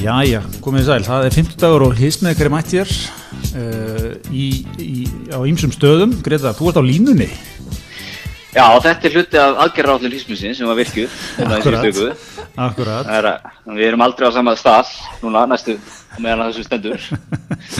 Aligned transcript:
Jæja, 0.00 0.38
komið 0.64 0.86
sæl, 0.86 1.02
það 1.04 1.26
er 1.26 1.34
50 1.34 1.56
dagur 1.60 1.82
og 1.84 1.98
hismeðkari 1.98 2.50
mætt 2.52 2.70
hér 2.72 2.88
uh, 2.88 4.06
í, 4.32 4.46
í, 4.80 5.02
á 5.28 5.44
ýmsum 5.44 5.74
stöðum. 5.74 6.14
Greta, 6.24 6.54
þú 6.56 6.70
ert 6.70 6.78
á 6.80 6.84
línunni. 6.86 7.26
Já, 8.54 8.64
þetta 8.80 9.06
er 9.10 9.16
hluti 9.18 9.40
af 9.42 9.60
aðgerraállin 9.66 10.14
hísmusin 10.16 10.56
sem 10.56 10.70
var 10.70 10.78
virkuð 10.80 11.04
í. 11.04 12.08
Akkurat. 12.56 13.04
Það 13.04 13.18
er 13.18 13.28
við 13.76 13.90
erum 13.90 14.06
aldrei 14.06 14.26
á 14.26 14.32
sama 14.38 14.56
stað 14.56 14.96
núna 15.20 15.44
næstu 15.52 15.76
meðan 16.16 16.48
þessu 16.48 16.64
stendur. 16.64 17.08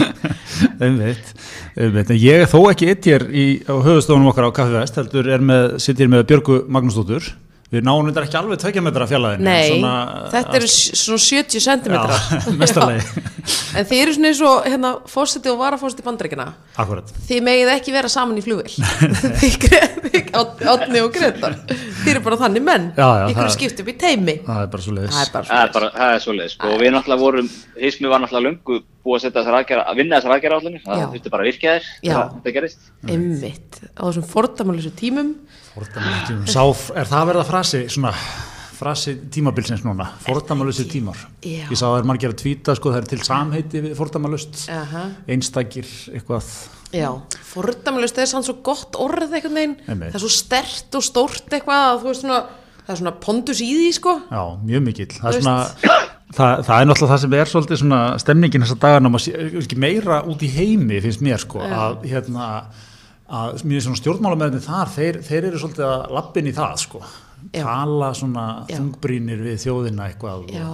Einmitt, 0.85 1.33
einmitt. 1.73 2.13
En 2.13 2.21
ég 2.21 2.45
er 2.45 2.51
þó 2.53 2.59
ekki 2.69 2.91
eitt 2.93 3.09
hér 3.09 3.25
í, 3.33 3.47
á 3.65 3.81
höfustofunum 3.81 4.29
okkar 4.29 4.53
á 4.53 4.57
Kaffi 4.61 4.77
Vest, 4.77 5.01
heldur 5.01 5.33
er 5.33 5.41
með, 5.41 5.79
sitt 5.81 5.97
hér 5.97 6.13
með 6.13 6.27
Björgu 6.29 6.61
Magnúsdóttur. 6.69 7.33
Við 7.71 7.85
náum 7.87 8.03
þetta 8.09 8.21
ekki 8.25 8.35
alveg 8.35 8.59
tvekja 8.59 8.81
metra 8.83 9.05
fjallaðin. 9.07 9.45
Nei, 9.47 9.69
svona, 9.69 9.91
þetta 10.33 10.57
eru 10.57 10.67
svona 10.67 11.21
70 11.23 11.61
cm. 11.63 11.93
Já, 11.95 12.39
mestarlegi. 12.59 13.21
en 13.79 13.87
þið 13.87 14.01
eru 14.01 14.15
svona 14.17 14.31
eins 14.31 14.41
og 14.49 14.67
hérna, 14.67 14.91
fósiti 15.07 15.51
og 15.53 15.61
varafósiti 15.61 16.03
bandrækina. 16.03 16.49
Akkurat. 16.83 17.13
Þið 17.29 17.45
megið 17.47 17.71
ekki 17.77 17.95
vera 17.95 18.11
saman 18.11 18.41
í 18.41 18.43
flugvel. 18.43 18.75
Átni 20.41 20.99
og 20.99 21.15
Gretar. 21.15 21.55
Þið 21.71 22.11
eru 22.11 22.25
bara 22.27 22.41
þannig 22.43 22.67
menn. 22.67 22.91
Já, 22.99 23.07
já. 23.07 23.25
Ykkur 23.31 23.55
skipt 23.55 23.79
upp 23.85 23.93
í 23.93 23.95
teimi. 24.03 24.35
Það 24.43 24.65
er 24.65 24.71
bara 24.75 24.85
svo 24.89 24.97
leiðis. 24.97 25.15
Það 25.31 25.55
er 25.61 25.73
bara 25.77 26.11
er 26.11 26.23
svo 26.27 26.35
leiðis. 26.35 26.59
Og 26.67 26.75
við 26.81 26.91
náttúrulega 26.97 27.23
vorum, 27.23 27.51
Hismi 27.79 28.11
var 28.11 28.25
náttúrulega 28.25 28.49
lungu 28.49 28.81
búið 29.01 29.17
að 29.17 29.23
setja 29.25 29.39
þessar 29.39 29.57
aðgerra, 29.59 29.83
að 29.89 29.99
vinna 30.01 30.19
þessar 30.19 30.35
aðgerra 30.35 30.61
allir. 30.61 30.79
Það 30.85 31.03
þurfti 31.15 31.33
bara 31.33 31.43
að 31.43 31.49
virka 31.51 31.75
þér. 31.75 31.89
Þetta 32.05 32.55
gerist. 32.57 32.87
Einmitt. 33.07 33.81
Á 33.97 34.01
þessum 34.05 34.27
fordæmalösu 34.31 34.93
tímum. 35.01 35.35
Sá, 36.45 36.63
er 36.95 37.09
það 37.09 37.19
að 37.21 37.29
verða 37.31 37.45
frasi, 37.47 37.85
svona 37.91 38.15
frasi 38.81 39.15
tímabilsins 39.31 39.83
núna, 39.85 40.07
fordamalösir 40.25 40.87
tímar. 40.89 41.19
Já. 41.45 41.67
ég 41.69 41.77
sá 41.77 41.85
að 41.85 41.91
það 41.91 41.99
er 41.99 42.07
margir 42.09 42.31
að 42.33 42.39
tvíta 42.41 42.75
sko, 42.77 42.93
það 42.93 43.03
er 43.03 43.09
til 43.11 43.19
samheiti 43.27 43.81
við 43.85 43.97
fordamalöst 43.99 44.63
uh 44.65 44.93
-huh. 44.93 45.11
einstakir 45.29 45.91
eitthvað. 46.15 46.49
Já, 46.91 47.09
fordamalöst 47.53 48.17
er 48.17 48.25
sann 48.25 48.43
svo 48.43 48.57
gott 48.63 48.97
orð 48.97 49.29
eitthvað 49.37 49.53
neginn, 49.53 49.77
það 49.85 50.15
er 50.15 50.19
svo 50.19 50.33
stert 50.33 50.95
og 50.97 51.03
stórt 51.03 51.53
eitthvað, 51.53 52.01
þú 52.01 52.07
veist 52.09 52.21
svona 52.25 52.41
það 52.81 52.93
er 52.93 52.97
svona 52.97 53.19
pondus 53.21 53.61
í 53.61 53.69
því 53.69 53.91
sko. 53.93 54.21
Já, 54.31 54.43
mjög 54.65 54.81
mikill, 54.81 55.13
það 55.13 55.35
er 55.35 55.41
svona 55.41 55.67
það, 56.35 56.63
það 56.67 56.77
er 56.77 56.87
náttúrulega 56.89 57.13
það 57.13 57.23
sem 57.23 57.35
er 57.37 57.51
svolítið 57.51 57.81
svona 57.81 57.99
stemningin 58.21 58.65
þessar 58.65 58.79
dagarna, 58.85 59.11
meira 59.81 60.21
út 60.29 60.45
í 60.45 60.51
heimi 60.51 61.01
finnst 61.03 61.25
mér 61.25 61.41
sko, 61.41 61.63
Já. 61.65 61.75
að 61.87 62.07
hérna 62.11 62.47
að 63.31 63.61
stjórnmálamöðinni 64.01 64.63
þar, 64.65 64.89
þeir, 64.91 65.19
þeir 65.23 65.45
eru 65.49 65.59
svolítið 65.61 65.85
að 65.87 66.15
lappin 66.17 66.49
í 66.49 66.53
það 66.55 66.73
sko, 66.81 67.01
já. 67.53 67.63
tala 67.63 68.09
svona 68.17 68.45
já. 68.67 68.75
þungbrínir 68.75 69.43
við 69.45 69.59
þjóðina 69.63 70.07
eitthvað 70.09 70.49
já, 70.51 70.65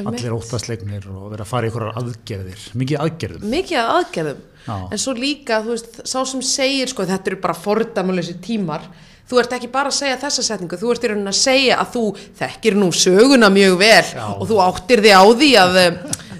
allir 0.00 0.36
óttastleiknir 0.38 1.08
og 1.12 1.26
vera 1.34 1.44
að 1.44 1.50
fara 1.50 1.68
í 1.68 1.70
einhverjar 1.70 2.00
aðgerðir, 2.00 2.64
mikið 2.80 3.02
aðgerðum. 3.04 3.48
Mikið 3.52 3.80
aðgerðum, 3.82 4.40
en 4.88 5.02
svo 5.04 5.16
líka 5.18 5.60
þú 5.66 5.74
veist, 5.74 6.00
sá 6.08 6.18
sem 6.30 6.44
segir 6.48 6.92
sko 6.92 7.06
þetta 7.10 7.34
eru 7.34 7.42
bara 7.44 7.58
fordæmulegsi 7.58 8.38
tímar, 8.44 8.88
þú 9.30 9.40
ert 9.40 9.56
ekki 9.56 9.70
bara 9.72 9.92
að 9.92 9.98
segja 10.00 10.20
þessa 10.24 10.44
setningu, 10.50 10.80
þú 10.80 10.92
ert 10.94 11.06
í 11.06 11.12
rauninni 11.12 11.32
að 11.32 11.40
segja 11.40 11.78
að 11.80 11.94
þú 11.94 12.04
þekkir 12.40 12.78
nú 12.80 12.90
söguna 12.94 13.50
mjög 13.54 13.78
vel 13.80 14.04
og 14.34 14.44
þú 14.50 14.60
áttir 14.66 15.04
þig 15.04 15.16
á 15.16 15.24
því 15.24 15.50
að 15.62 15.80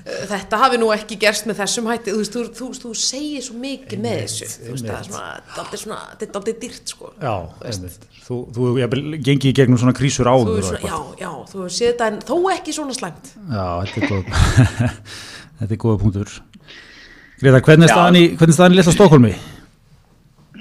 þetta 0.04 0.58
hafi 0.60 0.78
nú 0.80 0.90
ekki 0.92 1.16
gerst 1.20 1.46
með 1.48 1.62
þessum 1.62 1.86
hætti. 1.88 2.12
Þú, 2.12 2.24
þú, 2.28 2.42
þú, 2.58 2.68
þú 2.82 2.90
segir 2.98 3.44
svo 3.44 3.56
mikið 3.60 4.02
með 4.04 4.18
þessu. 4.20 4.48
Þú 4.52 4.74
veist 4.74 4.88
það 4.88 4.98
er 5.64 5.80
svona 5.80 6.00
þetta 6.10 6.26
er 6.28 6.40
aldrei 6.40 6.56
dýrt 6.64 6.92
sko. 6.92 7.12
Já, 7.22 7.34
þú 8.28 8.68
gengi 9.24 9.52
í 9.52 9.54
gegnum 9.56 9.80
svona 9.80 9.96
krísur 9.96 10.28
áður 10.28 10.60
svona, 10.64 10.82
já, 10.84 10.98
já, 11.24 11.30
þú 11.52 11.68
sé 11.72 11.90
þetta 11.92 12.10
en 12.12 12.20
þó 12.28 12.36
ekki 12.52 12.76
svona 12.76 12.96
slæmt. 12.96 13.32
Já, 13.48 13.66
þetta 13.88 14.04
er 14.04 14.12
góð 14.12 14.24
þetta 15.62 15.70
er 15.70 15.82
góða 15.86 16.02
punktur. 16.04 16.36
Greta, 17.40 17.64
hvernig 17.64 17.88
er 17.88 17.94
staðan 17.96 18.20
í 18.20 18.24
hvernig 18.34 18.52
er 18.52 18.58
staðan 18.60 18.76
í 18.76 18.80
Lilla 18.80 18.94
Stokkólmi? 18.94 19.34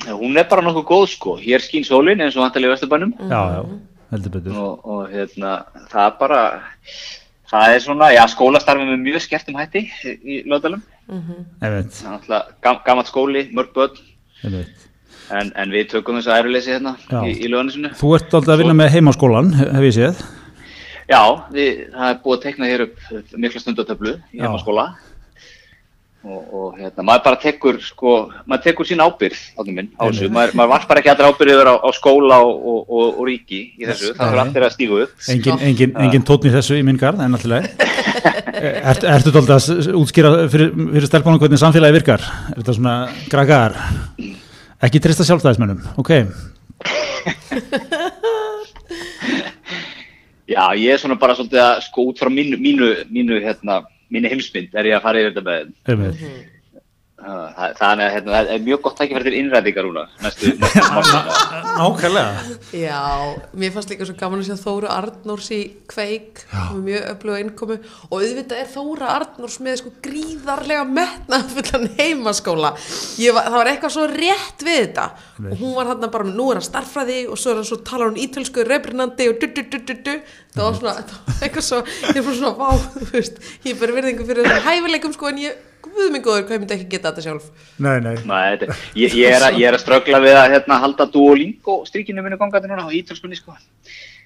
Hún 0.09 0.37
er 0.37 0.47
bara 0.49 0.65
nokkuð 0.65 0.87
góð 0.89 1.09
sko 1.13 1.35
hér 1.41 1.61
skýn 1.63 1.85
sólinn 1.87 2.21
eins 2.21 2.37
og 2.37 2.45
vantilega 2.45 2.73
í 2.73 2.77
Östurbænum 2.77 3.13
já, 3.29 3.41
já, 3.55 3.61
heldur 4.11 4.37
betur 4.37 4.61
og, 4.63 4.85
og 4.85 5.11
hérna, 5.11 5.57
það 5.91 6.07
er 6.07 6.15
bara 6.19 6.41
Það 7.53 7.75
er 7.75 7.81
svona, 7.83 8.07
já, 8.09 8.23
skólastarfið 8.33 8.87
með 8.89 9.01
mjög 9.03 9.21
skertum 9.27 9.57
hætti 9.59 9.83
í 10.09 10.39
löðalum. 10.49 10.79
Mm 11.05 11.19
-hmm. 11.21 11.43
Það 11.59 11.67
er 11.67 11.75
alltaf 12.13 12.47
gam, 12.65 12.79
gammalt 12.85 13.11
skóli, 13.11 13.43
mörg 13.53 13.73
börn. 13.75 13.99
En, 15.31 15.51
en 15.55 15.69
við 15.69 15.91
tökum 15.91 16.17
þess 16.17 16.31
að 16.31 16.39
eruleysi 16.41 16.73
hérna 16.73 16.95
já. 16.97 17.21
í, 17.29 17.35
í 17.45 17.51
löðanisinu. 17.51 17.91
Þú 17.99 18.15
ert 18.15 18.33
alltaf 18.33 18.53
að 18.55 18.63
vinna 18.63 18.73
með 18.73 18.89
heimaskólan, 18.95 19.53
hef 19.53 19.85
ég 19.85 19.93
séð. 19.93 20.23
Já, 21.13 21.21
við, 21.53 21.69
það 21.93 22.09
er 22.09 22.19
búið 22.23 22.37
að 22.37 22.43
tekna 22.47 22.71
hér 22.71 22.85
upp 22.87 22.97
mikla 23.37 23.61
stundatöflu 23.61 24.13
í 24.33 24.41
heimaskóla. 24.41 24.87
Og, 26.23 26.43
og 26.55 26.77
hérna, 26.79 27.03
maður 27.03 27.23
bara 27.25 27.35
tekur, 27.41 27.75
sko, 27.83 28.31
maður 28.47 28.61
tekur 28.69 28.87
sín 28.87 29.01
ábyrð 29.03 29.41
áttum 29.59 29.75
minn 29.75 29.89
á 29.99 30.07
þessu, 30.07 30.29
maður, 30.31 30.53
maður 30.55 30.69
varpar 30.71 31.01
ekki 31.01 31.11
allra 31.11 31.27
ábyrð 31.33 31.51
yfir 31.51 31.67
á, 31.67 31.75
á 31.83 31.89
skóla 31.97 32.37
og, 32.47 32.53
og, 32.63 33.09
og 33.09 33.19
ríki 33.27 33.59
í 33.75 33.83
þessu, 33.89 34.13
það 34.15 34.31
fyrir 34.31 34.43
allir 34.45 34.63
að 34.69 34.75
stígu 34.77 35.01
upp. 35.03 35.11
Engin, 35.33 35.59
engin, 35.67 35.91
engin 36.05 36.23
tótn 36.29 36.47
í 36.47 36.53
þessu 36.53 36.77
í 36.79 36.85
minn 36.87 37.01
garð, 37.01 37.19
en. 37.25 37.35
Ertu 38.63 39.03
er, 39.11 39.19
þú 39.25 39.31
doldið 39.35 39.55
að 39.57 39.91
útskýra 39.99 40.29
fyrir, 40.53 40.69
fyrir 40.71 41.07
stelpunum 41.09 41.41
hvernig 41.43 41.59
samfélagi 41.59 41.97
virkar? 41.97 42.23
Er 42.53 42.57
þetta 42.61 42.75
svona 42.77 42.95
gragaðar? 43.27 43.75
Ekki 44.87 45.03
trista 45.03 45.27
sjálfstæðismennum, 45.27 45.83
ok. 45.99 46.11
Já, 50.53 50.75
ég 50.75 50.93
er 50.93 50.99
svona 50.99 51.15
bara 51.19 51.35
svolítið 51.37 51.61
að 51.63 51.81
sko 51.85 52.03
út 52.11 52.19
frá 52.19 52.29
mínu, 52.31 52.57
mínu, 52.59 52.89
mínu 53.11 53.39
hérna, 53.43 53.81
minni 54.13 54.29
heimsmynd 54.31 54.75
er 54.77 54.89
ég 54.91 54.97
að 54.99 55.05
fara 55.07 55.23
yfir 55.23 55.33
þetta 55.33 55.45
með 55.49 55.63
þeim. 55.63 55.73
Þannig 57.23 58.03
að 58.03 58.13
hérna, 58.17 58.31
það 58.33 58.49
er 58.53 58.63
mjög 58.65 58.81
gott 58.83 58.97
tækifæri 58.99 59.25
til 59.29 59.37
innræðingar 59.39 59.87
næstu, 60.23 60.49
næstu 60.59 61.19
Nákvæmlega. 61.79 62.57
Já, 62.75 62.99
mér 63.55 63.71
fannst 63.73 63.93
líka 63.93 64.07
svo 64.07 64.15
gaman 64.19 64.43
að 64.43 64.49
sjá 64.49 64.59
Þóru 64.59 64.89
Arnórs 64.91 65.47
í 65.55 65.59
kveik, 65.89 66.43
mjög 66.83 67.07
öfluga 67.13 67.39
innkomu 67.41 67.77
og 68.09 68.13
auðvitað 68.19 68.59
er 68.59 68.69
Þóra 68.73 69.09
Arnórs 69.15 69.57
með 69.63 69.79
sko 69.81 69.93
gríðarlega 70.03 70.83
metnafullan 70.89 71.89
heimaskóla. 71.97 72.73
Var, 72.75 73.49
það 73.49 73.59
var 73.59 73.71
eitthvað 73.71 73.95
svo 73.97 74.07
rétt 74.11 74.67
við 74.67 74.79
þetta 74.83 75.09
Nei. 75.39 75.51
og 75.53 75.59
hún 75.63 75.75
var 75.79 75.91
hérna 75.93 76.11
bara, 76.13 76.29
nú 76.29 76.51
er 76.51 76.59
hann 76.59 76.67
starfræði 76.67 77.19
og 77.29 77.39
svo 77.39 77.53
er 77.53 77.61
hann 77.61 77.69
svo 77.71 77.81
tala 77.87 78.09
hún 78.11 78.19
ítölsku 78.19 78.67
rebrunandi 78.67 79.29
og 79.31 79.39
du-du-du-du-du. 79.41 80.17
Það 80.53 80.65
var 80.67 80.79
svona, 80.79 80.95
það 81.09 81.19
var 81.29 81.45
eitthvað 81.47 81.69
svo, 81.71 81.83
ég 82.13 82.19
bara 82.21 82.39
svona, 82.39 82.55
vá, 82.59 82.89
þú 82.99 83.11
veist, 83.15 83.45
ég 83.63 83.71
er 83.73 83.79
bara 83.81 84.01
verðingu 84.01 84.27
fyrir 84.27 84.49
þessum 84.49 84.67
hæfileikum 84.67 85.15
sko 85.15 85.31
en 85.31 85.45
ég 85.47 85.69
Guðmingoður, 85.93 86.45
hvað 86.49 86.61
myndi 86.61 86.75
ekki 86.77 86.89
geta 86.91 87.11
þetta 87.11 87.25
sjálf? 87.25 87.49
Nei, 87.77 87.97
nei. 88.03 88.15
nei 88.27 88.45
þetta, 88.55 88.77
ég, 88.99 89.17
ég 89.19 89.35
er 89.37 89.47
að, 89.47 89.59
að 89.69 89.81
strögla 89.83 90.21
við 90.23 90.37
að 90.39 90.55
hérna, 90.55 90.79
halda 90.83 91.09
Duolingo 91.13 91.81
stríkinu 91.89 92.23
minni 92.25 92.39
gangandi 92.41 92.71
núna 92.71 92.87
á 92.87 92.95
ítölskunni 92.95 93.37
sko. 93.37 93.57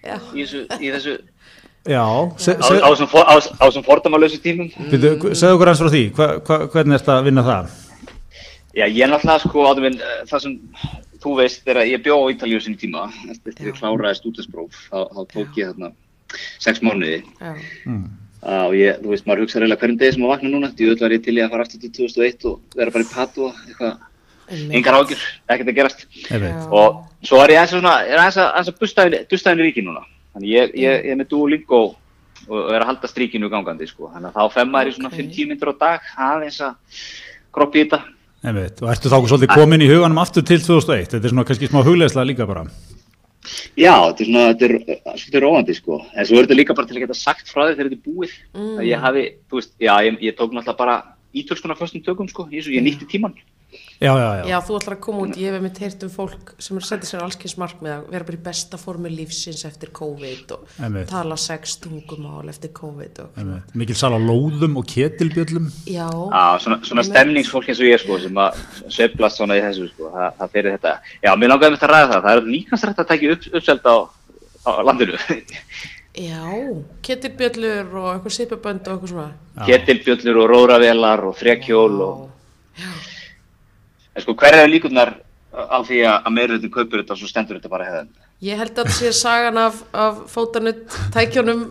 Já. 0.05 0.15
Í 0.33 0.45
þessu, 0.45 0.63
í 0.79 0.93
þessu 0.95 1.17
Já, 1.87 2.03
se, 2.35 2.51
se, 2.59 2.77
á 2.83 2.89
þessum 2.91 3.83
fordamalösu 3.85 4.41
tímum. 4.43 4.67
Segðu 4.91 5.53
okkur 5.53 5.69
hans 5.71 5.79
frá 5.79 5.91
því, 5.93 6.01
hva, 6.17 6.27
hva, 6.43 6.57
hvernig 6.73 6.97
er 6.97 7.03
þetta 7.03 7.13
að 7.15 7.29
vinna 7.29 7.43
það? 7.47 7.69
Já, 8.75 8.83
ég 8.83 9.03
er 9.05 9.11
náttúrulega 9.13 9.43
sko, 9.45 9.67
minn, 9.85 10.01
það 10.27 10.43
sem 10.43 10.57
þú 11.23 11.37
veist 11.39 11.71
er 11.71 11.79
að 11.81 11.93
ég 11.93 12.03
bjó 12.03 12.17
á 12.27 12.31
Ítalíu 12.33 12.59
sinni 12.61 12.81
tíma, 12.81 13.07
eftir 13.31 13.55
því 13.55 13.71
að 13.71 13.79
kláraði 13.79 14.19
stúdinspróf, 14.19 14.81
þá, 14.91 14.99
þá 15.15 15.21
tók 15.31 15.61
ég 15.61 15.71
þarna 15.71 15.93
sex 16.59 16.83
mánuði. 16.83 17.21
Já. 17.39 17.53
Mm. 18.47 18.61
og 18.63 18.75
ég, 18.79 18.99
þú 19.03 19.11
veist, 19.11 19.25
maður 19.27 19.43
hugsa 19.43 19.59
reyna 19.59 19.75
hverjum 19.75 19.97
degi 19.99 20.15
sem 20.15 20.21
maður 20.23 20.37
vakna 20.37 20.51
núna, 20.53 20.69
því 20.71 20.85
öll 20.93 20.99
var 21.01 21.15
ég 21.15 21.23
til 21.25 21.35
ég 21.35 21.47
að 21.47 21.51
fara 21.51 21.65
aftur 21.67 21.81
til 21.83 21.91
2001 21.97 22.45
og 22.47 22.77
vera 22.79 22.93
bara 22.95 23.03
í 23.03 23.09
patu 23.11 23.47
og 23.49 23.57
eitthvað 23.67 24.71
engar 24.77 24.97
ágjur, 25.01 25.23
ekkert 25.51 25.71
að 25.73 25.77
gerast. 25.81 26.05
Og 26.71 27.01
svo 27.27 27.41
er 27.43 27.53
ég 27.57 27.61
eins 27.61 27.73
og 27.75 27.81
svona 27.81 27.95
er 28.07 28.23
eins 28.23 28.39
að 28.39 28.77
bustæðin 28.79 29.63
í 29.63 29.67
ríki 29.67 29.83
núna. 29.83 30.05
Þannig 30.31 30.53
ég, 30.53 30.75
ég, 30.79 30.99
ég 31.09 31.11
er 31.11 31.19
með 31.19 31.31
Duolingo 31.33 31.81
og 32.47 32.69
er 32.71 32.83
að 32.83 32.91
halda 32.93 33.09
stríkinu 33.11 33.49
gangandi 33.51 33.87
sko. 33.89 34.11
þannig 34.13 34.31
að 34.31 34.37
þá 34.37 34.53
fem 34.55 34.69
maður 34.71 34.91
í 34.91 34.95
svona 34.95 35.11
5-10 35.11 35.49
minnur 35.49 35.73
á 35.73 35.81
dag 35.81 36.11
aðeins 36.29 36.59
að 36.63 37.01
kroppi 37.51 37.81
í 37.81 37.87
þetta. 37.87 38.03
Einmitt. 38.47 38.83
og 38.83 38.91
ertu 38.93 39.11
þá 39.11 39.17
svolítið 39.17 39.55
komin 39.57 39.83
í 39.83 39.89
huganum 39.89 40.21
aftur 40.21 40.45
til 40.45 40.61
2001, 40.61 41.09
þetta 41.11 41.25
er 41.25 41.33
svona 41.33 41.47
kannski 41.49 41.67
smá 41.67 41.81
hugleislega 41.83 42.29
líka 42.29 42.47
bara 42.47 42.67
Já, 43.77 43.93
þetta 44.07 44.23
er 44.23 44.29
svona, 44.29 44.45
þetta 44.53 44.67
er 44.67 45.19
svolítið 45.21 45.43
róandi 45.43 45.75
sko, 45.77 45.99
en 46.13 46.27
svo 46.27 46.39
er 46.39 46.47
þetta 46.47 46.57
líka 46.59 46.77
bara 46.77 46.89
til 46.89 46.97
að 46.97 47.05
geta 47.05 47.17
sagt 47.17 47.51
frá 47.51 47.63
því 47.65 47.75
þegar 47.75 47.89
þetta 47.91 47.99
er 47.99 48.07
búið, 48.07 48.33
mm. 48.55 48.73
að 48.77 48.89
ég 48.89 49.05
hafi, 49.05 49.25
þú 49.47 49.61
veist, 49.61 49.75
já, 49.81 49.93
ég, 50.07 50.17
ég 50.27 50.37
tók 50.37 50.55
náttúrulega 50.55 50.81
bara 50.81 50.97
ítölskuna 51.37 51.77
fyrstum 51.77 52.03
tökum 52.05 52.31
sko, 52.31 52.47
ég, 52.53 52.67
ég 52.73 52.83
nýtti 52.83 53.07
tíman. 53.09 53.35
Já, 53.97 54.13
já, 54.13 54.29
já. 54.37 54.43
Já, 54.45 54.57
þú 54.61 54.75
ætlar 54.77 54.93
að 54.93 54.99
koma 55.01 55.21
út, 55.25 55.37
ég 55.41 55.55
hef 55.55 55.63
með 55.63 55.71
teirt 55.79 56.03
um 56.05 56.09
fólk 56.13 56.51
sem 56.61 56.77
er 56.77 56.83
að 56.83 56.89
setja 56.91 57.07
sér 57.09 57.23
allskyns 57.25 57.55
mark 57.57 57.79
með 57.81 57.93
að 57.95 58.11
vera 58.13 58.27
bara 58.27 58.37
í 58.37 58.43
besta 58.45 58.77
formu 58.77 59.09
lífsins 59.09 59.63
eftir 59.65 59.89
COVID 59.97 60.53
og 60.53 60.75
Einmitt. 60.85 61.07
tala 61.09 61.37
sex 61.41 61.79
tungumál 61.81 62.45
eftir 62.51 62.69
COVID 62.77 63.23
og... 63.23 63.41
Mikil 63.73 63.97
sal 63.97 64.13
á 64.13 64.21
lóðum 64.21 64.77
og 64.77 64.85
ketilbjöllum. 64.91 65.71
Já. 65.89 66.05
Já, 66.05 66.45
svona, 66.61 66.79
svona 66.85 67.07
stemningsfólk 67.09 67.71
eins 67.73 67.81
og 67.81 67.89
ég 67.89 68.05
sko, 68.05 68.19
sem 68.21 68.41
að 68.45 68.61
söblast 68.99 69.41
svona 69.41 69.57
í 69.57 69.65
þessu 69.65 69.89
sko, 69.89 70.13
það, 70.13 70.29
það 70.43 70.53
fyrir 70.53 70.77
þetta. 70.77 70.95
Já, 71.25 71.31
mér 71.33 71.53
langaði 71.55 71.73
með 71.73 71.79
þetta 71.79 71.89
að 71.89 71.95
ræða 71.95 72.13
það, 72.13 72.23
það 72.29 72.31
er 72.35 72.53
líkast 72.53 72.89
rætt 72.91 73.03
að 73.03 73.11
tekja 73.15 73.33
upp, 73.33 73.51
uppselt 73.57 73.89
á, 73.89 73.95
á 74.61 74.71
landinu. 74.85 75.21
Já, 76.17 76.45
ketilbjöllur 77.05 77.91
og 77.97 78.07
eitthvað 78.15 78.33
sipabönd 78.33 78.87
og 78.87 78.95
eitthvað 78.95 79.11
svona 79.11 79.67
Ketilbjöllur 79.67 80.39
og 80.41 80.49
róðravelar 80.49 81.21
og 81.29 81.37
þrekjól 81.37 82.01
og 82.01 82.23
En 84.17 84.25
sko, 84.25 84.33
hver 84.33 84.57
er 84.57 84.71
líkunar 84.71 85.13
á 85.53 85.77
því 85.85 86.01
að 86.09 86.31
meiröðin 86.33 86.73
kaupir 86.73 87.03
þetta 87.03 87.13
og 87.13 87.21
svo 87.21 87.29
stendur 87.29 87.59
þetta 87.59 87.71
bara 87.71 87.85
hefðan? 87.85 88.09
Ég 88.47 88.59
held 88.59 88.75
að 88.77 88.89
það 88.89 88.97
sé 88.99 89.11
sagan 89.17 89.57
af, 89.57 89.79
af 89.97 90.19
fótanutt 90.29 90.97
tækjónum 91.13 91.63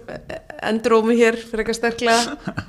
endurómi 0.66 1.14
hér 1.18 1.38
fyrir 1.38 1.62
eitthvað 1.62 1.78
sterklega. 1.78 2.64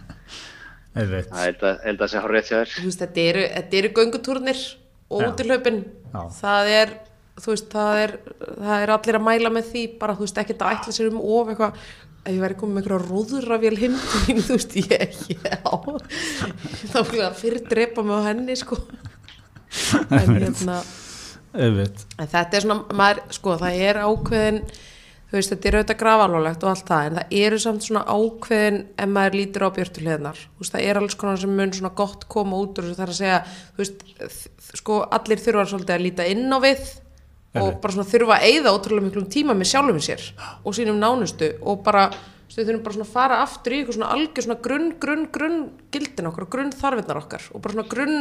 Það 0.97 1.79
held 1.85 2.03
að 2.05 2.11
sé 2.11 2.21
rétt 2.29 2.49
sér. 2.49 2.69
Þú 2.75 2.85
veist, 2.85 3.01
þetta 3.01 3.23
eru, 3.31 3.45
þetta 3.55 3.79
eru 3.79 3.91
göngutúrnir 3.97 4.61
og 5.09 5.25
útilöpin. 5.31 5.79
Það 6.37 6.71
er, 6.75 6.93
þú 7.41 7.53
veist, 7.53 7.71
það 7.73 8.03
er, 8.03 8.13
það 8.41 8.85
er 8.85 8.93
allir 8.97 9.19
að 9.19 9.25
mæla 9.31 9.53
með 9.57 9.71
því, 9.71 9.83
bara, 10.01 10.17
þú 10.17 10.27
veist, 10.27 10.41
ekkert 10.43 10.65
að 10.65 10.77
ætla 10.77 10.95
sér 10.97 11.09
um 11.09 11.19
of 11.21 11.51
eitthvað. 11.53 11.81
Ef 12.27 12.33
ég 12.35 12.41
væri 12.43 12.57
komið 12.59 12.75
með 12.75 12.87
heim 13.81 13.93
til 14.03 14.23
mín, 14.25 14.41
þú 14.43 14.57
veist, 14.57 14.73
ég, 14.81 15.19
já, 15.31 15.59
þá 16.91 16.97
ég 17.15 17.21
að 17.23 17.37
fyrir 17.39 17.61
drepa 17.69 18.03
mig 18.03 18.19
á 18.19 18.27
henni, 18.27 18.57
sko. 18.59 18.81
En 20.17 20.35
hérna, 20.37 20.81
en 21.57 22.29
þetta 22.29 22.59
er 22.59 22.65
svona, 22.65 22.83
maður, 22.97 23.23
sko, 23.37 23.55
það 23.61 23.79
er 23.87 23.99
ákveðin, 24.03 24.59
þú 25.27 25.37
veist, 25.37 25.53
þetta 25.53 25.69
er 25.69 25.77
auðvitað 25.79 25.99
grafalólegt 26.03 26.65
og 26.65 26.71
allt 26.73 26.91
það, 26.91 27.07
en 27.07 27.17
það 27.17 27.33
eru 27.41 27.59
samt 27.63 27.87
svona 27.87 28.03
ákveðin 28.07 28.79
ef 28.97 29.09
maður 29.15 29.39
lítur 29.41 29.67
á 29.67 29.69
veist, 29.77 30.71
það 30.75 30.85
er 30.85 31.01
alls 31.01 31.17
konar 31.19 31.41
sem 31.41 31.57
mun 31.57 31.73
svona 31.73 31.95
gott 31.97 32.27
koma 32.31 32.61
út 32.61 32.77
þessu, 32.79 32.95
það 32.99 33.07
er 33.07 33.13
að 33.15 33.19
segja, 33.19 33.41
veist 33.79 34.07
sko, 34.77 35.01
allir 35.17 35.41
þurfa 35.41 35.67
svolítið 35.71 35.97
að 35.97 36.05
líta 36.05 36.29
inn 36.31 36.47
á 36.51 36.59
við 36.63 36.87
og 37.57 37.77
bara 37.81 37.95
svona 37.95 38.09
þurfa 38.09 38.37
að 38.37 38.47
eyða 38.51 38.73
ótrúlega 38.75 39.07
miklum 39.07 39.29
tíma 39.31 39.55
með 39.57 39.71
sjálfum 39.71 40.01
sér 40.03 40.25
og 40.63 40.75
sínum 40.77 40.99
nánustu 41.01 41.53
og 41.63 41.81
bara 41.85 42.09
við 42.57 42.71
þurfum 42.71 42.83
bara 42.85 42.95
svona 42.95 43.07
að 43.07 43.13
fara 43.13 43.39
aftur 43.43 43.73
í 43.73 43.79
eitthvað 43.79 43.97
svona 43.97 44.13
algjör 44.15 44.45
svona 44.45 44.61
grunn, 44.65 44.87
grunn, 45.01 45.25
grunn 45.33 45.57
gildin 45.93 46.29
okkar 46.31 46.45
og 46.47 46.53
grunn 46.55 46.71
þarfinnar 46.73 47.19
okkar 47.21 47.49
og 47.53 47.63
bara 47.63 47.75
svona 47.75 47.91
grunn 47.91 48.17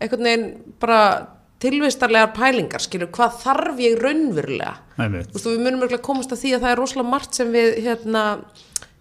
einhvern 0.00 0.24
veginn 0.28 0.46
bara 0.80 1.00
tilvistarlegar 1.58 2.30
pælingar, 2.36 2.78
skilur, 2.84 3.08
hvað 3.10 3.38
þarf 3.42 3.80
ég 3.82 3.96
raunverulega. 3.98 4.74
Þú 4.94 5.10
veist, 5.34 5.46
við 5.48 5.62
munum 5.64 5.82
örgulega 5.82 6.04
komast 6.06 6.30
að 6.34 6.42
því 6.44 6.52
að 6.54 6.62
það 6.64 6.70
er 6.74 6.78
rosalega 6.82 7.10
margt 7.10 7.34
sem 7.38 7.50
við 7.54 7.78
hérna, 7.82 8.22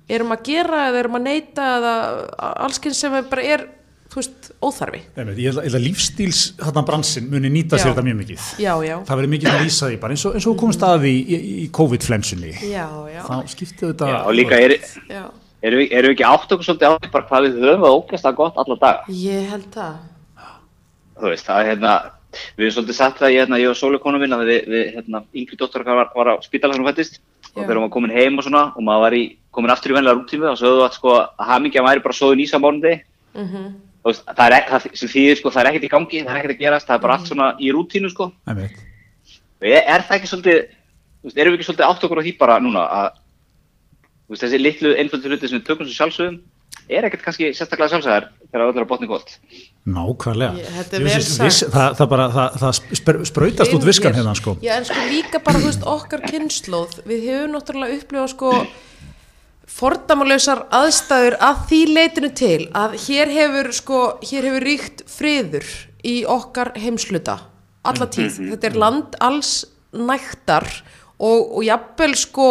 erum 0.09 0.33
að 0.33 0.41
gera 0.47 0.87
eða 0.89 1.01
erum 1.03 1.17
að 1.19 1.25
neyta 1.27 1.67
eða 1.77 1.93
allskinn 2.65 2.95
sem 2.97 3.13
bara 3.29 3.43
er, 3.45 3.65
þú 4.09 4.21
veist, 4.23 4.49
óþarfi. 4.65 5.03
Veit, 5.19 5.31
ég 5.37 5.51
held 5.51 5.61
að- 5.61 5.75
að 5.77 5.85
lífstíls 5.85 6.41
hérna 6.63 6.83
bransin 6.87 7.29
muni 7.29 7.49
nýta 7.53 7.77
Já. 7.77 7.83
sér 7.83 7.93
þetta 7.93 8.05
mjög 8.09 8.17
mikið. 8.23 8.45
Já, 8.65 8.73
já, 8.89 8.95
Það 9.05 9.15
verður 9.21 9.33
mikið 9.35 9.49
að 9.53 9.61
lýsa 9.67 9.89
því 9.91 9.99
bara 10.01 10.13
eins 10.17 10.25
og, 10.25 10.33
eins 10.33 10.47
og 10.47 10.53
við 10.55 10.59
komum 10.63 10.73
staði 10.79 11.13
í, 11.13 11.21
í, 11.27 11.37
í 11.67 11.69
COVID-flensunni. 11.77 12.53
já, 12.73 12.87
já, 13.13 13.21
Þá 13.21 13.35
skiptið 13.53 13.91
þetta... 13.93 14.07
Já, 14.09 14.19
og 14.25 14.33
líka 14.33 14.57
er, 14.65 14.77
já. 15.13 15.23
erum 15.61 15.79
við, 15.83 15.91
erum 15.91 16.09
við 16.09 16.15
ekki 16.17 16.25
átt 16.33 16.51
okkur 16.57 16.65
svolítið 16.71 16.89
á 16.89 16.93
því 16.97 17.11
bara 17.11 17.27
hvað 17.29 17.49
við 17.51 17.61
höfum 17.69 17.85
að 17.85 17.97
ógæsta 18.01 18.33
gott 18.33 18.57
alla 18.57 18.75
daga? 18.81 19.03
Ég 19.13 19.49
held 19.53 19.69
það. 19.77 19.95
Þú 21.17 21.31
veist, 21.31 21.47
það 21.47 21.61
er 21.61 21.71
hérna, 21.71 21.93
við 22.57 22.67
erum 22.67 22.75
svolítið 22.75 22.99
sagt 22.99 23.21
það, 23.21 23.33
ég, 23.33 23.41
hérna, 23.43 23.61
ég 23.63 23.71
og 23.71 23.79
Sóli 23.79 24.01
konu 24.03 24.21
minn, 24.21 24.35
að 24.37 24.45
við, 24.51 24.69
við 24.73 24.93
hérna, 24.97 25.23
yngri 25.33 25.59
dóttur 25.59 25.87
var, 25.87 26.11
var 26.13 26.33
á 26.33 26.35
spítala 26.45 26.75
þegar 26.75 26.83
hún 26.83 26.91
fættist. 26.91 27.19
Og 27.55 27.63
þegar 27.63 27.79
hún 27.79 27.87
var 27.87 27.95
komin 27.95 28.13
heim 28.13 28.37
og 28.37 28.45
svona 28.45 28.63
og 28.75 28.85
maður 28.85 29.05
var 29.07 29.17
í, 29.17 29.23
komin 29.55 29.73
aftur 29.73 29.93
í 29.93 29.97
venlega 29.97 30.19
rútími 30.19 30.49
og 30.51 30.59
sögðu 30.59 30.85
að 30.85 30.95
sko 30.99 31.13
að 31.17 31.47
hamingja 31.49 31.85
væri 31.87 32.03
bara 32.05 32.17
sóðun 32.19 32.43
í 32.43 32.49
sammánundi 32.51 32.95
Mm 33.37 33.67
þú 34.07 34.13
veist, 34.13 34.27
það 34.37 34.55
er 34.55 34.67
það 34.71 34.85
sem 34.95 35.11
þýðir 35.11 35.39
sko, 35.39 35.51
það 35.51 35.61
er 35.61 35.69
ekkert 35.69 35.85
í 35.85 35.91
gangi, 35.91 36.19
það 36.23 36.31
er 36.31 36.39
ekkert 36.39 36.53
að 36.53 36.61
gerast, 36.61 36.87
það 36.87 36.97
er 36.97 37.03
bara 37.03 37.15
allt 37.17 37.29
svona 37.31 37.47
í 37.59 37.71
rútínu 37.75 38.11
sko. 38.13 38.27
Og 38.47 39.67
er, 39.67 39.81
er 39.83 40.05
það 40.07 40.17
ekki 40.17 40.29
svolítið, 40.31 40.59
veist, 41.25 41.37
erum 41.37 41.53
við 41.53 41.57
ekki 41.57 41.67
svolítið 41.67 41.87
átt 41.87 42.05
okkur 42.07 42.21
á 42.21 42.25
því 42.27 42.33
bara 42.39 42.59
núna 42.63 42.85
að, 42.97 43.09
veist, 44.31 44.45
þessi 44.45 44.61
litlu 44.61 44.93
einföldu 44.95 45.31
hluti 45.33 45.49
sem 45.49 45.59
við 45.59 45.65
tökum 45.67 45.89
sem 45.89 45.97
sjálfsögum, 45.97 46.39
er 46.87 47.07
ekkert 47.09 47.25
kannski 47.25 47.51
sérstaklega 47.51 47.91
sjálfsæðar 47.95 48.29
þegar 48.51 48.65
öll 48.71 48.77
er 48.77 48.83
að 48.85 48.89
botni 48.91 49.07
gótt. 49.09 49.33
Nákvæmlega. 49.87 50.65
Er 50.67 51.21
sagt. 51.23 51.41
viss- 51.45 51.63
Það, 51.71 51.95
það 51.99 52.09
bara, 52.13 52.27
það, 52.35 52.57
það 52.61 52.79
spr- 52.99 53.21
sprautast 53.31 53.73
út 53.77 53.83
viskan 53.87 54.13
hérna, 54.17 54.33
sko. 54.35 54.57
Já, 54.63 54.73
en 54.77 54.85
sko 54.89 55.05
líka 55.11 55.39
bara, 55.43 55.59
veist, 55.63 55.83
okkar 55.87 56.21
kynnslóð, 56.27 56.99
við 57.07 57.25
hefum 57.29 57.55
náttúrulega 57.57 57.99
upplifað 58.01 58.29
sko 58.35 58.51
fordamalausar 59.67 60.61
aðstæður 60.73 61.35
að 61.43 61.57
því 61.69 61.79
leitinu 61.91 62.29
til 62.39 62.59
að 62.77 62.95
hér 63.07 63.31
hefur 63.35 63.69
sko, 63.75 63.99
hér 64.23 64.47
hefur 64.47 64.63
ríkt 64.65 65.03
friður 65.11 65.67
í 66.07 66.21
okkar 66.29 66.71
heimsluta 66.79 67.39
alla 67.87 68.07
tíð, 68.11 68.39
þetta 68.53 68.67
er 68.71 68.77
land 68.79 69.17
alls 69.23 69.51
nægtar 69.95 70.65
og, 71.19 71.57
og 71.57 71.61
jafnvel 71.67 72.15
sko 72.19 72.47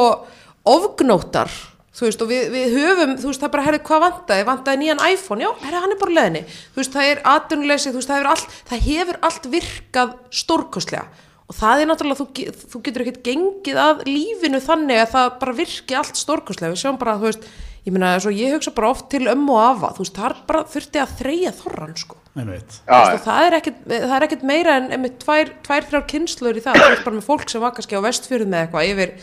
ofgnóttar 0.67 1.51
þú 1.97 2.07
veist 2.07 2.25
og 2.25 2.31
við, 2.31 2.49
við 2.53 2.75
höfum, 2.77 3.13
þú 3.21 3.31
veist 3.31 3.45
það 3.45 3.53
bara 3.55 3.67
herri 3.67 3.83
hvað 3.87 4.03
vantaði, 4.05 4.47
vantaði 4.51 4.81
nýjan 4.83 5.05
iPhone? 5.09 5.45
Já, 5.45 5.51
herri 5.63 5.83
hann 5.83 5.95
er 5.95 6.01
bara 6.01 6.17
leðinni, 6.19 6.43
þú 6.75 6.83
veist 6.83 6.97
það 6.97 7.13
er 7.13 7.23
atvinnuleysi, 7.33 7.93
þú 7.93 8.01
veist 8.01 8.11
það 8.11 8.19
hefur 8.21 8.33
allt, 8.33 8.59
það 8.71 8.89
hefur 8.91 9.21
allt 9.29 9.49
virkað 9.55 10.19
stórkostlega. 10.43 11.07
Og 11.47 11.55
það 11.55 11.81
er 11.81 11.89
náttúrulega, 11.93 12.19
þú, 12.19 12.53
þú 12.73 12.83
getur 12.89 13.05
ekkert 13.05 13.23
gengið 13.23 13.79
að 13.79 14.03
lífinu 14.11 14.61
þannig 14.65 14.99
að 15.05 15.13
það 15.13 15.29
bara 15.45 15.57
virki 15.61 15.97
allt 15.97 16.19
stórkostlega, 16.19 16.75
við 16.75 16.83
sjáum 16.83 16.99
bara 16.99 17.15
þú 17.21 17.29
veist, 17.29 17.47
ég 17.87 17.95
meina, 17.95 18.17
svo 18.19 18.33
ég 18.35 18.57
hugsa 18.57 18.73
bara 18.75 18.91
oft 18.91 19.07
til 19.15 19.29
ömmu 19.31 19.55
og 19.55 19.63
afa, 19.63 19.93
þú 19.95 20.03
veist, 20.03 20.17
það 20.19 20.27
er 20.33 20.41
bara 20.49 20.65
þurfti 20.73 21.03
að 21.05 21.13
þreyja 21.21 21.53
þorran, 21.61 21.95
sko. 22.03 22.19
Veist, 22.37 22.83
það 23.25 23.47
er 23.47 23.55
ekkert, 23.61 23.79
það 23.87 24.17
er 24.19 24.27
ekkert 24.27 24.43
meira 24.51 24.75
en 24.83 25.07
tvær, 25.23 25.53
tvær, 25.65 25.87
þrjár 25.87 26.03
kynnslur 26.11 26.59
í 26.59 26.65
það. 26.67 26.81
Þú 26.83 26.91
veist 26.91 27.07
bara 27.07 27.17
með 27.17 27.29
fólk 27.31 27.53
sem 27.53 27.63
var 27.63 27.77
kannski 27.79 27.97
á 27.97 28.07
vestfjörðum 28.11 28.51
með 28.53 28.65
eitthvað 28.67 28.91
yfir, 28.91 29.15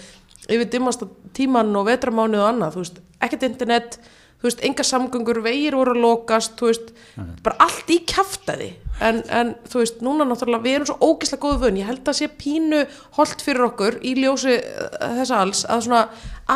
yfir 0.50 0.68
dimmasta 0.72 1.07
tíman 1.38 1.72
og 1.80 1.88
vetramánu 1.88 2.42
og 2.42 2.50
annað, 2.50 2.75
þú 2.75 2.84
veist, 2.84 3.01
ekkert 3.24 3.48
internet 3.48 4.00
þú 4.44 4.50
veist, 4.50 4.63
enga 4.68 4.84
samgöngur, 4.84 5.38
vegir 5.40 5.75
voru 5.80 5.94
að 5.95 6.01
lokast, 6.04 6.57
þú 6.60 6.68
veist, 6.68 6.90
bara 7.45 7.63
allt 7.63 7.92
í 7.94 8.01
kjaftaði, 8.12 8.74
en, 9.07 9.22
en 9.31 9.54
þú 9.72 9.80
veist 9.80 10.01
núna 10.04 10.25
náttúrulega, 10.28 10.66
við 10.66 10.75
erum 10.75 10.90
svo 10.90 10.98
ógislega 11.00 11.44
góðu 11.45 11.62
vön. 11.62 11.78
Ég 11.80 11.88
held 11.88 12.12
að 12.12 12.18
sé 12.18 12.28
pínu 12.28 12.81
holdt 13.16 13.45
fyrir 13.45 13.63
okkur 13.69 14.01
í 14.04 14.18
ljósi 14.19 14.57
uh, 14.60 15.13
þessa 15.22 15.38
alls 15.45 15.62
að 15.63 15.86
svona 15.86 16.01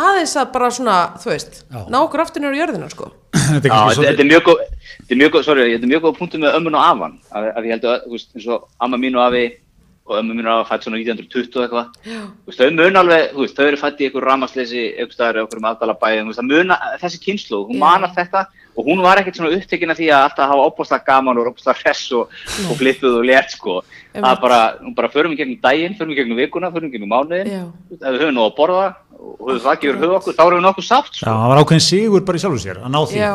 aðeins 0.01 0.35
að 0.35 0.51
bara 0.57 0.69
svona 0.75 0.97
þú 1.23 1.31
veist, 1.31 1.61
Já. 1.63 1.79
ná 1.87 1.97
okkur 2.01 2.25
aftur 2.25 2.43
nýra 2.43 2.59
jörðina 2.59 2.91
sko. 2.91 3.07
Þetta 3.53 3.79
er 4.03 4.19
er 4.19 4.27
mjög 4.33 4.43
góð, 4.49 4.65
þetta 4.97 5.15
er 5.15 5.21
mjög 5.21 5.31
góð, 5.37 5.47
sorry, 5.47 5.69
þetta 5.71 5.87
er 5.87 5.93
mjög 5.93 6.03
góð 6.03 6.17
punktum 6.19 6.43
með 6.43 6.59
ömmun 6.59 6.75
og 6.75 6.83
afan, 6.83 7.15
að, 7.31 7.47
að 7.53 7.69
ég 7.69 7.77
held 7.77 7.87
að, 7.87 8.03
þú 8.03 8.17
veist, 8.17 8.29
eins 8.35 8.49
og 8.51 8.67
amma 8.83 8.99
mín 8.99 9.15
og 9.15 9.23
afi 9.29 9.45
og 10.07 10.19
ömmu 10.21 10.35
mín 10.37 10.47
og 10.47 10.61
afa 10.61 10.69
fætt 10.75 10.85
svona 10.87 10.99
1920 11.01 11.57
og 11.57 11.63
eitthvað, 11.65 11.87
veist, 12.47 12.61
þau 12.61 12.69
mun 12.77 12.99
alveg, 13.01 13.33
veist, 13.35 13.57
þau 13.57 13.65
eru 13.67 13.79
fætt 13.81 13.99
í 13.99 14.07
einhver 14.07 14.27
ramasleysi, 14.29 14.83
einhver 14.95 15.15
staðar, 15.17 15.41
einhver 15.43 15.59
um 15.61 15.67
aðdalabæði, 15.71 16.21
þú 16.23 16.31
veist, 16.31 16.39
það 16.39 16.51
mun 16.53 16.75
að 16.77 16.95
þessi 17.03 17.19
kynslu, 17.25 17.59
hún 17.67 17.75
Já. 17.77 17.81
manar 17.83 18.13
þetta 18.15 18.45
og 18.77 18.85
hún 18.85 19.01
var 19.01 19.17
ekkert 19.19 19.39
svona 19.39 19.55
upptekin 19.57 19.89
af 19.91 19.97
því 19.97 20.07
að 20.13 20.23
alltaf 20.27 20.51
hafa 20.51 20.65
opbáslega 20.69 21.07
gaman 21.07 21.39
og 21.41 21.49
opbáslega 21.51 21.81
hress 21.81 22.03
og, 22.13 22.35
og 22.69 22.77
flippuð 22.77 23.19
og 23.19 23.25
lert, 23.27 23.51
sko, 23.55 23.79
það 24.13 24.29
er 24.31 24.41
bara, 24.43 24.59
hún 24.83 24.95
bara 24.95 25.09
förum 25.11 25.33
í 25.33 25.39
gegnum 25.39 25.59
daginn, 25.63 25.97
förum 25.97 26.13
í 26.13 26.19
gegnum 26.21 26.37
vikuna, 26.39 26.71
förum 26.71 26.91
í 26.91 26.93
gegnum 26.95 27.11
mánuðin, 27.11 27.49
Já. 27.51 27.63
ef 27.97 28.07
við 28.07 28.21
höfum 28.21 28.37
nú 28.37 28.45
að 28.47 28.55
borða 28.59 28.87
og 29.17 29.47
höfum 29.49 29.63
það 29.65 29.79
gefur 29.81 30.01
höfu 30.05 30.19
okkur, 30.21 30.37
þá 30.37 30.43
erum 30.45 30.59
við 30.61 30.67
nokkuð 30.69 30.87
sátt, 30.91 31.09
Já, 31.09 31.19
sko. 31.23 31.31
það 31.33 31.49
var 31.51 31.63
ákveðin 31.63 31.87
sigur 31.89 32.27
bara 32.29 32.37
í 32.37 32.43
sjálfu 32.45 32.61
sér 32.63 32.83
að 32.83 32.93
ná 32.93 32.99
því. 33.01 33.17
já, 33.17 33.33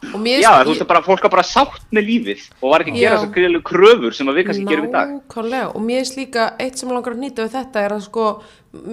Já, 0.00 0.50
þú 0.64 0.72
veist, 0.72 0.84
bara, 0.88 1.02
fólk 1.04 1.24
var 1.26 1.32
bara 1.34 1.44
sátt 1.44 1.82
með 1.92 2.06
lífið 2.08 2.44
og 2.60 2.72
var 2.72 2.84
ekki 2.84 2.94
að 2.94 3.02
gera 3.02 3.18
þessar 3.18 3.32
greiðlegu 3.34 3.64
kröfur 3.68 4.16
sem 4.16 4.30
að 4.30 4.38
við 4.38 4.46
kannski 4.48 4.64
gerum 4.70 4.88
í 4.88 4.92
dag. 4.94 5.12
Nákvæmlega, 5.18 5.68
og 5.74 5.84
mér 5.84 6.00
finnst 6.00 6.16
líka 6.16 6.46
eitt 6.64 6.80
sem 6.80 6.92
langar 6.94 7.16
að 7.16 7.22
nýta 7.24 7.44
við 7.44 7.54
þetta 7.58 7.84
er 7.84 7.94
að 7.96 8.02
sko, 8.06 8.26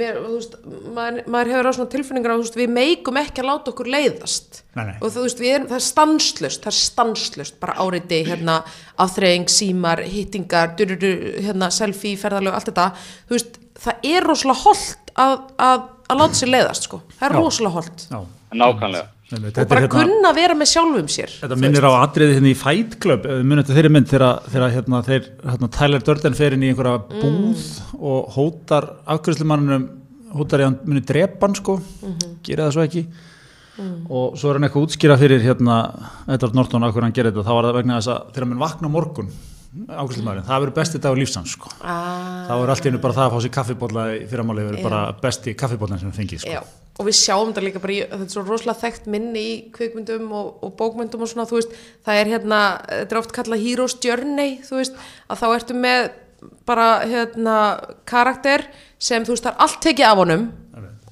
mér, 0.02 0.20
þú 0.20 0.34
veist, 0.36 0.58
maður, 0.98 1.20
maður 1.36 1.52
hefur 1.54 1.70
á 1.70 1.76
svona 1.78 1.92
tilfinningar 1.96 2.34
að 2.34 2.42
þú 2.42 2.46
veist, 2.46 2.60
við 2.60 2.74
meikum 2.76 3.20
ekki 3.24 3.44
að 3.44 3.50
láta 3.52 3.74
okkur 3.74 3.92
leiðast 3.96 4.62
Nei, 4.76 4.84
nei. 4.84 4.96
og 5.00 5.14
þú 5.16 5.26
veist, 5.26 5.44
við 5.44 5.54
erum, 5.56 5.68
það 5.72 5.80
er 5.80 5.86
stanslust, 5.88 6.64
það 6.66 6.74
er 6.74 6.80
stanslust, 6.82 7.60
bara 7.64 7.78
áriði, 7.80 8.22
hérna, 8.28 8.58
afþreying, 9.06 9.52
símar, 9.54 10.04
hittingar, 10.04 10.74
dururu, 10.80 11.14
hérna, 11.48 11.72
selfie, 11.74 12.18
ferðalög, 12.20 12.58
allt 12.58 12.72
þetta, 12.74 12.90
þú 13.30 13.38
veist, 13.40 13.62
það 13.88 14.10
er 14.12 14.28
rosalega 14.28 14.66
holdt 14.66 15.14
að, 15.18 15.38
að, 15.58 15.86
að 16.10 16.22
láta 16.24 16.42
sér 16.42 16.52
leiðast, 16.52 16.90
sko, 16.90 17.02
það 17.16 17.30
er 17.30 17.40
rosalega 17.40 17.78
holdt 17.80 18.10
Já. 18.12 18.20
Nákvæmlega. 18.58 19.10
Nei, 19.28 19.50
og 19.52 19.68
bara 19.68 19.82
hérna... 19.84 19.90
kunna 19.92 20.30
að 20.32 20.38
vera 20.40 20.56
með 20.56 20.70
sjálfum 20.72 21.08
sér 21.12 21.32
Þetta 21.42 21.56
minnir 21.60 21.84
á 21.84 21.92
atriði 22.00 22.38
hérna 22.38 22.48
í 22.54 22.56
Fight 22.56 22.94
Club, 23.04 23.26
munum 23.44 23.60
þetta 23.60 23.76
þeirri 23.76 23.92
mynd 23.92 24.08
þegar, 24.08 24.70
hérna, 24.72 25.02
þeir, 25.04 25.26
hérna, 25.44 25.70
Tyler 25.78 26.06
Durden 26.08 26.38
fer 26.38 26.56
inn 26.56 26.64
í 26.64 26.70
einhverja 26.72 27.02
Mm. 27.08 27.24
búð 27.26 27.66
og 28.00 28.30
hótar 28.38 28.88
afgjörslumannunum, 29.18 29.88
hótar 30.38 30.64
ég 30.64 30.68
að 30.68 30.72
hann 30.72 30.80
muni 30.88 31.02
drepa 31.02 31.48
hann 31.50 31.56
sko, 31.60 31.76
Mhm. 32.04 32.38
gera 32.44 32.70
það 32.70 32.74
svo 32.78 32.86
ekki 32.88 33.04
Mm. 33.78 34.08
og 34.10 34.38
svo 34.40 34.50
er 34.50 34.54
hann 34.58 34.64
eitthvað 34.70 34.88
útskýra 34.88 35.18
fyrir 35.20 35.44
hérna 35.44 35.76
Edvard 36.28 36.56
Norton 36.56 36.84
af 36.84 36.94
hverju 36.96 37.04
hann 37.04 37.14
gerir 37.14 37.32
þetta, 37.36 37.44
þá 37.46 37.54
var 37.54 37.64
það 37.68 37.76
vegna 37.82 38.00
þess 38.00 38.08
að 38.16 38.32
þegar 38.34 38.48
hann 38.48 38.60
vakna 38.64 38.88
á 38.88 38.96
morgun 38.96 39.30
afgjörslumannin, 39.88 40.46
það 40.48 40.62
verður 40.64 40.74
besti 40.80 41.00
dagur 41.04 41.20
lífsans 41.22 41.52
sko. 41.54 41.70
ah, 41.84 42.48
þá 42.48 42.54
er 42.64 42.70
allt 42.72 42.82
í 42.86 42.90
hennu 42.90 43.02
bara 43.04 43.14
það 43.14 43.28
að 43.28 43.34
fá 43.36 43.40
sér 43.44 43.54
kaffibólla 43.60 44.04
í 44.18 44.28
fyrramáli 44.32 44.64
verður 44.66 44.84
bara 44.88 45.02
besti 45.22 45.54
kaffibóllan 45.54 46.00
sem 46.00 46.10
við 46.12 46.18
fengið 46.24 46.40
sko. 46.46 46.64
Og 46.98 47.06
við 47.06 47.18
sjáum 47.20 47.52
þetta 47.52 47.66
líka 47.66 47.82
bara 47.82 47.94
í, 47.94 48.00
þetta 48.10 48.26
er 48.26 48.34
svo 48.34 48.44
rosalega 48.46 48.82
þekkt 48.82 49.10
minni 49.14 49.42
í 49.46 49.56
kvikmyndum 49.76 50.32
og, 50.34 50.48
og 50.66 50.72
bókmyndum 50.80 51.22
og 51.22 51.30
svona, 51.30 51.46
þú 51.50 51.60
veist, 51.60 51.76
það 52.08 52.22
er 52.22 52.32
hérna, 52.34 52.62
þetta 52.90 53.14
er 53.14 53.20
oft 53.22 53.36
kallað 53.36 53.66
Hero's 53.66 53.98
Journey, 54.02 54.56
þú 54.66 54.80
veist, 54.80 54.98
að 55.30 55.44
þá 55.44 55.48
ertu 55.52 55.78
með 55.78 56.08
bara, 56.66 56.88
hérna, 57.06 57.58
karakter 58.10 58.66
sem, 58.98 59.26
þú 59.26 59.36
veist, 59.36 59.46
það 59.46 59.54
er 59.54 59.68
allt 59.68 59.84
tekið 59.86 60.10
af 60.10 60.24
honum 60.24 60.48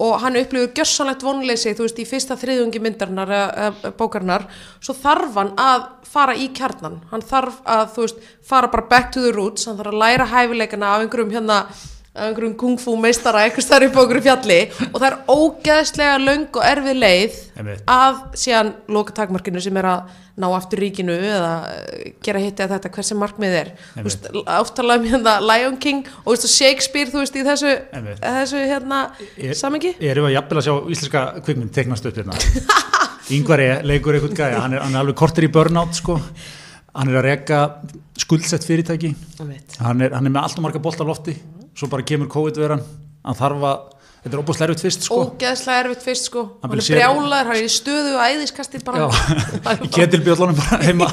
og 0.04 0.18
hann 0.20 0.36
upplifur 0.36 0.74
gjörsanlegt 0.76 1.24
vonleysi 1.24 1.72
þú 1.76 1.86
veist 1.86 2.00
í 2.04 2.08
fyrsta 2.08 2.36
þriðungi 2.40 2.82
myndarnar 2.84 3.32
eða 3.32 3.92
bókarnar, 3.96 4.48
svo 4.84 4.96
þarf 4.98 5.38
hann 5.40 5.54
að 5.62 5.86
fara 6.10 6.36
í 6.36 6.50
kjarnan, 6.56 7.00
hann 7.12 7.24
þarf 7.24 7.62
að 7.64 7.86
þú 7.96 8.08
veist, 8.08 8.24
fara 8.44 8.72
bara 8.74 8.90
back 8.92 9.14
to 9.16 9.24
the 9.24 9.32
roots 9.36 9.70
hann 9.70 9.80
þarf 9.80 9.94
að 9.94 10.02
læra 10.04 10.28
hæfileikana 10.34 10.96
af 10.96 11.06
einhverjum 11.06 11.32
hérna 11.36 11.62
einhverjum 12.16 12.54
kung 12.60 12.78
fu 12.80 12.96
meistara 13.00 13.44
eitthvað 13.46 13.66
starf 13.66 13.90
upp 13.90 13.98
á 14.00 14.02
einhverju 14.04 14.24
fjalli 14.24 14.60
og 14.88 15.00
það 15.02 15.08
er 15.10 15.18
ógeðslega 15.34 16.20
laung 16.22 16.46
og 16.48 16.62
erfið 16.64 17.00
leið 17.02 17.40
að 17.92 18.22
síðan 18.40 18.72
loka 18.96 19.16
takmarkinu 19.18 19.64
sem 19.64 19.80
er 19.82 19.90
að 19.92 20.14
ná 20.40 20.48
aftur 20.52 20.82
ríkinu 20.84 21.16
eða 21.16 21.52
eh, 21.72 22.14
gera 22.24 22.42
hitti 22.44 22.64
að 22.64 22.74
þetta 22.76 22.92
hversi 22.98 23.16
markmið 23.16 23.54
er. 23.56 23.70
Áttalega 24.44 25.00
um 25.00 25.08
hérna 25.12 25.36
Lion 25.44 25.78
King 25.80 26.04
og 26.26 26.34
veist, 26.34 26.50
Shakespeare 26.52 27.12
þú 27.12 27.22
veist 27.24 27.40
í 27.40 27.46
þessu, 27.48 27.72
þessu 28.20 28.64
hérna 28.68 29.00
samengi 29.56 29.94
Erum 30.00 30.28
við 30.28 30.34
að 30.34 30.36
jafnvel 30.36 30.60
að 30.60 30.68
sjá 30.68 30.76
íslenska 30.96 31.26
kvikmynd 31.40 31.74
teknast 31.76 32.10
upp 32.10 32.20
hérna? 32.20 32.36
Yngvar 33.36 33.64
er 33.64 33.88
leikur 33.88 34.20
eitthvað 34.20 34.38
gæja, 34.38 34.62
hann 34.62 34.76
er, 34.76 34.84
hann 34.84 34.96
er 34.96 35.02
alveg 35.02 35.18
kortur 35.18 35.48
í 35.48 35.52
burnout 35.52 35.96
sko. 35.98 36.20
Hann 36.96 37.10
er 37.10 37.20
að 37.20 37.26
reyka 37.26 37.62
skuldsett 38.22 38.68
fyrirtæki. 38.68 39.16
Hann 39.82 40.04
er, 40.06 40.14
hann 40.14 40.28
er 40.28 40.32
með 40.32 40.44
allt 40.44 40.60
og 40.60 40.68
marga 40.68 40.84
bolt 40.84 41.02
á 41.02 41.06
lofti 41.08 41.34
svo 41.76 41.90
bara 41.92 42.06
kemur 42.08 42.32
COVID-veran 42.32 42.84
hann 43.26 43.38
þarf 43.38 43.66
að, 43.70 43.84
þetta 44.24 44.38
er 44.38 44.42
óbúslega 44.44 44.68
erfitt 44.70 44.86
fyrst 44.86 45.08
sko. 45.08 45.20
Ógeðslega 45.26 45.84
erfitt 45.84 46.06
fyrst 46.06 46.30
sko. 46.30 46.44
Hann, 46.62 46.76
hann 46.76 46.82
er 46.82 47.00
brjálar, 47.00 47.50
hann 47.50 47.60
er 47.60 47.66
í 47.66 47.72
stöðu 47.74 48.16
og 48.16 48.24
æðiskasti 48.26 48.82
bara. 48.86 49.10
Í 49.86 49.92
ketilbjöllunum 49.96 50.60
bara 50.60 50.82
heima. 50.86 51.10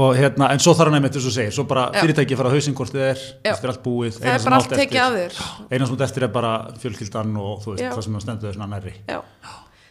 Og 0.00 0.12
hérna, 0.14 0.52
en 0.54 0.60
svo 0.62 0.76
þarf 0.78 0.92
hann 0.92 1.00
einmitt 1.00 1.16
þess 1.16 1.30
að 1.32 1.36
segja, 1.38 1.54
svo 1.56 1.64
bara 1.70 1.88
Já. 1.90 2.04
fyrirtæki 2.04 2.36
fara 2.38 2.52
að 2.52 2.60
þið 2.60 3.00
er, 3.08 3.24
það 3.48 3.64
er 3.64 3.72
allt 3.72 3.82
búið 3.82 4.20
það 4.20 4.30
er 4.36 4.44
bara 4.44 4.60
allt 4.60 4.76
tekið 4.76 5.00
af 5.02 5.16
þér. 5.16 5.40
Eina 5.72 5.88
sem 5.90 6.04
eftir 6.06 6.26
er 6.28 6.32
bara 6.36 6.52
fjölkildan 6.78 7.34
og 7.42 7.64
þú 7.64 7.74
veist, 7.74 7.82
Já. 7.82 7.90
það 7.96 8.06
sem 8.06 8.14
það 8.18 8.24
stendur 8.28 8.52
þess 8.52 8.62
að 8.62 8.72
nærri. 8.76 8.94
Já 9.10 9.18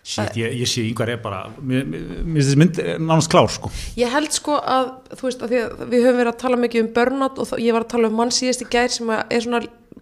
Shit, 0.10 0.38
ég, 0.40 0.54
ég 0.58 0.70
sé 0.70 0.82
yngvar 0.90 1.12
er 1.14 1.20
bara 1.22 1.44
mér 1.62 1.84
finnst 1.86 2.48
þessi 2.48 2.58
mynd 2.58 2.78
nánast 3.06 3.30
klár 3.30 3.52
sko. 3.54 3.70
Ég 4.00 4.10
held 4.10 4.34
sko 4.34 4.56
að 4.58 4.88
þú 5.14 5.28
veist 5.28 5.44
að, 5.46 5.52
að 5.54 5.84
við 5.92 6.06
höfum 6.08 6.18
verið 6.18 6.32
að 6.32 6.40
tala 6.42 6.58
mikið 6.64 6.82
um 6.82 6.88
burnout 6.96 7.42
og 7.44 7.52
ég 7.62 7.76
var 7.76 7.84
að 7.86 7.92
tala 7.92 8.10
um 8.10 8.16
mann 8.18 8.32
síðast 8.34 8.64
í 8.66 8.70
gær 8.74 8.90
sem 8.90 9.12
er 9.14 9.44
svona 9.46 9.60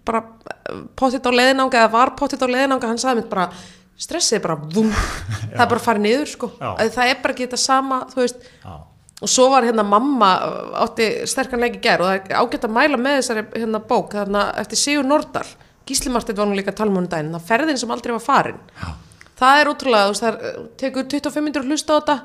bara 0.07 0.21
pottitt 0.95 1.27
á 1.27 1.31
leðinanga 1.33 1.81
eða 1.81 1.89
var 1.97 2.13
pottitt 2.15 2.39
á 2.39 2.47
leðinanga 2.47 2.87
hann 2.87 3.01
sagði 3.01 3.19
mér 3.19 3.27
bara 3.33 3.47
stressið 3.99 4.37
er 4.37 4.45
bara 4.45 4.55
vum 4.77 4.93
það 5.57 5.65
er 5.65 5.71
bara 5.73 5.81
að 5.81 5.87
fara 5.89 6.03
niður 6.05 6.31
sko. 6.31 6.49
Það 6.61 7.01
er 7.03 7.19
bara 7.25 7.35
ekki 7.35 7.47
þetta 7.49 7.59
sama 7.65 7.97
þú 8.13 8.21
veist. 8.23 8.47
Og 9.17 9.33
svo 9.33 9.49
var 9.51 9.67
hérna 9.67 9.83
mamma 9.83 10.29
átti 10.85 11.09
sterkanleiki 11.27 11.81
gær 11.83 12.05
og 12.05 12.13
það 12.13 12.31
er 12.31 12.39
ágætt 12.45 12.69
að 12.69 12.77
mæla 12.77 13.01
með 13.01 13.19
þessari 13.19 13.43
hérna 13.57 13.83
bók 13.91 14.15
þarna 14.15 14.45
eftir 14.61 14.79
Sigur 14.79 15.09
Nordal. 15.09 15.43
Gíslimartið 15.87 16.39
var 16.39 16.47
nú 16.47 16.55
líka 16.55 16.71
að 16.71 16.79
tala 16.79 16.93
um 16.93 17.01
hún 17.01 17.11
daginn 17.11 17.35
það 17.35 17.45
ferðin 17.51 17.81
sem 17.81 17.91
aldrei 17.95 18.15
var 18.15 18.23
farin 18.23 18.63
Já 18.77 18.87
það 19.37 19.61
er 19.61 19.71
útrúlega, 19.71 20.17
það 20.17 20.33
er, 20.33 20.57
tekur 20.81 21.07
25 21.13 21.45
minnur 21.45 21.65
að 21.65 21.71
hlusta 21.71 21.95
á 21.95 21.99
þetta 21.99 22.17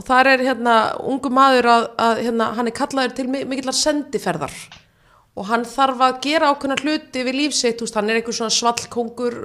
og 0.00 0.06
það 0.06 0.30
er 0.32 0.44
hérna 0.48 0.76
ungu 1.10 1.32
maður 1.34 1.70
að, 1.72 1.88
að 2.00 2.22
hérna, 2.26 2.52
hann 2.56 2.70
er 2.70 2.76
kallaður 2.76 3.16
til 3.16 3.26
mikillar 3.30 3.76
sendiferðar 3.76 4.56
og 5.38 5.46
hann 5.48 5.64
þarf 5.68 6.04
að 6.04 6.20
gera 6.24 6.50
ákveðna 6.52 6.78
hluti 6.82 7.24
við 7.26 7.38
lífsitt, 7.38 7.84
hann 7.94 8.10
er 8.10 8.20
einhver 8.20 8.36
svona 8.36 8.54
svallkongur 8.54 9.36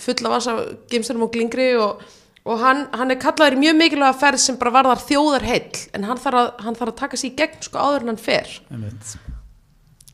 full 0.00 0.28
af 0.28 0.36
asa 0.38 0.56
gemsturum 0.90 1.26
og 1.26 1.32
glingri 1.34 1.72
og, 1.80 2.00
og 2.46 2.62
hann, 2.62 2.86
hann 2.94 3.12
er 3.12 3.20
kallaður 3.20 3.58
í 3.58 3.62
mjög 3.66 3.78
mikilvæga 3.82 4.16
ferð 4.22 4.44
sem 4.44 4.58
bara 4.60 4.76
varðar 4.78 5.04
þjóðar 5.04 5.46
heill 5.50 5.84
en 5.96 6.08
hann 6.08 6.22
þarf 6.22 6.40
að, 6.40 6.50
hann 6.66 6.80
þarf 6.80 6.94
að 6.94 7.00
taka 7.02 7.20
sér 7.20 7.32
í 7.32 7.36
gegn 7.42 7.62
sko 7.66 7.84
áður 7.84 8.06
en 8.06 8.14
hann 8.14 8.24
fer 8.30 8.58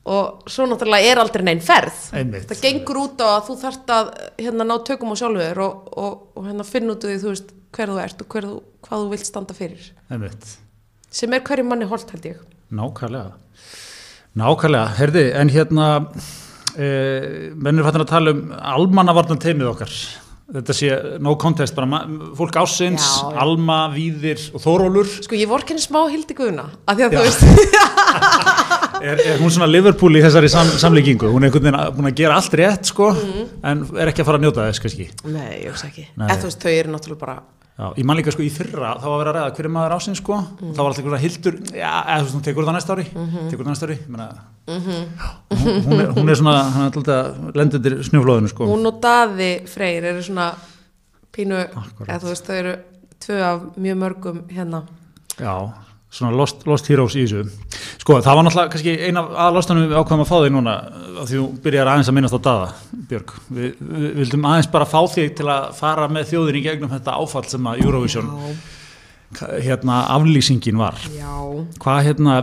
og 0.09 0.49
svo 0.49 0.65
náttúrulega 0.69 1.13
er 1.13 1.21
aldrei 1.21 1.45
neinn 1.45 1.61
ferð 1.61 1.99
Einmitt. 2.17 2.47
það 2.49 2.63
gengur 2.65 3.01
út 3.03 3.21
á 3.21 3.37
að 3.37 3.43
þú 3.51 3.57
þarft 3.61 3.91
að 3.93 4.07
hérna 4.41 4.65
ná 4.65 4.77
tökum 4.87 5.13
á 5.13 5.17
sjálfur 5.21 5.61
og, 5.67 5.91
og, 5.93 6.15
og 6.41 6.47
hérna 6.49 6.65
finn 6.65 6.89
út 6.89 7.05
úr 7.05 7.13
því 7.13 7.19
þú 7.21 7.35
veist 7.35 7.53
hver 7.77 7.93
þú 7.93 7.99
ert 8.01 8.25
og 8.25 8.39
þú, 8.39 8.55
hvað 8.87 9.05
þú 9.05 9.11
vilt 9.13 9.29
standa 9.29 9.57
fyrir 9.57 9.91
Einmitt. 10.09 10.49
sem 11.13 11.37
er 11.37 11.45
hverju 11.45 11.67
manni 11.69 11.91
holdt 11.91 12.15
held 12.17 12.31
ég 12.33 12.41
Nákvæmlega 12.71 13.37
Nákvæmlega, 14.41 14.89
herði, 14.97 15.27
en 15.37 15.51
hérna 15.51 15.87
e, 16.79 16.89
mennur 17.59 17.85
fattin 17.85 18.05
að 18.07 18.13
tala 18.15 18.35
um 18.37 18.43
almannavarnan 18.57 19.43
teimið 19.43 19.73
okkar 19.75 19.95
þetta 20.51 20.75
sé 20.75 20.91
no 21.23 21.37
contest, 21.39 21.77
bara 21.77 22.01
fólk 22.39 22.57
ásins 22.63 23.05
já, 23.05 23.29
já. 23.35 23.39
Alma, 23.45 23.83
Víðir 23.95 24.49
og 24.55 24.65
Þórólur 24.65 25.13
Sko 25.27 25.39
ég 25.39 25.51
vor 25.51 25.63
ekki 25.67 25.77
smá 25.83 26.07
hildi 26.11 26.35
guðuna 26.39 26.71
af 26.87 26.97
því 26.97 27.07
að 27.07 27.13
já. 27.13 27.21
þú 27.21 27.27
veist 27.29 28.67
er, 29.03 29.23
er 29.33 29.39
hún 29.41 29.53
svona 29.53 29.69
Liverpool 29.71 30.19
í 30.19 30.25
þessari 30.25 30.51
sam, 30.53 30.73
samlíkingu? 30.83 31.31
Hún 31.33 31.45
er 31.45 31.51
einhvern 31.51 31.69
veginn 31.69 31.97
búin 31.97 32.11
að 32.11 32.19
gera 32.23 32.37
allt 32.41 32.59
rétt 32.61 32.93
sko, 32.93 33.13
mm. 33.15 33.47
en 33.71 33.87
er 33.97 34.13
ekki 34.13 34.25
að 34.25 34.29
fara 34.31 34.41
að 34.41 34.45
njóta 34.47 34.67
þess 34.69 34.85
kannski? 34.85 35.09
Nei, 35.25 35.49
ég 35.65 35.73
veist 35.73 35.89
ekki, 35.89 36.07
eða 36.19 36.39
þú 36.43 36.51
veist, 36.51 36.63
þau 36.67 36.75
eru 36.75 36.95
náttúrulega 36.95 37.25
bara 37.25 37.41
Já, 37.81 37.87
ég 37.97 38.05
man 38.05 38.19
líka 38.19 38.33
sko 38.35 38.43
í 38.45 38.51
fyrra 38.53 38.91
þá 39.01 39.07
var 39.07 39.13
að 39.15 39.21
vera 39.23 39.31
að 39.31 39.37
ræða 39.39 39.53
hverju 39.57 39.71
maður 39.73 39.93
ásinn 39.95 40.17
sko. 40.19 40.37
Mm. 40.37 40.73
þá 40.77 40.81
var 40.81 40.89
alltaf 40.91 40.99
einhverja 41.01 41.23
hildur, 41.23 41.55
já, 41.73 41.93
eða 42.13 42.27
þú 42.29 42.41
tekur 42.45 42.67
það 42.67 42.77
næsta 42.77 42.93
ári. 42.93 43.07
Mm 43.09 43.29
-hmm. 43.31 43.47
tekur 43.51 43.65
það 43.65 43.71
næsta 43.71 43.87
ári 43.87 43.99
Menna, 44.09 44.27
mm 44.67 44.81
-hmm. 44.81 45.03
hún, 45.63 45.81
hún, 45.87 46.01
er, 46.01 46.11
hún 46.19 46.29
er 46.29 46.37
svona 46.37 46.63
hann 46.63 46.87
er 46.87 46.97
alltaf 46.97 47.55
lendur 47.55 48.03
snjóflóðinu 48.05 48.49
sko. 48.49 48.67
Hún 48.67 48.87
og 48.87 49.01
Daði 49.01 49.63
Freyr 49.67 50.05
eru 50.05 50.23
svona 50.23 50.55
pínu, 51.33 51.57
eða 52.07 52.21
þú 52.21 52.29
veist, 52.29 52.47
þau 52.47 52.55
eru 52.55 52.77
tvö 53.19 53.43
af 53.43 53.61
mjög 53.77 53.97
mörgum 53.97 54.43
hérna. 54.51 54.83
Já 55.39 55.73
svona 56.11 56.35
lost, 56.35 56.65
lost 56.67 56.89
heroes 56.91 57.15
í 57.15 57.25
þessu. 57.25 57.45
Sko 58.03 58.19
það 58.19 58.39
var 58.39 58.47
náttúrulega 58.47 58.73
kannski 58.75 58.95
eina 59.07 59.23
af 59.45 59.55
lostanum 59.55 59.87
við 59.87 60.01
ákvæmum 60.01 60.25
að 60.25 60.31
fá 60.31 60.37
þig 60.41 60.55
núna 60.57 60.75
að 61.21 61.31
því 61.31 61.39
þú 61.39 61.47
byrjar 61.67 61.91
aðeins 61.93 62.11
að 62.11 62.17
minnast 62.17 62.37
á 62.37 62.41
daða 62.47 62.69
Björg, 63.11 63.35
við, 63.55 63.71
við 63.79 64.19
vildum 64.19 64.49
aðeins 64.51 64.71
bara 64.73 64.89
fá 64.91 65.01
þig 65.15 65.35
til 65.39 65.49
að 65.53 65.69
fara 65.79 66.09
með 66.11 66.33
þjóðin 66.33 66.59
í 66.59 66.65
gegnum 66.67 66.93
þetta 66.95 67.17
áfall 67.21 67.47
sem 67.51 67.71
að 67.71 67.85
Eurovision 67.85 68.31
hérna 69.39 70.01
aflýsingin 70.17 70.81
var. 70.81 70.99
Já. 71.15 71.31
hvað 71.79 72.01
hérna 72.09 72.41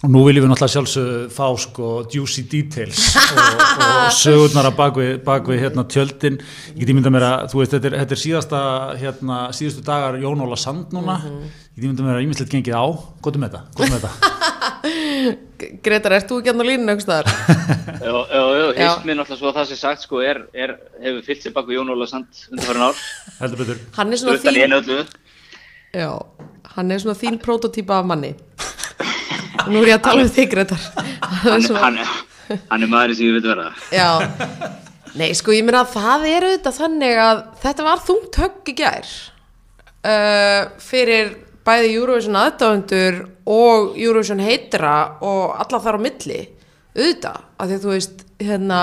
og 0.00 0.08
nú 0.08 0.22
viljum 0.24 0.46
við 0.46 0.52
náttúrulega 0.54 0.72
sjálfsög 0.72 1.32
fá 1.34 1.46
sko 1.60 1.88
juicy 2.08 2.46
details 2.48 3.00
og, 3.36 3.50
og 3.84 4.14
sögurnar 4.16 4.70
að 4.70 4.78
bakvið 4.78 5.10
bak 5.26 5.50
hérna, 5.50 5.84
tjöldin, 5.92 6.38
ég 6.72 6.80
get 6.80 6.92
ímynda 6.94 7.12
mér 7.12 7.26
að 7.26 7.42
þú 7.52 7.60
veist, 7.60 7.74
þetta 7.74 7.90
er, 7.90 7.96
þetta 8.00 8.16
er 8.16 8.22
síðasta 8.22 8.60
hérna, 9.00 9.40
síðustu 9.56 9.84
dagar 9.84 10.16
Jón 10.22 10.40
Óla 10.40 10.56
Sand 10.56 10.94
núna. 10.96 11.18
Mm 11.18 11.26
-hmm. 11.26 11.50
ég 11.76 11.76
get 11.76 11.84
ímynda 11.84 12.06
mér 12.06 12.16
að 12.16 12.24
ímyndslegt 12.24 12.52
gengið 12.54 12.80
á. 12.80 12.86
Gott 13.20 13.36
um 13.36 13.42
þetta, 13.42 13.60
gott 13.76 13.88
um 13.88 13.96
þetta. 13.98 14.10
Gretar, 15.84 16.12
ert 16.12 16.28
þú 16.30 16.38
ekki 16.40 16.48
hann 16.48 16.64
á 16.64 16.70
línu 16.70 16.88
einhvers 16.88 17.04
þar? 17.04 17.26
Já, 18.08 18.16
já, 18.32 18.42
já, 18.56 18.66
heist 18.80 19.04
mér 19.04 19.16
náttúrulega 19.20 19.38
svo 19.38 19.48
að 19.48 19.56
það 19.58 19.66
sem 19.68 19.76
sagt 19.76 20.02
sko 20.02 20.22
er, 20.24 20.38
er 20.54 20.78
hefur 21.02 21.22
fyllt 21.26 21.42
sér 21.42 21.52
baku 21.52 21.76
Jón 21.76 21.92
Óla 21.92 22.06
Sand 22.06 22.26
undir 22.50 22.64
farin 22.64 22.88
ár. 22.88 22.96
Heldur 23.40 23.58
betur. 23.58 23.76
Hann 23.96 24.12
er 24.12 24.16
svona 24.16 24.38
þín 24.40 25.06
Já, 25.92 26.22
hann 26.76 26.90
er 26.90 26.98
svona 26.98 27.18
þín 27.18 27.36
prototýpa 27.42 27.98
af 28.00 28.06
manni 28.06 28.34
Nú 29.68 29.82
er 29.82 29.92
ég 29.92 29.98
að 29.98 30.06
tala 30.08 30.24
um 30.24 30.32
þig 30.38 30.48
Gretar 30.54 30.86
hann, 31.44 31.66
hann, 31.84 32.00
hann 32.70 32.86
er 32.86 32.90
maður 32.90 33.18
sem 33.18 33.28
ég 33.28 33.36
veit 33.36 33.50
verða 33.50 33.68
Já, 33.92 34.08
nei 35.20 35.28
sko 35.36 35.52
ég 35.56 35.66
meina 35.66 35.84
að 35.84 35.92
það 35.98 36.26
er 36.30 36.48
auðvitað 36.48 36.80
þannig 36.80 37.22
að 37.26 37.44
þetta 37.66 37.86
var 37.90 38.02
þungt 38.08 38.40
högg 38.44 38.72
í 38.72 38.76
gær 38.80 39.14
uh, 40.06 40.62
fyrir 40.80 41.32
bæði 41.66 41.94
Eurovision 41.98 42.38
aðdáðundur 42.40 43.20
og 43.50 43.96
Eurovision 43.98 44.42
heitra 44.42 44.94
og 45.24 45.56
alla 45.60 45.80
þar 45.82 46.00
á 46.00 46.04
milli. 46.06 46.40
Auðvitað, 46.96 47.40
af 47.56 47.68
því 47.68 47.76
að 47.76 47.84
þú 47.84 47.92
veist 47.94 48.22
hérna, 48.40 48.80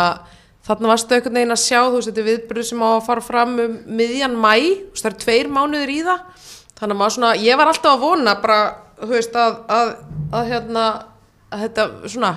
þarna 0.67 0.91
varstu 0.93 1.17
einhvern 1.17 1.39
veginn 1.39 1.55
að 1.55 1.63
sjá 1.63 1.79
þú 1.79 1.95
veist, 1.97 2.09
þetta 2.09 2.23
er 2.23 2.29
viðbröð 2.31 2.67
sem 2.69 2.83
á 2.83 2.89
að 2.89 3.05
fara 3.07 3.25
fram 3.25 3.55
um 3.63 3.77
miðjan 3.99 4.37
mæ, 4.39 4.53
það 4.95 5.09
er 5.11 5.17
tveir 5.23 5.51
mánuður 5.51 5.93
í 5.93 5.99
það. 6.07 6.45
Þannig 6.77 6.93
að 6.93 7.01
maður 7.01 7.15
svona, 7.17 7.31
ég 7.41 7.59
var 7.59 7.71
alltaf 7.71 7.95
að 7.95 8.05
vona 8.05 8.35
bara 8.43 8.59
þú 9.01 9.11
veist 9.13 9.37
að, 9.37 9.59
að, 9.73 9.93
að 10.33 10.51
hérna 10.53 10.85
að 11.53 11.65
þetta 11.65 11.87
svona 12.11 12.31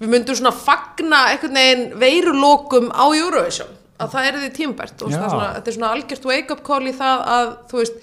við 0.00 0.12
myndum 0.14 0.38
svona 0.38 0.54
fagna 0.56 1.24
einhvern 1.32 1.58
veginn 1.60 1.84
veirulokum 2.00 2.88
á 2.90 3.04
Eurovision 3.12 3.76
að 4.00 4.14
það 4.14 4.28
er 4.28 4.38
því 4.40 4.52
tímbært 4.56 5.02
og 5.04 5.12
svona, 5.12 5.50
þetta 5.58 5.70
er 5.70 5.76
svona 5.76 5.90
algjört 5.94 6.30
wake 6.30 6.54
up 6.54 6.62
call 6.66 6.86
í 6.88 6.94
það 6.96 7.24
að 7.34 7.50
þú 7.70 7.82
veist 7.82 7.98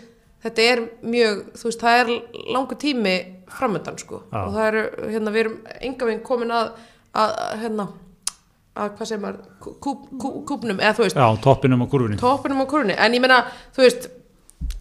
þetta 0.45 0.67
er 0.71 0.83
mjög, 1.01 1.39
þú 1.57 1.69
veist 1.71 1.85
það 1.85 2.01
er 2.01 2.11
langu 2.53 2.77
tími 2.79 3.15
framöndan 3.57 3.97
sko. 3.97 4.21
Já. 4.29 4.41
og 4.43 4.51
það 4.53 4.67
eru, 4.67 4.83
hérna 5.13 5.33
við 5.33 5.43
erum 5.45 5.55
enga 5.87 6.09
veginn 6.09 6.25
komin 6.27 6.53
að, 6.53 6.69
að 7.17 7.33
hérna 7.63 7.87
að 8.77 8.91
hvað 8.99 9.09
segir 9.09 9.23
maður, 9.23 9.39
kúp, 9.63 10.03
kúp, 10.21 10.35
kúpnum 10.51 10.81
eða 10.83 10.93
þú 10.99 11.05
veist, 11.07 11.17
Já, 11.17 11.41
toppinum 11.41 11.81
á 11.81 11.87
kurvunni 11.89 12.19
toppinum 12.21 12.61
á 12.61 12.65
kurvunni, 12.69 12.93
en 12.93 13.17
ég 13.17 13.23
menna, 13.23 13.39
þú 13.73 13.85
veist 13.87 14.09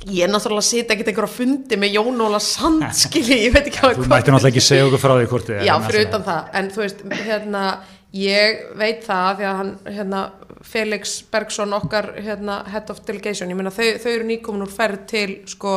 ég 0.06 0.22
er 0.24 0.30
náttúrulega 0.30 0.62
að 0.62 0.68
sitja 0.68 0.94
ekkert 0.94 1.10
einhver 1.10 1.26
á 1.26 1.32
fundi 1.32 1.78
með 1.80 1.96
Jón 1.98 2.22
Óla 2.22 2.40
Sandskili 2.42 3.38
ég 3.46 3.54
veit 3.54 3.66
ekki 3.66 3.82
hvað 3.82 4.00
þú 4.00 4.08
mætti 4.10 4.32
náttúrulega 4.32 4.52
ekki 4.52 4.64
segja 4.64 4.86
okkur 4.86 5.02
frá 5.02 5.14
því 5.16 5.28
hvort 5.32 5.52
já, 5.66 5.74
fyrir 5.84 6.06
utan 6.06 6.26
það, 6.26 6.50
en 6.60 6.68
þú 6.72 6.82
veist 6.82 7.00
hérna, 7.20 7.62
ég 8.16 8.60
veit 8.80 9.06
það 9.06 9.30
því 9.40 9.48
að 9.50 9.56
hann, 9.60 9.72
hérna, 9.98 10.20
Felix 10.66 11.16
Bergson 11.32 11.74
okkar, 11.76 12.10
hérna, 12.22 12.60
head 12.72 12.92
of 12.94 13.02
delegation 13.06 13.50
ég 13.52 13.58
meina, 13.58 13.74
þau, 13.74 13.88
þau 14.02 14.12
eru 14.12 14.28
nýkomin 14.30 14.66
úr 14.66 14.72
ferð 14.72 15.02
til 15.10 15.38
sko, 15.50 15.74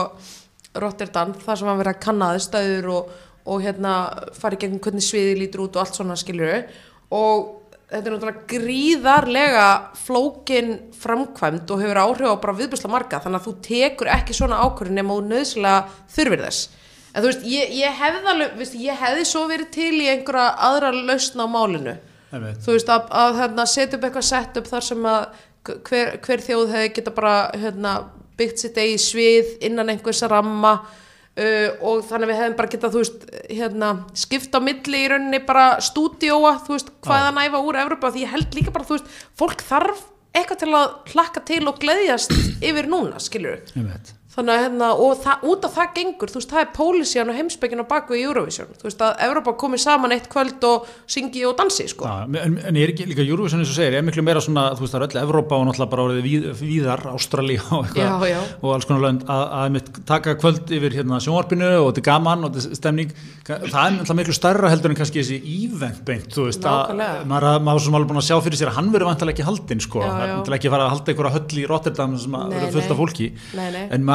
Rotterdam 0.80 1.34
þar 1.42 1.60
sem 1.60 1.72
hann 1.72 1.82
verið 1.82 1.96
að 1.96 2.04
kannaði 2.06 2.44
stöður 2.46 2.92
og, 2.96 3.16
og 3.50 3.64
hérna, 3.66 3.96
farið 4.38 4.66
gegn 4.66 4.84
hvernig 4.86 5.06
sviði 5.06 5.40
lítur 5.42 5.66
út 5.66 5.80
og 5.80 5.84
allt 5.84 5.98
svona, 5.98 6.18
skiljuru 6.20 6.62
og 7.18 7.56
þetta 7.90 8.06
er 8.06 8.14
náttúrulega 8.14 8.44
gríðarlega 8.50 9.70
flókin 9.98 10.76
framkvæmt 11.00 11.72
og 11.74 11.82
hefur 11.82 12.02
áhrif 12.04 12.30
á 12.30 12.42
bara 12.44 12.58
viðbjörsla 12.60 12.92
marga 12.94 13.22
þannig 13.24 13.40
að 13.40 13.48
þú 13.48 13.54
tekur 13.66 14.12
ekki 14.14 14.36
svona 14.38 14.60
ákvörðin 14.62 15.00
nema 15.00 15.18
þú 15.18 15.24
nöðslega 15.32 16.04
þurfir 16.14 16.44
þess. 16.46 16.68
En 17.10 17.24
þú 17.24 17.32
veist, 17.32 17.48
ég, 17.50 17.74
ég 17.80 17.98
hefði 17.98 18.32
alveg, 18.34 18.54
veist, 18.60 18.78
ég 18.78 19.02
hefði 19.02 19.26
svo 19.26 19.48
verið 19.50 19.72
til 19.74 19.96
í 19.98 20.10
einhverja 20.12 20.52
aðra 20.70 20.94
lausna 20.94 21.50
á 21.50 21.50
málinu. 21.50 21.96
Þú 22.30 22.76
veist, 22.76 22.92
að, 22.94 23.08
að 23.24 23.40
hérna, 23.42 23.66
setja 23.66 23.98
upp 23.98 24.06
eitthvað 24.06 24.28
sett 24.28 24.60
upp 24.62 24.70
þar 24.70 24.86
sem 24.86 25.08
að 25.10 25.22
hver, 25.90 26.12
hver 26.22 26.44
þjóð 26.46 26.74
hefði 26.76 26.92
geta 27.00 27.14
bara 27.16 27.36
hérna, 27.58 27.94
byggt 28.38 28.62
sitt 28.62 28.78
eigi 28.78 29.00
svið 29.02 29.56
innan 29.66 29.90
einhvers 29.90 30.22
ramma 30.30 30.76
Uh, 31.40 31.70
og 31.86 32.02
þannig 32.04 32.26
að 32.26 32.32
við 32.32 32.40
hefum 32.42 32.56
bara 32.58 32.72
getað 32.74 32.96
hérna, 33.48 33.90
skipta 34.18 34.60
á 34.60 34.66
milli 34.66 35.04
í 35.06 35.10
rauninni 35.12 35.40
bara 35.48 35.68
stúdióa, 35.80 36.58
þú 36.66 36.76
veist, 36.76 36.90
hvaða 37.06 37.32
næfa 37.38 37.62
úr 37.64 37.80
Evrópa, 37.86 38.12
því 38.12 38.26
ég 38.26 38.34
held 38.34 38.58
líka 38.58 38.74
bara, 38.76 38.88
þú 38.90 38.98
veist 38.98 39.20
fólk 39.40 39.64
þarf 39.70 40.02
eitthvað 40.36 40.64
til 40.66 40.72
að 40.76 40.88
hlakka 41.14 41.46
til 41.48 41.64
og 41.70 41.80
gleyðjast 41.80 42.36
yfir 42.60 42.90
núna, 42.92 43.22
skiljur 43.24 43.62
þannig 44.30 44.54
að 44.54 44.60
hérna, 44.62 44.88
og 45.02 45.16
það, 45.24 45.46
út 45.50 45.64
af 45.66 45.74
það 45.74 45.94
gengur, 45.96 46.30
þú 46.30 46.38
veist, 46.38 46.52
það 46.52 46.62
er 46.62 46.68
pólísían 46.76 47.32
og 47.32 47.38
heimsbyggin 47.40 47.82
á 47.82 47.86
baku 47.90 48.14
í 48.14 48.22
Eurovision, 48.28 48.70
þú 48.78 48.86
veist, 48.86 49.02
að 49.02 49.24
Evrópa 49.26 49.54
komi 49.58 49.80
saman 49.82 50.14
eitt 50.14 50.28
kvöld 50.30 50.62
og 50.70 50.86
syngi 51.10 51.42
og 51.50 51.56
dansi, 51.58 51.88
sko. 51.90 52.06
Ja, 52.06 52.28
en, 52.46 52.60
en 52.62 52.78
ég 52.78 52.86
er 52.86 52.94
ekki 52.94 53.08
líka 53.10 53.26
Eurovision 53.26 53.64
eins 53.64 53.72
og 53.74 53.78
segir, 53.80 53.96
ég 53.98 54.04
er 54.04 54.06
miklu 54.06 54.22
meira 54.26 54.42
svona, 54.46 54.68
þú 54.78 54.86
veist, 54.86 54.94
það 54.94 55.02
er 55.02 55.08
öll 55.08 55.22
Evrópa 55.24 55.58
og 55.58 55.66
náttúrulega 55.66 55.94
bara 55.96 56.06
orðið 56.06 56.24
víð, 56.28 56.46
víðar, 56.62 57.02
Ástralja 57.10 57.64
og 57.66 57.90
eitthvað, 57.90 58.06
já, 58.06 58.36
já. 58.36 58.42
og 58.62 58.70
alls 58.76 58.86
konar 58.90 59.04
lönd 59.08 59.22
að, 59.26 59.44
að 59.60 59.68
mitt 59.80 59.90
taka 60.14 60.38
kvöld 60.44 60.66
yfir 60.78 60.92
hérna 61.00 61.16
sjónvarpinu 61.26 61.72
og 61.80 61.90
þetta 61.90 62.02
er 62.04 62.08
gaman 62.12 62.46
og 62.46 62.50
þetta 62.54 62.70
er 62.70 62.80
stemning, 62.84 63.10
það 63.50 63.66
er 63.66 63.74
náttúrulega 63.98 64.20
miklu 64.22 64.36
starra 64.38 64.70
heldur 64.70 64.94
en 64.94 65.00
kannski 65.02 65.24
þessi 65.24 65.42
ívent 65.58 66.02
beint, 66.06 66.30
þú 66.36 66.42
veist, 66.52 66.62
Nákvæmlega. 66.62 67.14
að 67.18 67.30
maður, 67.34 67.66
maður 67.66 67.82
sem 67.88 67.98
alveg 67.98 68.10
búin 68.14 68.22
að 68.22 68.30
sjá 68.30 68.38
fyrir 68.46 68.60
sér 68.62 68.70
að 68.70 68.78
hann 68.78 68.92
verður 68.94 69.10
vantilega 69.10 69.34
ekki 69.34 69.48
haldinn, 69.50 69.82
sko, 69.82 70.00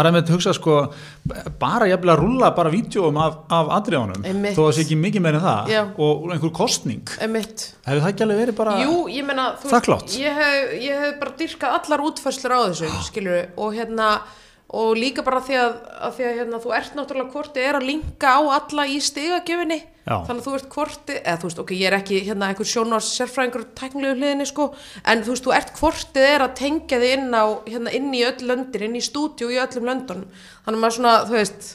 Maður 0.04 0.10
er 0.10 0.16
með 0.18 0.28
að 0.28 0.34
hugsa, 0.36 0.52
sko, 0.58 0.74
bara 1.60 1.88
jafnilega 1.88 2.14
að 2.18 2.22
rúlla 2.22 2.50
bara 2.58 2.72
vídjóum 2.74 3.16
af, 3.24 3.38
af 3.48 3.72
Einmitt. 4.28 4.54
þó 4.56 4.60
að 4.60 4.68
það 4.68 4.76
sé 4.76 4.84
ekki 4.84 4.98
mikið 5.00 5.24
meira 5.24 5.40
en 5.40 5.44
það 5.46 5.72
Já. 5.72 5.82
og 6.04 6.26
einhver 6.34 6.52
kostning 6.60 7.12
Emitt. 7.24 7.64
hefur 7.86 8.02
það 8.04 8.10
ekki 8.12 8.26
alveg 8.26 8.40
verið 8.42 8.58
bara 8.60 8.76
Jú, 8.82 8.96
ég 9.08 9.24
meina, 9.28 9.46
þú 9.62 9.72
Þakklátt. 9.72 10.16
ég 10.20 10.40
hef, 10.40 10.72
ég 10.84 11.04
hef 11.04 11.18
bara 11.22 11.36
dyrkað 11.40 11.76
allar 11.80 12.04
útfæslur 12.10 12.52
á 12.54 12.60
þessu, 12.68 12.90
skilur 13.08 13.40
og 13.56 13.72
hérna, 13.78 14.10
og 14.74 14.94
líka 14.98 15.22
bara 15.26 15.42
því 15.44 15.56
að, 15.60 15.74
að 16.06 16.14
því 16.16 16.24
að 16.28 16.38
hérna, 16.38 16.60
þú 16.62 16.70
ert 16.78 16.94
náttúrulega 16.96 17.34
hvort 17.34 17.58
er 17.60 17.78
að 17.78 17.88
linka 17.88 18.30
á 18.32 18.40
alla 18.56 18.86
í 18.90 18.96
stigagjöfinni. 19.04 19.80
Þannig 20.04 20.40
að 20.40 20.44
þú 20.44 20.54
ert 20.58 20.66
hvort 20.72 21.12
eða 21.14 21.36
þú 21.40 21.48
veist, 21.48 21.60
ok, 21.62 21.70
ég 21.78 21.88
er 21.88 21.96
ekki 21.96 22.18
hérna 22.26 22.48
einhver 22.50 22.68
sjónars 22.68 23.06
sérfræðingur 23.16 23.62
tæknilegu 23.78 24.18
hliðinni, 24.18 24.46
sko. 24.50 24.66
En 25.08 25.22
þú 25.24 25.32
veist, 25.32 25.46
þú 25.46 25.54
ert 25.56 25.72
hvortið 25.78 26.28
er 26.28 26.44
að 26.44 26.56
tengja 26.58 27.00
þig 27.00 27.14
inn 27.16 27.30
á 27.32 27.44
hérna 27.70 27.94
inn 27.96 28.10
í 28.12 28.24
öll 28.28 28.48
löndin, 28.50 28.84
inn 28.88 28.98
í 29.00 29.04
stúdíu 29.04 29.48
í 29.54 29.60
öllum 29.62 29.88
löndunum, 29.88 30.26
þannig 30.66 30.76
að 30.76 30.82
maður 30.82 30.96
svona, 30.98 31.14
þú 31.30 31.38
veist 31.38 31.70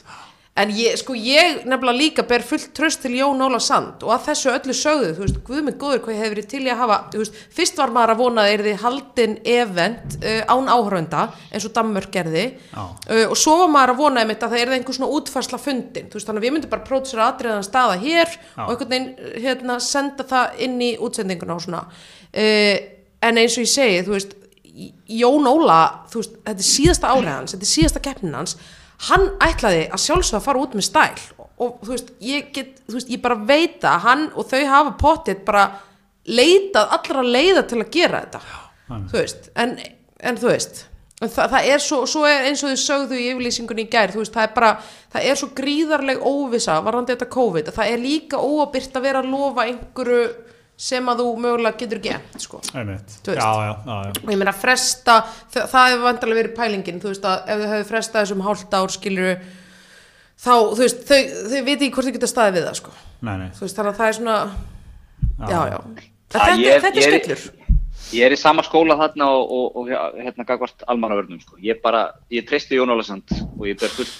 En 0.60 0.72
ég, 0.76 0.96
sko, 1.00 1.14
ég 1.16 1.62
nefnilega 1.68 1.96
líka 1.96 2.24
ber 2.28 2.42
fullt 2.44 2.72
tröst 2.76 3.00
til 3.04 3.14
Jón 3.16 3.40
Óla 3.40 3.60
Sand 3.62 4.02
og 4.04 4.12
að 4.12 4.26
þessu 4.28 4.50
öllu 4.52 4.74
sögðu, 4.76 5.10
þú 5.16 5.22
veist, 5.24 5.38
guð 5.46 5.62
mig 5.66 5.76
góður 5.80 6.02
hvað 6.04 6.16
ég 6.16 6.20
hef 6.20 6.32
verið 6.34 6.48
til 6.50 6.60
í 6.66 6.72
að 6.72 6.80
hafa, 6.82 6.96
þú 7.14 7.20
veist, 7.22 7.38
fyrst 7.56 7.78
var 7.80 7.92
maður 7.94 8.12
að 8.14 8.20
vona 8.20 8.44
að 8.44 8.52
er 8.52 8.64
þið 8.66 8.82
haldin 8.82 9.36
event 9.54 10.16
uh, 10.20 10.40
án 10.52 10.72
áhörönda, 10.74 11.22
eins 11.48 11.68
og 11.68 11.74
Danmörk 11.76 12.10
gerði. 12.12 12.44
Uh, 12.74 13.24
og 13.30 13.36
svo 13.40 13.56
var 13.62 13.72
maður 13.72 13.94
að 13.94 14.02
vona 14.02 14.24
að 14.26 14.34
það 14.42 14.56
er 14.58 14.74
einhver 14.76 14.98
svona 14.98 15.12
útfarsla 15.16 15.60
fundin, 15.62 16.10
þú 16.10 16.18
veist, 16.18 16.28
þannig 16.28 16.42
að 16.42 16.48
við 16.48 16.56
myndum 16.56 16.74
bara 16.74 16.88
pródusera 16.90 17.30
atriðan 17.30 17.64
staða 17.66 17.96
hér 18.02 18.34
Já. 18.34 18.66
og 18.66 18.74
einhvern 18.74 18.92
veginn, 18.92 19.08
hérna, 19.46 19.78
senda 19.84 20.26
það 20.28 20.60
inn 20.66 20.76
í 20.84 20.90
útsendinguna 21.00 21.56
og 21.56 21.64
svona. 21.64 21.86
Uh, 22.34 22.76
en 23.24 23.40
eins 23.40 23.56
og 23.56 23.64
ég 23.64 23.72
segi, 23.72 24.04
þú 24.04 24.16
veist 24.18 24.36
Jón 25.10 25.48
Óla, 25.50 25.80
þú 26.10 26.20
veist, 26.20 26.36
þetta 26.44 26.62
er 26.62 26.68
síðasta 26.68 27.14
árið 27.14 27.32
hans, 27.32 27.54
þetta 27.56 27.66
er 27.66 27.72
síðasta 27.72 28.04
keppnin 28.04 28.36
hans 28.38 28.54
hann 29.08 29.30
ætlaði 29.40 29.86
að 29.88 30.02
sjálfsögða 30.04 30.40
að 30.40 30.46
fara 30.48 30.64
út 30.64 30.76
með 30.76 30.86
stæl 30.88 31.22
og, 31.38 31.46
og 31.56 31.78
þú 31.84 31.94
veist, 31.94 32.12
ég 32.24 32.50
get 32.56 32.82
þú 32.86 32.98
veist, 32.98 33.14
ég 33.14 33.22
bara 33.24 33.38
veit 33.48 33.86
að 33.88 34.04
hann 34.06 34.26
og 34.34 34.50
þau 34.50 34.60
hafa 34.68 34.92
potið 35.00 35.40
bara 35.46 35.64
leitað 36.28 36.94
allra 36.98 37.24
leiða 37.24 37.64
til 37.66 37.80
að 37.80 37.90
gera 37.94 38.20
þetta. 38.24 38.40
Þú 38.90 39.16
veist, 39.16 39.50
en, 39.58 39.76
en 40.20 40.38
þú 40.40 40.50
veist 40.50 40.84
en 41.20 41.28
það, 41.28 41.50
það 41.52 41.66
er 41.68 41.82
svo, 41.84 41.98
svo 42.08 42.22
er 42.28 42.46
eins 42.48 42.62
og 42.64 42.72
þau 42.72 42.82
sögðu 42.82 43.18
í 43.18 43.26
yfirlýsingunni 43.30 43.84
í 43.84 43.90
gær, 43.92 44.12
þú 44.14 44.22
veist, 44.22 44.34
það 44.36 44.46
er 44.46 44.54
bara 44.56 44.70
það 45.12 45.26
er 45.28 45.40
svo 45.40 45.48
gríðarleg 45.58 46.22
óvisa 46.24 46.78
varandi 46.84 47.14
þetta 47.14 47.28
COVID, 47.34 47.68
að 47.68 47.76
það 47.76 47.92
er 47.92 48.04
líka 48.04 48.40
óabyrt 48.40 48.96
að 48.96 49.06
vera 49.06 49.22
að 49.22 49.32
lofa 49.34 49.66
einhverju 49.68 50.22
sem 50.80 51.08
að 51.12 51.18
þú 51.20 51.24
mögulega 51.44 51.76
getur 51.82 51.98
gert, 52.04 52.36
sko. 52.40 52.60
Já, 52.72 52.80
já, 52.80 52.94
já, 53.36 53.74
já. 53.84 54.12
og 54.24 54.30
ég 54.32 54.38
meina 54.40 54.54
fresta 54.56 55.16
það, 55.52 55.66
það 55.74 55.88
hefur 55.90 56.04
vandalega 56.06 56.38
verið 56.40 56.54
pælingin 56.56 57.00
þú 57.02 57.10
veist 57.12 57.26
að 57.28 57.50
ef 57.52 57.60
þau 57.64 57.72
hefur 57.74 57.88
frestað 57.90 58.22
þessum 58.24 58.44
hálft 58.46 58.76
ár 58.78 58.94
skilur 58.94 59.34
þá, 60.40 60.52
þú 60.72 60.80
veist, 60.80 61.02
þau, 61.10 61.20
þau 61.52 61.60
veit 61.68 61.74
ekki 61.76 61.90
hvort 61.98 62.08
þau 62.08 62.14
geta 62.16 62.30
staðið 62.32 62.56
við 62.60 62.68
það 62.70 62.78
sko, 62.80 62.94
Nei, 63.28 63.34
nei. 63.42 63.48
þú 63.58 63.66
veist, 63.66 63.76
þannig 63.76 63.92
að 63.92 64.00
það 64.00 64.08
er 64.12 64.18
svona 64.20 64.38
já, 65.50 65.60
já, 65.74 65.78
þetta, 66.32 66.54
ég- 66.64 66.84
þetta 66.86 66.94
er 66.94 67.02
ég- 67.04 67.10
skellur. 67.24 67.48
Ég 68.10 68.26
er 68.26 68.32
í 68.34 68.38
sama 68.40 68.62
skóla 68.66 68.96
þarna 68.98 69.26
og, 69.36 69.52
og, 69.54 69.76
og 69.84 70.16
hérna 70.24 70.42
gagvart 70.48 70.80
almannavörnum 70.90 71.38
sko. 71.44 71.54
Ég 71.62 71.78
bara, 71.84 72.00
ég 72.32 72.42
treysti 72.48 72.74
Jón 72.80 72.90
Ólasand 72.90 73.30
og 73.36 73.68
ég 73.68 73.76
ber 73.78 73.92
fullt 73.92 74.16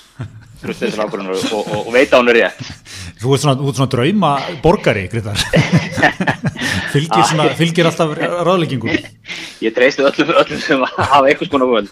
tröst 0.60 0.84
þessar 0.84 1.06
ákvörðunar 1.06 1.38
og, 1.38 1.54
og, 1.60 1.70
og 1.86 1.94
veit 1.94 2.12
að 2.12 2.22
hún 2.22 2.32
er 2.32 2.38
rétt. 2.40 2.60
Þú 3.20 3.34
ert 3.36 3.44
svona, 3.44 3.72
svona 3.76 3.90
drauma 3.94 4.32
borgari, 4.64 5.06
Grytar. 5.12 5.40
fylgir, 6.94 7.24
svona, 7.30 7.48
fylgir 7.58 7.88
alltaf 7.90 8.14
ráðleggingum. 8.18 9.08
Ég 9.64 9.74
treysti 9.76 10.04
öllum, 10.06 10.34
öllum 10.42 10.62
sem 10.64 10.84
hafa 10.96 11.24
eitthvað 11.28 11.50
skona 11.50 11.68
völd 11.68 11.90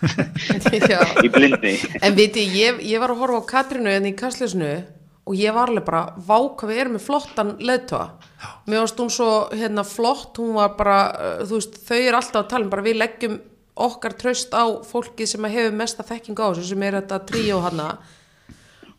Já. 0.88 1.02
í 1.24 1.33
blindni. 1.33 1.74
en 2.00 2.16
viti, 2.16 2.46
ég, 2.57 2.81
ég 2.88 3.02
var 3.02 3.12
að 3.12 3.24
horfa 3.24 3.42
á 3.44 3.50
Katrinu 3.50 3.92
en 3.92 4.09
í 4.09 4.14
kastljósinu 4.16 4.72
og 5.28 5.37
ég 5.37 5.52
var 5.52 5.68
alveg 5.68 5.85
bara 5.85 6.14
vá 6.16 6.38
hvað 6.57 6.72
við 6.72 6.81
erum 6.83 6.96
með 6.96 7.04
flottan 7.04 7.52
leðtoga 7.61 8.07
mér 8.68 8.81
varst 8.81 9.00
hún 9.02 9.12
svo 9.12 9.31
hérna 9.52 9.85
flott 9.85 10.40
hún 10.40 10.54
var 10.57 10.72
bara, 10.78 10.98
þú 11.44 11.59
veist, 11.59 11.76
þau 11.85 11.98
eru 11.98 12.20
alltaf 12.20 12.40
að 12.44 12.50
tala 12.54 12.64
um 12.64 12.72
bara 12.72 12.87
við 12.87 13.00
leggjum 13.02 13.38
okkar 13.78 14.16
tröst 14.18 14.54
á 14.57 14.64
fólkið 14.88 15.35
sem 15.35 15.48
hefur 15.52 15.76
mesta 15.76 16.07
þekking 16.07 16.40
á 16.40 16.46
þessu 16.48 16.70
sem 16.72 16.87
er 16.88 16.98
þetta 16.98 17.20
tríó 17.28 17.61
hana 17.62 17.90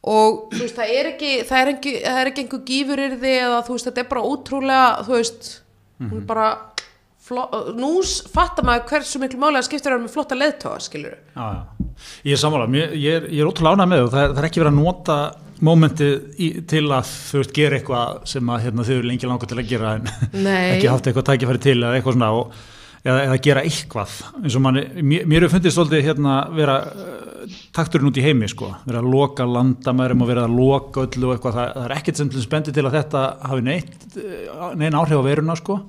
og 0.03 0.49
þú 0.53 0.61
veist, 0.63 0.77
það 0.79 0.93
er 0.95 1.09
ekki 1.13 1.31
það 1.49 1.61
er 1.65 1.71
ekki, 1.73 1.93
það 2.05 2.19
er 2.21 2.29
ekki 2.31 2.43
einhver 2.45 2.61
gífurirði 2.69 3.33
eða 3.43 3.57
þú 3.67 3.75
veist, 3.75 3.89
þetta 3.89 4.03
er 4.05 4.09
bara 4.13 4.21
ótrúlega 4.29 4.85
þú 5.07 5.15
veist, 5.17 5.49
hún 5.99 6.21
er 6.21 6.25
bara 6.29 6.47
fló, 7.29 7.43
nú 7.75 7.91
s- 8.01 8.23
fattar 8.31 8.65
maður 8.65 8.87
hversu 8.93 9.19
miklu 9.21 9.41
máli 9.43 9.59
að 9.59 9.67
skipta 9.67 9.89
þér 9.91 9.99
með 10.05 10.13
flotta 10.15 10.37
leðtoga, 10.39 10.79
skilur 10.81 11.17
Já, 11.35 11.45
já. 11.51 11.61
Ég 12.23 12.31
er 12.37 12.39
sammála, 12.39 12.69
Mér- 12.71 12.95
ég 12.95 13.19
er, 13.19 13.27
ég 13.27 13.43
er 13.43 13.49
ótrúlega 13.51 13.75
ánægð 13.75 13.91
með 13.91 13.99
það, 13.99 14.09
það 14.15 14.23
er, 14.23 14.33
það 14.33 14.41
er 14.43 14.47
ekki 14.49 14.61
verið 14.63 14.71
að 14.73 14.81
nota 14.85 15.19
mómentið 15.59 16.13
í, 16.39 16.47
til 16.71 16.85
að 16.95 17.09
þú 17.11 17.41
veist 17.41 17.53
gera 17.59 17.75
eitthvað 17.81 18.19
sem 18.31 18.49
að 18.55 18.61
hérna, 18.63 18.85
þau 18.87 18.93
eru 18.95 19.09
lengi 19.11 19.27
langar 19.27 19.49
til 19.51 19.57
að 19.59 19.67
gera 19.73 19.89
en 19.99 20.11
ekki 20.79 20.87
haft 20.93 21.09
eitthvað 21.11 21.27
tækifæri 21.33 21.61
til 21.65 21.75
eða 21.83 21.97
eitthvað 21.99 22.15
svona 22.15 22.29
og, 22.39 22.53
eða, 23.03 23.23
eða 23.25 23.39
gera 23.45 23.63
eitthvað. 23.67 24.17
Eins 24.43 24.57
og 24.57 24.63
manni, 24.65 24.83
mér, 25.01 25.45
hefur 25.45 25.55
fundið 25.55 25.75
svolítið 25.75 26.05
hérna 26.09 26.35
vera 26.55 26.77
uh, 26.89 27.57
takturinn 27.75 28.11
út 28.11 28.19
í 28.19 28.25
heimi 28.25 28.49
sko, 28.51 28.71
vera 28.85 29.01
að 29.03 29.09
loka 29.13 29.47
landamærum 29.47 30.25
og 30.25 30.31
vera 30.31 30.45
að 30.47 30.59
loka 30.59 31.07
öllu 31.07 31.29
og 31.31 31.35
eitthvað, 31.37 31.57
það, 31.57 31.73
það 31.77 31.87
er 31.87 31.97
ekkert 31.97 32.21
sem 32.21 32.31
spendi 32.45 32.75
til 32.75 32.85
að 32.85 32.99
þetta 32.99 33.25
hafi 33.49 33.65
neitt, 33.69 33.97
uh, 34.19 34.69
neina 34.79 35.01
áhrif 35.01 35.23
á 35.23 35.29
veruna 35.29 35.57
sko. 35.59 35.81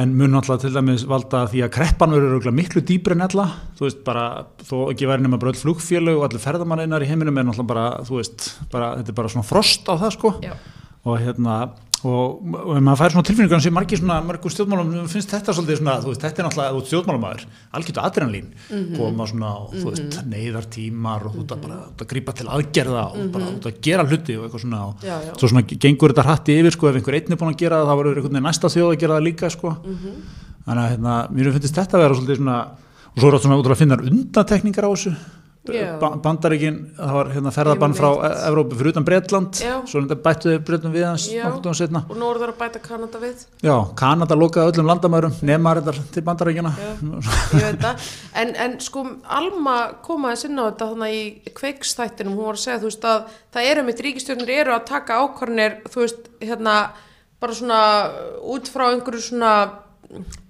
En 0.00 0.14
mun 0.16 0.32
náttúrulega 0.32 0.62
til 0.62 0.72
dæmis 0.72 1.02
valda 1.04 1.42
því 1.52 1.66
að 1.66 1.72
kreppan 1.74 2.14
verður 2.16 2.54
miklu 2.56 2.80
dýpri 2.88 3.12
en 3.12 3.26
ella. 3.26 3.44
Þú 3.76 3.84
veist 3.84 3.98
bara, 4.06 4.22
þó 4.64 4.86
ekki 4.86 5.04
verður 5.04 5.26
nema 5.26 5.40
bara 5.42 5.52
öll 5.52 5.60
flugfélög 5.60 6.16
og 6.16 6.24
allir 6.30 6.40
ferðamanninnar 6.40 7.04
í 7.04 7.10
heiminum 7.10 7.36
er 7.36 7.44
náttúrulega 7.44 7.72
bara, 7.74 7.82
þú 8.08 8.16
veist, 8.22 8.46
bara, 8.72 8.94
þetta 9.02 9.12
er 9.12 9.18
bara 9.18 9.32
svona 9.34 9.44
frost 9.50 9.92
á 9.92 9.94
það 10.00 10.14
sko. 10.16 10.32
Já. 10.40 10.54
og 11.02 11.18
hérna 11.18 11.56
og, 12.02 12.40
og 12.42 12.78
maður 12.82 12.98
fær 12.98 13.12
svona 13.14 13.26
tilfinningar 13.28 13.60
sem 13.62 13.74
margir 13.76 14.00
svona, 14.00 14.16
margur 14.26 14.50
stjórnmálum 14.52 15.06
finnst 15.12 15.30
þetta 15.30 15.54
svolítið 15.54 15.78
svona, 15.78 15.94
þú 16.02 16.10
veist, 16.10 16.22
þetta 16.24 16.42
er 16.42 16.46
náttúrulega 16.48 16.78
út 16.80 16.88
stjórnmálumæður, 16.90 17.44
algjörðu 17.78 18.02
adrenalín 18.02 18.48
koma 18.96 19.26
svona, 19.30 19.50
og, 19.62 19.74
þú 19.76 19.92
veist, 19.92 20.18
neyðartímar 20.32 21.26
og 21.28 21.36
þú 21.36 21.44
veist, 21.44 21.54
bara 21.66 21.78
að 21.92 22.06
grípa 22.12 22.34
til 22.40 22.48
aðgerða 22.56 23.04
og 23.12 23.28
bara 23.36 23.50
út 23.54 23.68
að 23.70 23.78
gera 23.86 24.06
hluti 24.08 24.36
og 24.38 24.46
eitthvað 24.48 24.64
svona 24.66 24.80
og 24.88 25.06
Já, 25.06 25.14
já. 25.28 25.32
svo 25.38 25.52
svona 25.52 25.64
gengur 25.86 26.14
þetta 26.14 26.26
hratti 26.26 26.58
yfir 26.62 26.76
sko, 26.76 26.90
ef 26.90 26.98
einhver 27.00 27.18
einn 27.20 27.36
er 27.36 27.40
búin 27.42 27.54
að 27.54 27.60
gera 27.62 27.82
það, 27.82 27.90
þá 27.92 27.98
verður 28.02 28.18
einhvern 28.22 28.34
veginn 28.36 28.48
næsta 28.50 28.72
þjóð 28.74 28.90
að 28.92 29.00
gera 29.04 29.18
það 29.18 29.26
líka 29.28 29.52
sko. 29.54 29.74
þannig 30.66 30.82
að 30.82 30.90
hérna, 30.92 31.14
mér 31.34 31.52
finnst 31.54 31.78
þetta 31.78 31.98
að 31.98 32.02
vera 32.06 32.18
svolítið 32.18 32.40
svona, 32.42 32.58
og 33.12 33.22
svo 33.22 33.28
er 33.30 33.36
það 33.36 33.46
svona 33.46 33.60
útrúlega 33.62 33.76
að 33.78 33.82
finna 33.82 33.98
undantekningar 34.10 34.86
á 34.86 34.90
þessu 34.92 35.14
Bandaríkin, 35.62 36.78
það 36.96 37.12
var 37.14 37.28
hérna 37.30 37.50
ferðabann 37.54 37.92
frá. 37.94 38.08
E- 38.26 38.30
Evrópu 38.48 38.78
fyrir 38.80 38.90
utan 38.96 39.04
Bretland. 39.06 39.60
Já. 39.62 39.76
svo 39.86 40.00
bættu 40.24 40.50
þeir 40.50 40.64
Bretum 40.66 40.94
við 40.94 41.04
hans 41.06 41.26
og 41.30 41.52
það 41.62 41.76
að 42.50 42.56
bæta 42.58 42.80
Kanada 42.82 43.20
við. 43.22 43.44
Já, 43.62 43.74
Kanada 43.94 44.38
lokaði 44.38 44.72
öllum 44.72 44.90
landamærum 44.90 45.36
nema 45.46 45.74
þetta 45.78 45.94
til 46.16 46.24
Bandaríkina 46.26 46.72
en, 48.34 48.54
en 48.56 48.76
sko 48.82 49.04
Alma 49.22 49.76
kom 50.02 50.26
aðeins 50.26 50.44
inn 50.48 50.58
á 50.58 50.66
þetta 50.66 50.90
þannig 50.96 51.14
í 51.14 51.54
kveikstættinum, 51.54 52.34
hún 52.34 52.50
var 52.50 52.58
að 52.58 52.64
segja 52.64 52.80
þú 52.82 52.90
veist 52.90 53.08
að 53.12 53.22
það 53.54 53.70
eru 53.70 53.86
mitt 53.86 54.04
ríkistjórnir 54.08 54.54
eru 54.64 54.74
að 54.74 54.84
taka 54.90 55.20
ákvarnir 55.22 55.78
þú 55.86 56.02
veist, 56.02 56.28
hérna 56.42 56.76
bara 57.42 57.54
svona 57.58 57.80
út 58.54 58.70
frá 58.70 58.88
einhverju 58.90 59.22
svona 59.30 59.54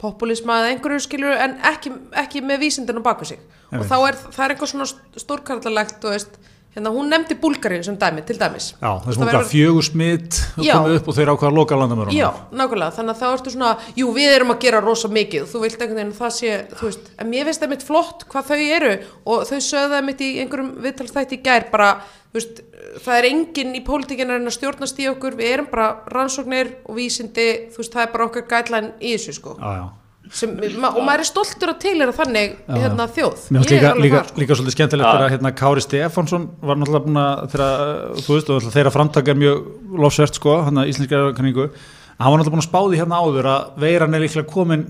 populisma 0.02 0.60
eða 0.60 0.72
einhverju 0.72 1.04
skilur 1.04 1.36
en 1.38 1.58
ekki, 1.72 1.92
ekki 2.24 2.42
með 2.44 2.64
vísindinu 2.66 3.02
baku 3.04 3.28
sig. 3.28 3.42
Og 3.72 3.84
þá 3.88 3.96
er 4.08 4.18
það 4.24 4.44
er 4.44 4.54
eitthvað 4.54 4.72
svona 4.72 4.88
stórkarlalegt 5.22 6.04
og 6.04 6.16
veist 6.16 6.38
Hérna 6.72 6.88
hún 6.88 7.10
nefndi 7.12 7.36
Búlgarín 7.36 7.82
sem 7.84 7.98
dæmi, 8.00 8.22
til 8.24 8.38
dæmis. 8.40 8.70
Já, 8.80 8.94
þess 9.04 9.18
að 9.20 9.28
vera... 9.28 9.40
fjögur 9.44 9.84
smitt 9.84 10.38
komið 10.56 10.94
upp 10.96 11.10
og 11.12 11.16
þeir 11.18 11.32
ákvaða 11.34 11.52
loka 11.58 11.76
landamörunum. 11.76 12.16
Já, 12.16 12.30
nákvæmlega, 12.48 12.94
þannig 12.96 13.12
að 13.12 13.20
þá 13.20 13.26
ertu 13.28 13.52
svona, 13.52 13.72
jú 14.00 14.14
við 14.16 14.36
erum 14.38 14.54
að 14.54 14.62
gera 14.64 14.80
rosa 14.80 15.10
mikið, 15.12 15.44
þú 15.52 15.62
vilt 15.66 15.76
einhvern 15.76 16.00
veginn 16.00 16.16
það 16.16 16.34
sé, 16.38 16.56
þú 16.72 16.88
veist, 16.88 17.12
en 17.20 17.30
mér 17.34 17.50
finnst 17.50 17.64
það 17.66 17.72
mitt 17.74 17.86
flott 17.90 18.26
hvað 18.32 18.48
þau 18.48 18.64
eru 18.78 18.96
og 19.28 19.46
þau 19.52 19.60
sögðaði 19.68 20.08
mitt 20.08 20.24
í 20.24 20.32
einhverjum 20.40 20.74
viðtalstætti 20.86 21.36
í 21.36 21.44
gær 21.44 21.70
bara, 21.76 21.92
þú 22.32 22.40
veist, 22.40 22.66
það 23.04 23.18
er 23.18 23.32
enginn 23.34 23.76
í 23.76 23.84
pólitíkinu 23.84 24.38
en 24.40 24.48
að 24.48 24.56
stjórnast 24.56 25.04
í 25.04 25.12
okkur, 25.12 25.36
við 25.36 25.58
erum 25.58 25.72
bara 25.74 25.90
rannsóknir 26.08 26.78
og 26.88 26.96
vísindi, 26.96 27.50
þú 27.74 27.84
veist, 27.84 27.92
það 27.92 28.06
er 28.08 28.14
bara 28.16 28.30
okkar 28.30 28.48
gætlæn 28.48 28.94
í 28.96 29.12
þessu 29.18 29.36
sko. 29.42 29.60
Já, 29.60 29.82
já. 29.82 29.90
Sem, 30.32 30.52
ma 30.80 30.88
og 30.96 31.04
maður 31.04 31.22
er 31.26 31.28
stoltur 31.28 31.70
að 31.74 31.80
tilera 31.82 32.12
þannig 32.16 32.54
já, 32.56 32.76
hérna, 32.80 33.04
þjóð 33.12 33.42
líka, 33.52 33.90
líka, 34.00 34.22
sko. 34.24 34.40
líka 34.40 34.56
svolítið 34.56 34.76
skemmtilegt 34.78 35.08
þegar 35.10 35.32
hérna, 35.34 35.50
Kári 35.58 35.82
Stefánsson 35.84 36.46
var 36.64 36.80
náttúrulega 36.80 37.04
búin 37.04 37.20
að 37.20 37.42
þeirra, 37.52 37.68
þú 38.16 38.38
veist, 38.38 38.48
þeirra 38.72 38.92
framtak 38.94 39.28
er 39.28 39.36
mjög 39.42 39.56
lofsvert 40.00 40.40
sko, 40.40 40.54
hann 40.64 40.80
að 40.80 40.92
íslenska 40.94 41.20
kanningu, 41.36 41.68
hann 42.16 42.32
var 42.32 42.40
náttúrulega 42.40 42.54
búin 42.56 42.64
að 42.64 42.70
spáði 42.70 43.02
hérna 43.02 43.20
áður 43.20 43.50
að 43.52 43.82
veiran 43.84 44.16
er 44.16 44.24
líklega 44.24 44.48
komin 44.54 44.88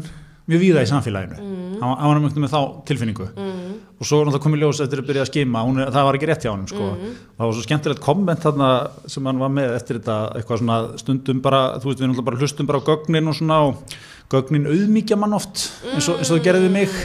mjög 0.51 0.63
víða 0.63 0.83
í 0.83 0.91
samfélaginu 0.91 1.37
mm. 1.39 1.75
hann, 1.83 1.93
hann 1.99 2.09
var 2.09 2.17
náttúrulega 2.19 2.45
með 2.45 2.55
þá 2.55 2.63
tilfinningu 2.89 3.27
mm. 3.31 3.75
og 3.99 4.07
svo 4.07 4.23
náttúrulega 4.23 4.45
komið 4.47 4.63
ljós 4.63 4.81
eftir 4.83 5.03
að 5.03 5.09
byrja 5.11 5.23
að 5.27 5.31
skima 5.31 5.63
er, 5.71 5.93
það 5.95 6.07
var 6.09 6.19
ekki 6.19 6.29
rétt 6.31 6.47
hjá 6.47 6.51
hann 6.51 6.65
sko. 6.71 6.87
mm. 6.93 7.13
það 7.39 7.45
var 7.47 7.55
svo 7.55 7.67
skemmtilegt 7.67 8.03
komment 8.03 8.43
þarna 8.43 8.71
sem 9.15 9.29
hann 9.31 9.43
var 9.43 9.53
með 9.55 9.77
eftir 9.79 9.99
þetta 10.01 10.17
gögnin 14.33 14.67
auðmíkja 14.71 15.19
mann 15.21 15.37
oft 15.37 15.69
eins 15.93 16.09
og, 16.09 16.19
eins 16.19 16.31
og 16.31 16.39
þú 16.39 16.43
gerði 16.49 16.73
mig. 16.73 16.99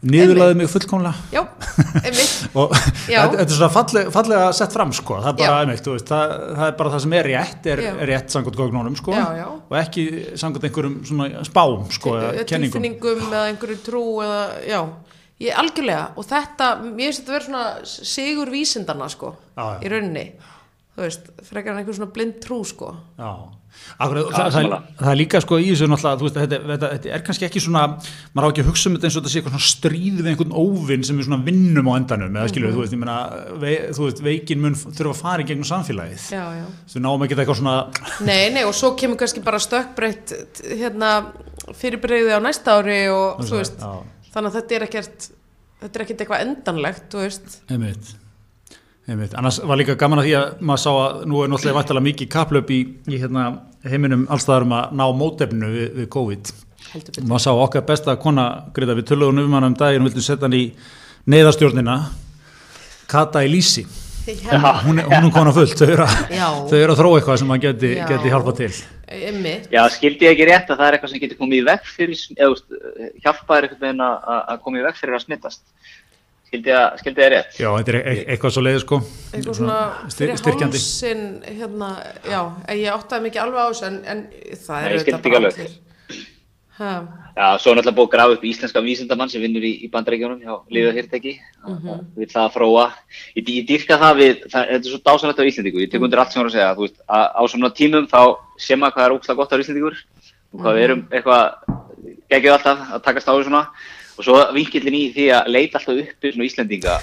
Niðurlaði 0.00 0.54
mig 0.56 0.68
fullkomlega. 0.72 1.12
Já, 1.28 1.42
og 2.58 2.70
þetta 2.72 3.42
er 3.42 3.50
svona 3.52 3.68
fallega, 3.74 4.12
fallega 4.14 4.46
sett 4.56 4.72
fram 4.72 4.94
sko, 4.96 5.18
það 5.20 5.28
er 5.34 5.36
bara 5.42 5.58
einmitt, 5.60 5.90
veist, 5.92 6.08
það, 6.08 6.32
það 6.56 6.62
er 6.64 6.78
bara 6.78 6.92
það 6.94 7.02
sem 7.04 7.16
er 7.18 7.28
rétt 7.28 7.68
er, 7.68 7.82
er 7.90 8.08
rétt 8.08 8.32
sangot 8.32 8.56
gögnunum 8.56 8.96
sko. 8.96 9.12
Já, 9.12 9.26
já. 9.42 9.44
og 9.60 9.76
ekki 9.82 10.04
sangot 10.40 10.64
einhverjum 10.64 10.94
svona 11.10 11.44
spám 11.44 11.84
sko, 11.92 12.14
eða 12.16 12.46
kenningum. 12.48 12.80
tilfinningum 12.80 13.26
eða 13.26 13.42
einhverju 13.50 13.76
trú 13.84 14.04
eða, 14.24 14.40
já, 14.70 14.80
ég 15.44 15.60
algjörlega. 15.64 16.06
Og 16.16 16.28
þetta, 16.32 16.70
mér 16.86 17.10
finnst 17.10 17.20
þetta 17.20 17.34
að 17.34 17.36
vera 17.36 17.48
svona 17.50 18.08
sigur 18.14 18.54
vísindarna 18.56 19.10
sko, 19.12 19.34
í 19.84 19.92
rauninni 19.92 20.26
þú 21.00 21.08
veist, 21.08 21.32
frekar 21.48 21.72
en 21.72 21.80
einhver 21.80 21.96
svona 21.96 22.12
blind 22.12 22.38
trú 22.44 22.60
sko 22.68 22.92
já 23.16 23.32
Akkur, 24.02 24.18
það, 24.32 24.32
það, 24.34 24.54
það, 24.54 24.86
það 24.98 25.10
er 25.10 25.18
líka 25.20 25.40
sko 25.44 25.56
í 25.60 25.66
þessu 25.70 25.86
náttúrulega, 25.88 26.20
veist, 26.24 26.38
þetta, 26.40 26.58
þetta, 26.70 26.88
þetta 26.94 27.10
er 27.14 27.22
kannski 27.26 27.46
ekki 27.46 27.60
svona 27.62 27.82
maður 28.34 28.46
á 28.46 28.50
ekki 28.50 28.64
að 28.64 28.70
hugsa 28.70 28.90
um 28.90 28.96
þetta 28.96 29.06
eins 29.06 29.16
og 29.16 29.22
þetta 29.22 29.32
sé 29.32 29.40
eitthvað 29.40 29.64
stríð 29.66 30.18
við 30.18 30.30
einhvern 30.32 30.54
óvinn 30.58 31.04
sem 31.06 31.20
við 31.20 31.28
svona 31.28 31.38
vinnum 31.46 31.90
á 31.90 31.92
endanum 31.94 32.38
eða 32.40 32.50
skiljuðu, 32.50 32.72
mm 32.72 32.74
-hmm. 32.74 32.80
þú 32.80 32.82
veist, 32.82 32.96
ég 32.96 33.02
meina 33.04 33.60
ve, 33.62 33.74
þú 33.96 34.06
veist, 34.08 34.22
veikin 34.26 34.62
mun 34.64 34.76
þurfa 34.80 35.14
að 35.14 35.22
fara 35.22 35.44
í 35.44 35.48
gegnum 35.48 35.70
samfélagið 35.70 36.26
já, 36.34 36.44
já. 36.58 36.64
þú 36.92 37.04
náum 37.06 37.26
ekki 37.26 37.38
eitthvað 37.38 37.60
svona 37.62 37.76
Nei, 38.30 38.50
nei, 38.56 38.62
og 38.66 38.74
svo 38.74 38.92
kemur 38.98 39.20
kannski 39.22 39.44
bara 39.46 39.62
stökkbreytt 39.62 40.34
hérna, 40.66 41.12
fyrirbyrðið 41.70 42.34
á 42.36 42.40
næsta 42.42 42.78
ári 42.80 43.02
og 43.14 43.44
þú 43.46 43.62
veist, 43.62 43.86
þannig 44.34 44.50
að 44.50 44.58
þetta 44.58 44.80
er 44.80 44.88
ekkert 44.88 45.30
þetta 45.80 45.94
er 45.94 46.06
ekkert 46.06 46.24
eitthvað 46.26 46.44
endanlegt, 46.48 47.06
þú 47.12 47.22
veist 47.22 47.60
Einmitt. 47.70 48.16
Einmitt. 49.08 49.34
Annars 49.34 49.58
var 49.64 49.78
líka 49.80 49.96
gaman 49.98 50.20
að 50.20 50.28
því 50.28 50.34
að 50.38 50.64
maður 50.68 50.82
sá 50.82 50.90
að 50.92 51.22
nú 51.30 51.40
er 51.42 51.50
náttúrulega 51.50 51.78
vantilega 51.78 52.06
mikið 52.06 52.28
kaplöp 52.34 52.72
í, 52.74 52.80
í 53.08 53.20
hérna, 53.20 53.46
heiminum 53.88 54.26
allstaðarum 54.30 54.74
að 54.76 54.92
ná 55.00 55.04
mótefnu 55.16 55.70
við, 55.72 55.88
við 55.96 56.10
COVID. 56.16 56.52
Maður 57.22 57.42
sá 57.46 57.50
okkar 57.54 57.86
besta 57.88 58.16
kona, 58.20 58.46
Greta, 58.76 58.96
við 58.98 59.08
töluðum 59.10 59.42
um 59.46 59.56
hann 59.56 59.70
um 59.70 59.78
daginn 59.78 60.04
og 60.04 60.10
vildum 60.10 60.26
setja 60.26 60.46
hann 60.46 60.58
í 60.58 60.64
neyðastjórnina, 61.30 61.96
Kata 63.10 63.42
Elísi. 63.46 63.86
Hún, 64.30 65.00
hún 65.00 65.00
er 65.00 65.30
kona 65.34 65.50
fullt, 65.54 65.80
þau 65.80 65.90
eru 65.90 66.04
að, 66.04 66.74
að 66.76 66.98
þróa 67.00 67.18
eitthvað 67.18 67.38
sem 67.40 67.48
maður 67.50 67.62
geti, 67.64 67.92
geti 68.12 68.30
hjálpa 68.30 68.52
til. 68.58 68.70
Já, 69.72 69.80
skildi 69.90 70.28
ég 70.28 70.34
ekki 70.36 70.46
rétt 70.46 70.68
að 70.70 70.76
það 70.76 70.86
er 70.86 70.96
eitthvað 70.96 71.12
sem 71.14 71.22
getur 71.24 71.40
komið 71.40 71.62
í 71.62 71.64
vekk 71.66 71.88
fyrir, 71.96 72.20
eða 72.36 73.08
hjálpaður 73.24 73.66
eitthvað 73.66 74.04
að 74.04 74.60
koma 74.66 74.78
í 74.78 74.84
vekk 74.86 75.00
fyrir 75.00 75.16
að 75.16 75.24
smittast. 75.24 75.64
Skildi 76.50 77.22
það 77.22 77.28
rétt? 77.30 77.52
Já, 77.60 77.68
þetta 77.76 77.92
er 77.92 77.98
e 78.00 78.14
eitthvað 78.34 78.54
svo 78.56 78.62
leiði 78.64 78.80
sko. 78.82 78.96
Eitthvað 79.30 79.58
svona 79.60 79.76
fyrir 80.10 80.40
hálsin 80.40 81.22
hérna, 81.46 81.90
já, 82.26 82.40
ég 82.74 82.90
áttaði 82.90 83.26
mikið 83.28 83.42
alveg 83.44 83.60
á 83.62 83.66
þessu 83.68 83.86
en, 83.86 84.00
en 84.10 84.24
það 84.58 84.80
er 84.88 84.94
auðvitað 84.96 85.28
bara 85.28 85.52
allir. 85.52 85.76
Já, 86.80 87.46
svo 87.60 87.70
er 87.70 87.78
náttúrulega 87.78 87.96
búið 87.96 88.06
að 88.08 88.12
grafa 88.14 88.34
upp 88.34 88.44
íslenska 88.50 88.82
vísindamann 88.82 89.30
sem 89.30 89.42
vinnur 89.44 89.64
í, 89.68 89.72
í 89.84 89.88
bandarækjónum 89.92 90.40
hjá 90.42 90.54
liðahyrteki 90.74 91.34
mm 91.36 91.76
-hmm. 91.76 92.00
við 92.16 92.32
það 92.32 92.46
að 92.46 92.54
fróa 92.56 92.86
ég, 93.36 93.44
ég 93.46 93.66
dýrka 93.68 93.98
það 94.00 94.14
við, 94.16 94.32
það, 94.50 94.64
þetta 94.72 94.88
er 94.88 94.90
svo 94.90 95.00
dásanlegt 95.04 95.42
á 95.44 95.48
Íslandíku 95.50 95.82
ég 95.84 95.90
tek 95.92 96.02
undir 96.02 96.18
allt 96.18 96.32
sem 96.32 96.40
þú 96.40 96.42
voru 96.42 96.50
að 96.50 96.56
segja. 96.56 96.74
Veist, 96.80 96.98
að, 97.06 97.26
á 97.36 97.42
svona 97.52 97.70
tímum 97.70 98.08
þá 98.10 98.22
sé 98.58 98.76
maður 98.76 98.94
hvað 98.96 99.06
er 99.06 99.14
ógslag 99.14 99.36
gott 99.36 99.52
á 99.52 99.60
Íslandíkur 99.60 99.96
og 100.50 100.60
hvað 100.60 100.74
við 100.74 100.84
erum 100.88 101.02
eitthvað 101.12 101.44
geggið 102.30 102.52
alltaf 102.56 102.78
að 102.90 103.04
takast 103.04 103.28
á 103.28 103.32
því 103.36 103.44
svona 103.44 103.64
og 104.20 104.26
svo 104.26 104.36
vinkillin 104.52 104.96
í 104.98 105.04
því 105.14 105.26
að 105.38 105.50
leita 105.54 105.80
alltaf 105.80 105.96
upp 106.04 106.28
í 106.28 106.32
svona 106.34 106.48
Íslandinga 106.48 106.94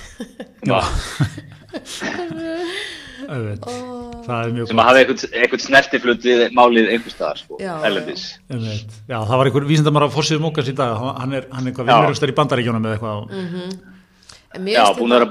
sem 3.27 4.80
að 4.80 4.86
hafa 4.86 4.99
eitthvað 5.01 5.63
snertiflut 5.63 6.25
við 6.25 6.43
málið 6.56 6.91
einhver 6.93 7.13
staðar 7.13 7.41
sko, 7.41 7.58
erlendis. 7.60 8.25
Já, 8.47 9.17
það 9.17 9.34
var 9.34 9.49
einhver 9.49 9.65
vísendamar 9.67 10.06
á 10.06 10.10
fórsíðum 10.13 10.49
okkar 10.51 10.67
síðan 10.67 10.82
dag, 10.84 11.08
hann 11.23 11.34
er 11.34 11.47
eitthvað 11.49 11.89
vinnurustar 11.89 12.34
í 12.34 12.38
bandaríkjónum 12.38 12.86
eða 12.86 12.97
eitthvað. 12.97 13.23
Mm 13.32 13.47
-hmm. 13.53 13.69
Já, 14.73 14.84
búin 14.97 15.15
að 15.15 15.19
vera 15.19 15.30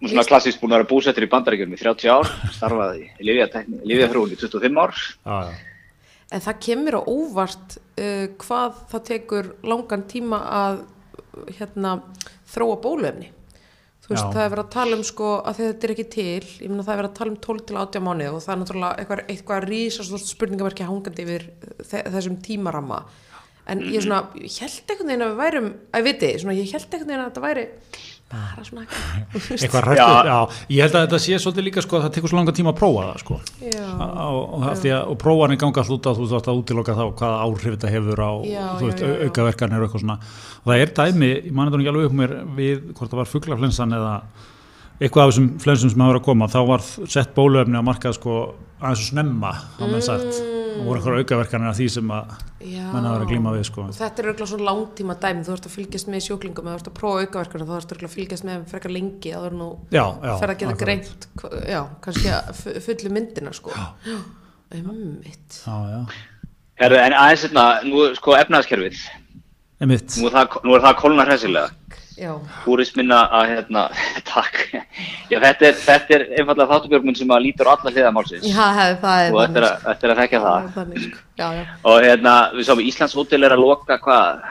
svona 0.00 0.24
klassísk 0.30 0.60
búin 0.60 0.72
að 0.72 0.78
vera 0.78 0.90
búsettur 0.94 1.26
í 1.26 1.32
bandaríkjónum 1.34 1.74
í 1.74 1.82
30 1.82 2.14
ár, 2.14 2.30
starfaði 2.54 3.10
í 3.18 3.26
Lífiðafrúin 3.26 4.32
í 4.32 4.40
25 4.40 4.80
ár. 4.80 4.94
Já, 5.26 5.36
já. 5.50 5.54
En 6.30 6.40
það 6.40 6.60
kemur 6.62 6.94
á 6.94 7.02
óvart 7.10 7.76
uh, 7.98 8.26
hvað 8.38 8.74
það 8.92 9.06
tekur 9.08 9.46
langan 9.66 10.06
tíma 10.06 10.38
að 10.46 10.82
hérna, 11.58 11.98
þróa 12.50 12.80
bólöfni 12.84 13.30
þú 14.00 14.12
veist, 14.12 14.26
Já. 14.26 14.32
það 14.34 14.42
er 14.42 14.52
verið 14.54 14.64
að 14.64 14.74
tala 14.74 14.96
um 14.98 15.02
sko 15.06 15.30
að 15.46 15.58
þetta 15.60 15.86
er 15.86 15.94
ekki 15.94 16.06
til, 16.14 16.44
ég 16.64 16.70
meina 16.70 16.84
það 16.86 16.92
er 16.92 17.00
verið 17.00 17.10
að 17.10 17.18
tala 17.20 17.32
um 17.32 17.40
12 17.46 17.66
til 17.68 17.80
18 17.84 18.06
mánuð 18.06 18.36
og 18.36 18.44
það 18.44 18.52
er 18.54 18.60
náttúrulega 18.62 19.02
eitthvað, 19.02 19.24
eitthvað 19.34 19.66
rísast 19.68 20.30
spurningaverki 20.32 20.86
hangandi 20.88 21.26
yfir 21.26 21.46
þessum 21.90 22.38
tímarama 22.44 23.02
en 23.70 23.84
ég 23.86 24.02
svona, 24.02 24.24
ég 24.40 24.56
held 24.64 24.94
veginn 25.04 25.22
að 25.22 25.30
við 25.30 25.40
værum 25.44 25.68
að 25.94 26.08
viti, 26.08 26.32
svona 26.42 26.56
ég 26.58 26.72
held 26.74 26.88
veginn 26.96 27.20
að 27.20 27.28
þetta 27.28 27.44
væri 27.44 27.66
bara 28.30 28.64
svona. 28.66 28.84
Eitthvað 29.60 29.86
rættur, 29.86 29.98
já. 29.98 30.28
já, 30.30 30.66
ég 30.70 30.84
held 30.84 30.96
að 30.96 31.06
þetta 31.06 31.20
sé 31.24 31.38
svolítið 31.42 31.66
líka 31.66 31.84
sko 31.84 31.98
að 31.98 32.04
það 32.06 32.12
tekur 32.16 32.32
svo 32.32 32.38
langa 32.38 32.54
tíma 32.56 32.72
að 32.72 32.78
prófa 32.78 33.06
það 33.08 33.24
sko. 33.24 33.38
Og, 33.70 34.54
og, 34.60 34.86
og 35.00 35.16
prófanin 35.20 35.60
ganga 35.60 35.82
alltaf 35.82 35.96
út 35.96 36.06
á 36.06 36.12
þú 36.14 36.28
veist 36.30 36.50
að 36.52 36.60
útiloka 36.60 36.96
þá 36.98 37.02
hvaða 37.08 37.40
áhrif 37.46 37.74
þetta 37.74 37.92
hefur 37.96 38.22
á 38.22 38.32
aukaverkarnir 39.26 39.82
og 39.82 39.88
eitthvað 39.88 40.04
svona. 40.04 40.18
Og 40.62 40.70
það 40.70 40.84
er 40.84 40.94
dæmi, 41.00 41.32
ég 41.48 41.52
mani 41.56 41.72
þetta 41.72 41.82
ekki 41.82 41.92
alveg 41.94 42.08
upp 42.10 42.16
mér 42.20 42.36
við 42.60 42.86
hvort 42.92 43.10
það 43.10 43.22
var 43.22 43.32
fugglaflensan 43.34 43.98
eða 43.98 44.14
eitthvað 45.00 45.24
af 45.24 45.32
þessum 45.32 45.50
flensum 45.62 45.90
sem 45.90 46.02
hafa 46.04 46.12
verið 46.12 46.20
að 46.20 46.28
koma 46.28 46.50
þá 46.52 46.60
var 46.68 46.86
sett 47.08 47.34
bólöfni 47.36 47.80
á 47.80 47.84
markað 47.84 48.18
sko 48.18 48.38
aðeins 48.80 49.04
og 49.06 49.08
snemma 49.08 49.52
á 49.56 49.84
menn 49.88 50.04
sagt. 50.04 50.38
Mm. 50.38 50.80
Og 50.80 50.86
voru 50.86 51.00
eitthvað 51.00 51.22
aukaverkanir 51.24 51.72
af 51.72 51.78
því 51.80 51.88
sem 51.96 52.12
að 52.14 52.34
menna 52.60 53.12
verið 53.14 53.24
að 53.24 53.30
glíma 53.30 53.52
við 53.54 53.62
sko. 53.68 53.84
Þetta 53.96 54.22
er 54.22 54.28
auðvitað 54.28 54.50
svona 54.50 54.66
langtíma 54.68 55.16
dæmi, 55.22 55.44
þú 55.46 55.54
ert 55.54 55.68
að 55.68 55.76
fylgjast 55.76 56.10
með 56.12 56.24
sjóklingum 56.26 56.68
þú 56.68 56.74
ert 56.76 56.90
að 56.90 56.96
prófa 56.98 57.22
aukaverkanir, 57.24 57.68
þú 57.70 57.78
ert 57.78 57.94
að 57.96 58.14
fylgjast 58.14 58.46
með 58.48 58.66
frekar 58.72 58.94
lengi 58.94 59.32
að 59.32 59.40
þú 59.46 59.50
er 59.50 59.56
nú 59.60 59.68
fer 60.42 60.52
að 60.52 60.60
geta 60.60 60.76
greint, 60.82 61.26
já, 61.70 61.80
kannski 62.04 62.34
að 62.36 62.60
fullu 62.84 63.14
myndina 63.16 63.54
sko. 63.56 63.72
Ummitt 64.70 65.62
En 66.80 67.12
aðeins 67.12 67.42
hérna, 67.44 67.64
nú 67.84 68.06
sko 68.16 68.36
efnaðskerfið 68.38 69.00
nú 69.84 69.96
er 69.96 70.32
það, 70.32 70.60
það 70.84 70.94
kólna 71.00 71.26
hressilega 72.20 72.64
húris 72.64 72.92
minna 72.96 73.20
að 73.32 73.46
hérna, 73.54 73.84
takk. 74.28 74.58
Já, 75.30 75.38
þetta 75.38 75.68
er, 75.68 75.78
þetta 75.78 76.14
er 76.16 76.24
einfallega 76.38 76.68
þáttubjörgmun 76.74 77.16
sem 77.16 77.32
að 77.32 77.44
lítur 77.46 77.70
á 77.70 77.72
alla 77.74 77.92
hliðamálsins 77.94 78.46
Já, 78.48 78.66
það 79.00 79.22
er 79.24 79.32
og 79.32 79.40
þetta 79.40 79.62
er, 79.62 79.68
þetta 79.86 80.06
er 80.06 80.14
að 80.14 80.20
þekka 80.22 80.42
það, 80.44 80.68
það 80.74 80.92
sko. 81.06 81.24
já, 81.40 81.48
já. 81.56 81.64
og 81.92 82.04
hérna 82.04 82.34
við 82.56 82.68
sáum 82.68 82.84
Íslands 82.84 83.16
hótel 83.16 83.46
er 83.46 83.56
að 83.56 83.64
loka 83.64 83.98
hvað 84.04 84.44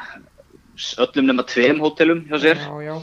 öllum 1.06 1.30
nema 1.30 1.46
tveim 1.48 1.82
hótelum 1.84 2.26
hjá 2.30 2.42
sér. 2.42 2.66
Já, 2.86 2.96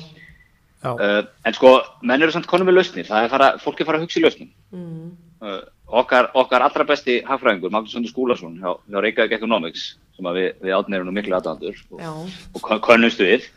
uh, 0.91 1.23
en 1.45 1.57
sko 1.57 1.77
menn 2.03 2.25
eru 2.25 2.35
samt 2.35 2.49
konum 2.51 2.71
með 2.71 2.81
lausnir. 2.81 3.09
Það 3.09 3.27
er 3.27 3.33
fara, 3.33 3.53
fólk 3.63 3.81
er 3.81 3.89
fara 3.89 4.01
að 4.01 4.07
hugsa 4.07 4.21
í 4.21 4.25
lausnum. 4.25 4.53
Mm. 4.73 5.11
uh, 5.45 5.61
okkar, 6.01 6.31
okkar 6.35 6.65
allra 6.67 6.87
besti 6.89 7.21
hagfræðingur, 7.27 7.71
Magnús 7.71 7.95
Söndur 7.95 8.11
Skúlason 8.11 8.57
hjá, 8.59 8.73
hjá 8.91 9.03
Reykjavík 9.05 9.37
Economics 9.39 9.93
sem 10.17 10.29
við, 10.35 10.49
við 10.65 10.75
átneirum 10.75 11.13
miklu 11.15 11.37
aðdandur 11.37 11.77
og, 11.93 12.31
og 12.57 12.81
konumstu 12.83 13.27
við 13.29 13.51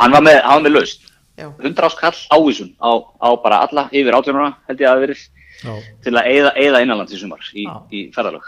hann 0.00 0.16
var 0.16 0.24
með, 0.24 0.38
með 0.64 0.74
laust 0.76 1.06
100 1.36 1.88
áskall 1.88 2.16
ávísun 2.32 2.70
á, 2.80 2.90
á 3.20 3.28
bara 3.42 3.64
alla 3.66 3.88
yfir 3.92 4.16
átjónuna 4.16 4.54
held 4.68 4.80
ég 4.80 4.90
að 4.90 5.02
verið 5.04 5.24
Já. 5.62 5.74
til 6.04 6.14
að 6.14 6.30
eigða, 6.30 6.52
eigða 6.56 6.80
innanlands 6.84 7.12
í 7.16 7.20
sumar 7.20 7.50
í, 7.52 7.66
í 7.92 8.00
ferðalög. 8.14 8.46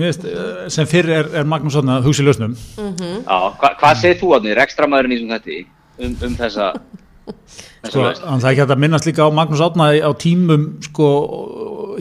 Veist, 0.00 0.24
eh, 0.24 0.66
sem 0.72 0.88
fyrir 0.88 1.18
er, 1.18 1.30
er 1.42 1.48
Magnús 1.48 1.76
Átna 1.76 1.98
hugsi 2.02 2.24
lausnum. 2.24 2.56
Mm 2.78 2.94
-hmm. 2.96 3.22
Hva, 3.26 3.74
hvað 3.78 4.00
segir 4.00 4.20
þú 4.22 4.34
Átni, 4.38 4.54
rekstramæðurinn 4.56 5.16
í 5.16 5.20
þetta 5.30 5.58
um, 6.06 6.16
um 6.26 6.36
þessa 6.36 6.72
Sko, 7.80 8.02
það 8.12 8.44
er 8.44 8.50
ekki 8.50 8.60
hægt 8.60 8.72
að 8.74 8.80
minnast 8.82 9.06
líka 9.06 9.24
á 9.24 9.30
Magnús 9.32 9.60
Átna 9.64 9.92
á 9.94 10.10
tímum 10.18 10.82
sko, 10.84 11.06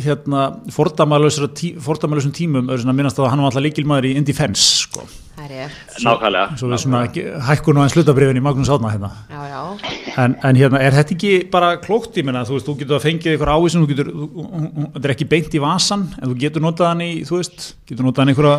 hérna, 0.04 0.44
fordamælausum 0.74 2.34
tímum 2.36 2.70
er 2.74 2.86
minnast 2.92 3.20
að 3.20 3.32
hann 3.32 3.42
var 3.44 3.52
alltaf 3.52 3.66
líkilmaður 3.66 4.10
í 4.10 4.16
Indie 4.20 4.38
Fence 4.38 4.86
sko. 4.86 5.08
Nákvæmlega. 5.40 6.58
Svo 6.60 6.70
við 6.70 6.82
svona 6.84 7.02
hækkun 7.48 7.80
á 7.80 7.82
einn 7.86 7.94
slutabrifin 7.94 8.40
í 8.40 8.44
Magnús 8.44 8.70
Átna 8.72 8.92
hérna. 8.92 9.12
já, 9.32 9.42
já. 9.48 9.62
En, 10.20 10.36
en 10.44 10.60
hérna 10.60 10.82
er 10.84 10.96
þetta 10.98 11.16
ekki 11.16 11.34
bara 11.52 11.74
klókt? 11.80 12.18
Í 12.20 12.26
minna, 12.28 12.44
þú 12.48 12.58
veist, 12.58 12.68
þú 12.68 12.76
getur 12.82 13.00
að 13.00 13.06
fengið 13.08 13.38
ykkur 13.38 13.54
ávísun, 13.56 13.86
þú 13.86 13.92
getur, 13.94 14.10
þetta 14.96 15.06
er 15.08 15.16
ekki 15.16 15.30
beint 15.32 15.56
í 15.56 15.64
vasan, 15.64 16.10
en 16.20 16.34
þú 16.34 16.40
getur 16.44 16.66
notað 16.66 16.92
hann 16.92 17.06
í, 17.06 17.12
þú 17.28 17.40
veist, 17.40 17.70
getur 17.88 18.10
notað 18.10 18.26
hann 18.26 18.34
í 18.34 18.36
einhverja 18.36 18.58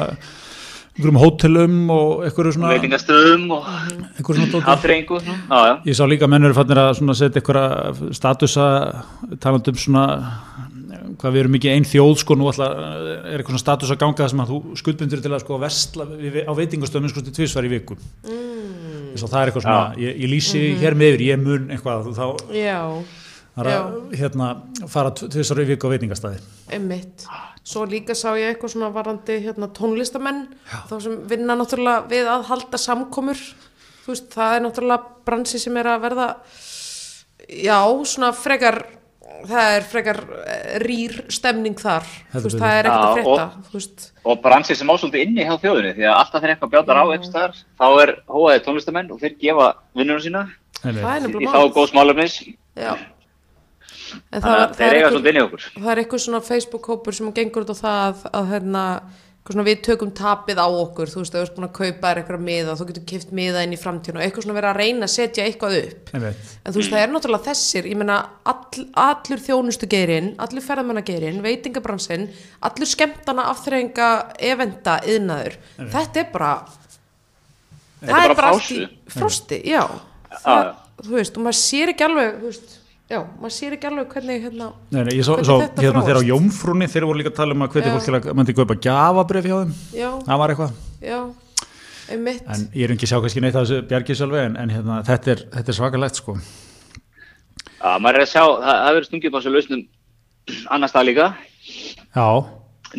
einhverjum 1.00 1.20
hótelum 1.22 1.74
og 1.94 2.24
einhverju 2.26 2.52
svona 2.56 2.72
veitingastöðum 2.74 3.44
og 3.54 3.68
svona 4.26 4.72
aðfrengu 4.74 5.20
ég 5.86 5.96
sá 5.96 6.02
líka 6.10 6.28
mennur 6.28 6.54
fannir 6.56 6.80
að 6.82 6.98
setja 7.14 7.40
einhverja 7.40 8.10
statusa 8.16 8.66
talandum 9.40 9.78
svona 9.78 10.04
hvað 11.20 11.34
við 11.34 11.42
erum 11.42 11.54
mikið 11.56 11.74
einn 11.74 11.86
þjóð 11.88 12.12
sko 12.22 12.36
nú 12.38 12.48
alltaf 12.48 12.74
er 12.80 13.36
eitthvað 13.36 13.52
svona 13.52 13.62
status 13.62 13.92
að 13.92 14.00
ganga 14.00 14.28
sem 14.32 14.42
að 14.42 14.52
þú 14.52 14.60
skuldbundur 14.80 15.22
til 15.24 15.32
að 15.32 15.42
sko 15.44 15.58
vestla 15.60 16.06
á 16.08 16.52
veitingastöðum 16.56 17.12
sko 17.12 17.24
til 17.26 17.34
tvísvar 17.36 17.68
í 17.68 17.72
viku. 17.74 17.96
Mm. 18.24 19.10
þess 19.12 19.26
að 19.26 19.32
það 19.34 19.40
er 19.40 19.50
eitthvað 19.50 19.66
svona, 19.66 19.98
ég, 20.00 20.20
ég 20.24 20.30
lýsi 20.30 20.60
mm 20.60 20.66
-hmm. 20.70 20.80
hér 20.80 20.94
með 20.94 21.10
yfir, 21.10 21.26
ég 21.28 21.42
mun 21.44 21.70
eitthvað 21.70 22.08
þá 22.16 22.26
þarf 23.56 23.76
að 23.76 24.14
hérna 24.16 24.48
fara 24.88 25.10
tvísvar 25.10 25.62
í 25.62 25.68
viku 25.74 25.90
á 25.90 25.92
veitingastæði 25.92 26.38
Emmitt, 26.70 27.26
svo 27.64 27.84
líka 27.84 28.14
sá 28.14 28.30
ég 28.38 28.54
eitthvað 28.54 28.72
svona 28.72 28.92
varandi 28.94 29.40
hérna 29.42 29.68
tónlistamenn 29.68 30.46
Já. 30.70 30.78
þá 30.88 31.02
sem 31.02 31.18
vinna 31.28 31.56
náttúrulega 31.58 32.06
við 32.08 32.30
að 32.30 32.46
halda 32.46 32.78
samkomur, 32.78 33.36
þú 34.04 34.14
veist, 34.14 34.30
það 34.32 34.56
er 34.56 34.62
náttúrulega 34.62 35.04
bransi 35.26 35.58
sem 35.58 35.76
er 35.76 35.86
að 35.86 36.00
verða 36.00 36.28
já, 37.48 38.04
svona 38.04 38.32
frekar 38.32 38.84
það 39.48 39.74
er 39.76 39.86
frekar 39.90 40.18
eh, 40.44 40.72
rýr 40.82 41.14
stemning 41.32 41.78
þar. 41.80 42.08
Veist, 42.34 42.56
það 42.56 42.74
er 42.78 42.88
ekkert 42.90 43.04
að 43.04 43.14
frekta 43.18 43.46
og, 43.80 44.08
og 44.32 44.42
bransið 44.44 44.80
sem 44.80 44.92
ásöldi 44.92 45.22
inni 45.24 45.46
hjá 45.46 45.54
þjóðinni 45.62 45.94
því 45.98 46.08
að 46.08 46.18
alltaf 46.18 46.44
þeir 46.44 46.54
eitthvað 46.54 46.74
bjátar 46.74 47.00
á 47.00 47.04
einhver 47.06 47.56
þá 47.80 47.86
er 48.04 48.12
hóaðið 48.30 48.66
tónlistamenn 48.66 49.14
og 49.14 49.22
þeir 49.22 49.38
gefa 49.40 49.70
vinnunum 49.96 50.24
sína 50.24 50.44
í 50.84 51.48
þá 51.48 51.60
góð 51.74 51.90
smálefnis 51.92 52.36
það, 52.74 53.00
það, 54.42 54.84
er 54.86 54.98
eitthvað 54.98 55.66
það 55.74 55.90
er 55.92 56.02
eitthvað 56.02 56.24
svona 56.24 56.44
Facebook-hópur 56.46 57.16
sem 57.16 57.32
gengur 57.36 57.66
út 57.66 57.74
á 57.74 57.76
það 57.80 58.00
að, 58.04 58.24
að 58.40 58.54
hérna 58.54 58.84
svona, 59.48 59.64
við 59.66 59.78
tökum 59.86 60.10
tapið 60.14 60.58
á 60.60 60.68
okkur 60.68 61.10
þú 61.10 61.22
veist, 61.22 61.34
þú 61.34 61.40
ert 61.40 61.54
búin 61.56 61.66
að 61.66 61.76
kaupa 61.78 62.10
eitthvað 62.12 62.42
miða 62.44 62.74
þú 62.78 62.86
getur 62.90 63.04
kipt 63.08 63.30
miða 63.34 63.62
inn 63.64 63.72
í 63.74 63.78
framtíðinu 63.80 64.20
og 64.20 64.24
eitthvað 64.26 64.44
svona 64.46 64.56
verið 64.58 64.70
að 64.70 64.80
reyna 64.82 65.06
að 65.08 65.14
setja 65.14 65.46
eitthvað 65.48 65.76
upp. 65.80 66.10
En 66.14 66.74
þú 66.74 66.80
veist, 66.80 66.92
það 66.92 67.00
er 67.02 67.14
náttúrulega 67.14 67.46
þessir 67.48 67.88
ég 67.90 68.00
menna, 68.02 68.18
all, 68.52 68.84
allur 69.06 69.42
þjónustu 69.46 69.88
geirinn 69.90 70.34
allur 70.44 70.66
ferðamennageirinn, 70.66 71.40
veitingabransin 71.46 72.28
allur 72.68 72.92
skemmtana 72.92 73.48
afþreyinga 73.54 74.10
eventa, 74.52 75.00
yðnaður 75.08 75.56
þetta 75.96 76.22
er 76.24 76.30
bara 76.36 76.52
það 78.04 78.26
er 78.28 78.36
bara 78.36 78.52
í 78.56 78.84
frosti. 79.16 79.62
já, 79.68 79.82
það, 80.44 80.74
þú 81.00 81.16
veist, 81.16 81.36
og 81.40 81.48
maður 81.48 81.60
sér 81.64 81.94
ekki 81.94 82.06
alveg, 82.06 82.38
þú 82.40 82.52
veist 82.52 82.79
Já, 83.10 83.24
maður 83.40 83.54
sér 83.56 83.74
ekki 83.74 83.88
alveg 83.88 84.12
hvernig 84.14 84.44
hérna 84.44 84.66
Nei, 84.94 85.00
nei, 85.02 85.14
ég 85.18 85.24
svo, 85.26 85.40
svo 85.42 85.56
hérna 85.80 86.02
þegar 86.06 86.20
á 86.22 86.28
Jómfrúni 86.28 86.86
þeir 86.92 87.06
voru 87.08 87.18
líka 87.18 87.32
að 87.32 87.40
tala 87.40 87.56
um 87.56 87.64
að 87.64 87.72
hvernig 87.74 87.96
fólk 87.96 88.06
til 88.06 88.14
að 88.14 88.28
myndi 88.38 88.54
kaupa 88.54 88.76
gafabref 88.86 89.48
hjá 89.48 89.54
þeim, 89.56 89.72
já, 89.98 90.10
það 90.28 90.40
var 90.42 90.52
eitthvað. 90.54 90.76
Já, 91.02 91.18
einmitt. 92.14 92.44
En 92.46 92.62
ég 92.70 92.86
er 92.86 92.94
ekki 92.94 93.08
að 93.08 93.10
sjá 93.10 93.18
kannski 93.24 93.42
neitt 93.42 93.58
af 93.58 93.66
þessu 93.66 93.88
bjargisjálfi 93.90 94.40
en, 94.44 94.54
en 94.62 94.74
hérna, 94.76 95.00
þetta 95.10 95.34
er, 95.34 95.42
er 95.58 95.78
svakalegt 95.80 96.22
sko. 96.22 96.36
Já, 97.80 97.90
maður 97.98 98.20
er 98.20 98.26
að 98.28 98.30
sjá, 98.30 98.44
það, 98.46 98.78
það 98.78 98.94
verður 98.94 99.10
stungið 99.10 99.34
á 99.34 99.36
þessu 99.40 99.54
lausnum 99.56 99.84
annar 100.76 100.94
stað 100.94 101.10
líka. 101.10 101.28
Já. 102.14 102.28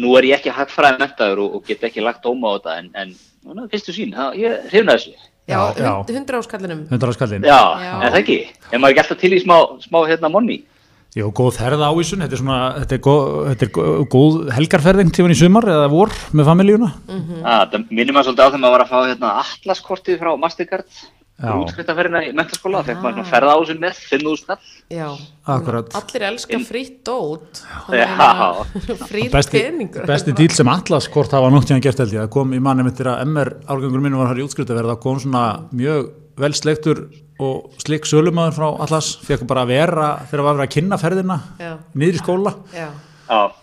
Nú 0.01 0.15
er 0.19 0.27
ég 0.27 0.41
ekki 0.41 0.57
hægt 0.59 0.75
fræðið 0.75 1.05
mentaður 1.05 1.45
og, 1.45 1.55
og 1.55 1.67
get 1.71 1.87
ekki 1.87 2.03
lagt 2.03 2.27
óma 2.27 2.51
á 2.51 2.55
þetta 2.59 2.79
en, 2.83 2.91
en 2.99 3.67
fyrstu 3.71 3.95
sín, 3.95 4.11
það, 4.15 4.41
ég 4.43 4.71
hrifna 4.73 4.99
þessu 4.99 5.15
Já, 5.51 5.61
já. 5.77 5.93
100 6.07 6.41
áskallinum 6.41 6.83
100 6.89 7.13
áskallin 7.13 7.47
Já, 7.47 7.61
já. 7.83 7.93
en 7.99 8.09
það 8.09 8.19
ekki, 8.23 8.37
en 8.71 8.81
maður 8.81 8.89
er 8.89 8.93
ekki 8.95 9.03
alltaf 9.03 9.21
til 9.21 9.33
í 9.35 9.41
smá, 9.43 9.57
smá 9.83 9.99
hérna 10.09 10.31
monni 10.31 10.61
Jó, 11.11 11.25
góð 11.35 11.57
ferða 11.59 11.89
ávísun, 11.91 12.21
þetta 12.23 12.37
er 12.37 12.39
svona 12.39 12.57
þetta 12.79 12.95
er 12.95 13.01
góð, 13.03 13.23
þetta 13.49 13.65
er 13.67 14.05
góð 14.13 14.35
helgarferðing 14.55 15.09
tíman 15.11 15.33
í 15.33 15.39
sumar 15.41 15.65
eða 15.67 15.89
vor 15.91 16.13
með 16.31 16.47
familíuna 16.47 16.87
mm 16.87 17.17
-hmm. 17.19 17.41
Það 17.43 17.89
minnir 17.89 18.15
maður 18.15 18.29
svolítið 18.29 18.45
á 18.47 18.49
þegar 18.51 18.61
maður 18.63 18.75
var 18.77 18.83
að 18.85 18.91
fá 18.93 18.99
hérna, 19.09 19.31
allaskortið 19.43 20.21
frá 20.21 20.31
Mastercard 20.39 20.87
útskriftafærina 21.41 22.21
í 22.27 22.31
mentaskóla 22.37 22.83
fekk 22.85 23.01
maður 23.01 23.27
ferða 23.31 23.55
á 23.55 23.59
sig 23.65 23.79
með 23.81 23.99
5.000 24.11 24.41
skall 24.41 24.59
Já, 24.91 25.07
Akkurat. 25.55 25.93
allir 25.97 26.25
elskar 26.27 26.63
frýtt 26.67 26.97
dót. 27.07 27.61
Frýtt 29.11 29.51
peningur. 29.53 30.05
Besti 30.09 30.33
díl 30.37 30.51
sem 30.53 30.67
allaskort 30.71 31.31
hafa 31.33 31.49
nokt 31.53 31.69
tíðan 31.69 31.83
gert 31.85 32.01
held 32.03 32.13
ég, 32.15 32.25
það 32.25 32.33
kom 32.35 32.53
í 32.53 32.59
manni 32.63 32.85
mitt 32.85 32.99
að 33.01 33.23
MR 33.25 33.53
árgangur 33.71 34.03
minn 34.03 34.17
var 34.19 34.31
hér 34.33 34.41
í 34.43 34.45
útskriftafærið, 34.47 34.91
það 34.93 35.01
kom 35.05 35.21
svona 35.23 35.45
mjög 35.71 36.11
vel 36.41 36.53
sleiktur 36.57 37.05
og 37.41 37.71
slik 37.81 38.05
sölumæður 38.05 38.57
frá 38.59 38.67
allas, 38.85 39.13
fekk 39.25 39.47
bara 39.49 39.63
að 39.65 39.71
vera 39.73 40.09
þegar 40.29 40.43
það 40.43 40.49
var 40.51 40.65
að 40.67 40.73
kynna 40.75 40.99
ferðina 41.01 41.39
Já. 41.57 41.71
niður 41.97 42.19
í 42.19 42.21
skóla. 42.21 42.53
Já. 42.75 42.89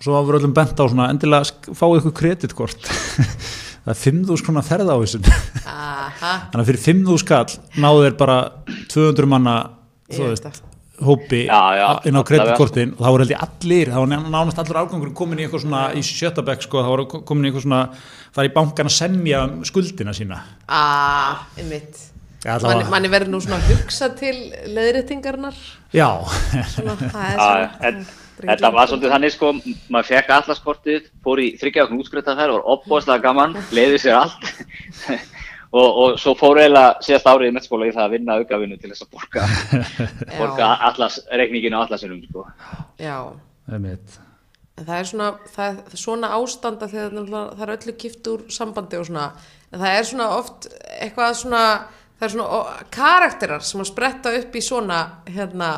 svo 0.00 0.14
var 0.16 0.24
við 0.24 0.38
öllum 0.40 0.54
bent 0.56 0.80
á 0.80 0.84
svona 0.88 1.10
endilega 1.12 1.74
fáið 1.76 1.98
ykkur 2.00 2.14
kreditkort 2.22 2.88
það 3.88 3.94
er 3.94 4.00
5.000 4.04 4.46
konar 4.46 4.66
ferð 4.66 4.92
á 4.92 4.96
þessum 5.00 5.28
þannig 5.28 6.62
að 6.62 6.70
fyrir 6.70 6.82
5.000 6.86 7.22
skall 7.24 7.82
náðu 7.82 8.06
þeir 8.06 8.18
bara 8.20 8.38
200 8.92 9.30
manna 9.32 9.54
veist, 10.12 10.62
hópi 11.04 11.44
já, 11.46 11.62
já, 11.78 11.86
inn 12.10 12.18
á 12.18 12.22
kreditkortin 12.26 12.92
og 12.96 13.02
þá 13.02 13.08
voru 13.08 13.24
held 13.24 13.34
ég 13.34 13.42
allir, 13.46 13.92
þá 13.94 13.98
var 14.02 14.12
nánast 14.34 14.60
allur 14.62 14.80
ágangur 14.82 15.14
komin 15.16 15.40
í 15.40 15.46
eitthvað 15.46 15.64
svona 15.64 15.82
í 15.94 16.02
sjötabæk 16.04 16.64
sko, 16.66 16.82
þá 16.82 16.90
voru 16.92 17.08
komin 17.14 17.46
í 17.46 17.50
eitthvað 17.50 17.66
svona 17.66 17.82
það 18.34 18.42
er 18.42 18.50
í 18.50 18.54
bankan 18.56 18.90
að 18.90 18.96
semja 18.98 19.42
um 19.46 19.58
skuldina 19.68 20.14
sína. 20.16 20.40
Aaa, 20.66 21.34
ah, 21.34 21.44
einmitt. 21.58 22.00
Manni 22.44 22.86
man 22.90 23.06
verður 23.10 23.32
nú 23.32 23.40
svona 23.42 23.58
að 23.58 23.72
hugsa 23.72 24.12
til 24.18 24.34
leðréttingarnar 24.70 25.56
já. 25.94 26.08
Svona, 26.74 26.94
það 26.98 27.24
er 27.24 27.38
svona. 27.38 27.70
en 27.88 28.02
Þetta 28.38 28.70
var 28.74 28.90
svolítið 28.90 29.14
þannig 29.14 29.34
sko, 29.34 29.50
maður 29.90 30.08
fekk 30.12 30.30
allarskortið, 30.36 31.08
fór 31.24 31.42
í 31.42 31.48
þryggjákn 31.58 31.98
útskriftað 31.98 32.38
þær, 32.38 32.52
var 32.54 32.68
opbóðslega 32.74 33.24
gaman, 33.24 33.56
leiði 33.74 33.98
sér 34.04 34.20
allt. 34.20 34.52
Og, 35.68 35.84
og 35.84 36.14
svo 36.16 36.32
fór 36.32 36.62
eiginlega 36.62 36.94
síðast 37.04 37.26
árið 37.28 37.50
í 37.50 37.52
mettskóla 37.52 37.88
í 37.90 37.90
það 37.92 38.06
að 38.06 38.12
vinna 38.14 38.36
aukavinnu 38.40 38.78
til 38.80 38.88
þess 38.88 39.04
að 39.04 39.10
borga, 39.18 39.42
borga 40.38 40.68
allas, 40.88 41.18
reikninginu 41.28 41.76
allasinum 41.76 42.22
sko. 42.24 42.46
Já, 42.96 43.18
það 43.66 43.76
er 43.76 43.82
mitt. 43.82 44.14
Það 44.78 44.94
er 44.94 45.10
svona, 45.10 45.28
það 45.52 45.82
er 45.82 46.00
svona 46.00 46.32
ástanda 46.38 46.88
þegar 46.88 47.28
það 47.28 47.62
er 47.66 47.74
öllu 47.74 47.94
kipt 48.00 48.32
úr 48.32 48.46
sambandi 48.54 48.96
og 48.96 49.10
svona, 49.10 49.26
en 49.68 49.84
það 49.84 49.98
er 49.98 50.08
svona 50.14 50.30
oft 50.38 50.70
eitthvað 51.02 51.36
svona, 51.42 51.62
það 52.16 52.26
er 52.30 52.34
svona 52.38 52.64
karakterar 52.96 53.68
sem 53.68 53.84
að 53.84 53.90
spretta 53.92 54.34
upp 54.40 54.56
í 54.56 54.64
svona 54.64 55.02
hérna 55.28 55.72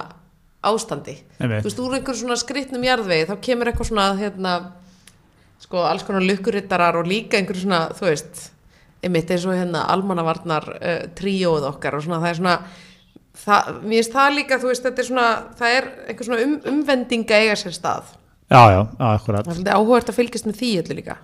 ástandi. 0.67 1.17
Þú 1.39 1.65
veist, 1.65 1.81
úr 1.81 1.97
einhver 1.97 2.19
svona 2.19 2.37
skrittnum 2.41 2.85
jarðvegi 2.85 3.29
þá 3.31 3.35
kemur 3.47 3.71
eitthvað 3.71 3.91
svona 3.91 4.07
hérna, 4.19 4.55
sko, 5.63 5.85
alls 5.89 6.05
konar 6.05 6.25
lukkurittarar 6.27 7.01
og 7.01 7.09
líka 7.09 7.39
einhver 7.41 7.59
svona, 7.61 7.87
þú 7.97 8.11
veist 8.11 8.51
einmitt 9.01 9.33
eins 9.33 9.47
og 9.49 9.57
hérna 9.57 9.87
almannavarnar 9.95 10.69
uh, 10.77 11.03
tríóð 11.17 11.67
okkar 11.71 11.97
og 11.97 12.05
svona 12.05 12.21
það 12.21 12.31
er 12.31 12.41
svona 12.41 12.57
það, 13.41 13.71
mér 13.81 13.97
finnst 13.97 14.17
það 14.17 14.35
líka, 14.37 14.59
þú 14.61 14.73
veist, 14.73 14.89
þetta 14.89 15.03
er 15.03 15.09
svona 15.09 15.29
það 15.61 15.77
er 15.79 15.89
einhver 16.07 16.29
svona 16.29 16.43
um, 16.45 16.57
umvendinga 16.75 17.41
eiga 17.41 17.57
sér 17.57 17.77
stað 17.77 18.13
Já, 18.51 18.65
já, 18.75 18.81
akkurat. 18.99 19.45
Það 19.47 19.53
er 19.53 19.55
svolítið 19.55 19.77
áhugast 19.79 20.09
að 20.11 20.17
fylgjast 20.17 20.47
með 20.49 20.57
því 20.59 20.69
öllu 20.81 20.95
líka. 20.99 21.15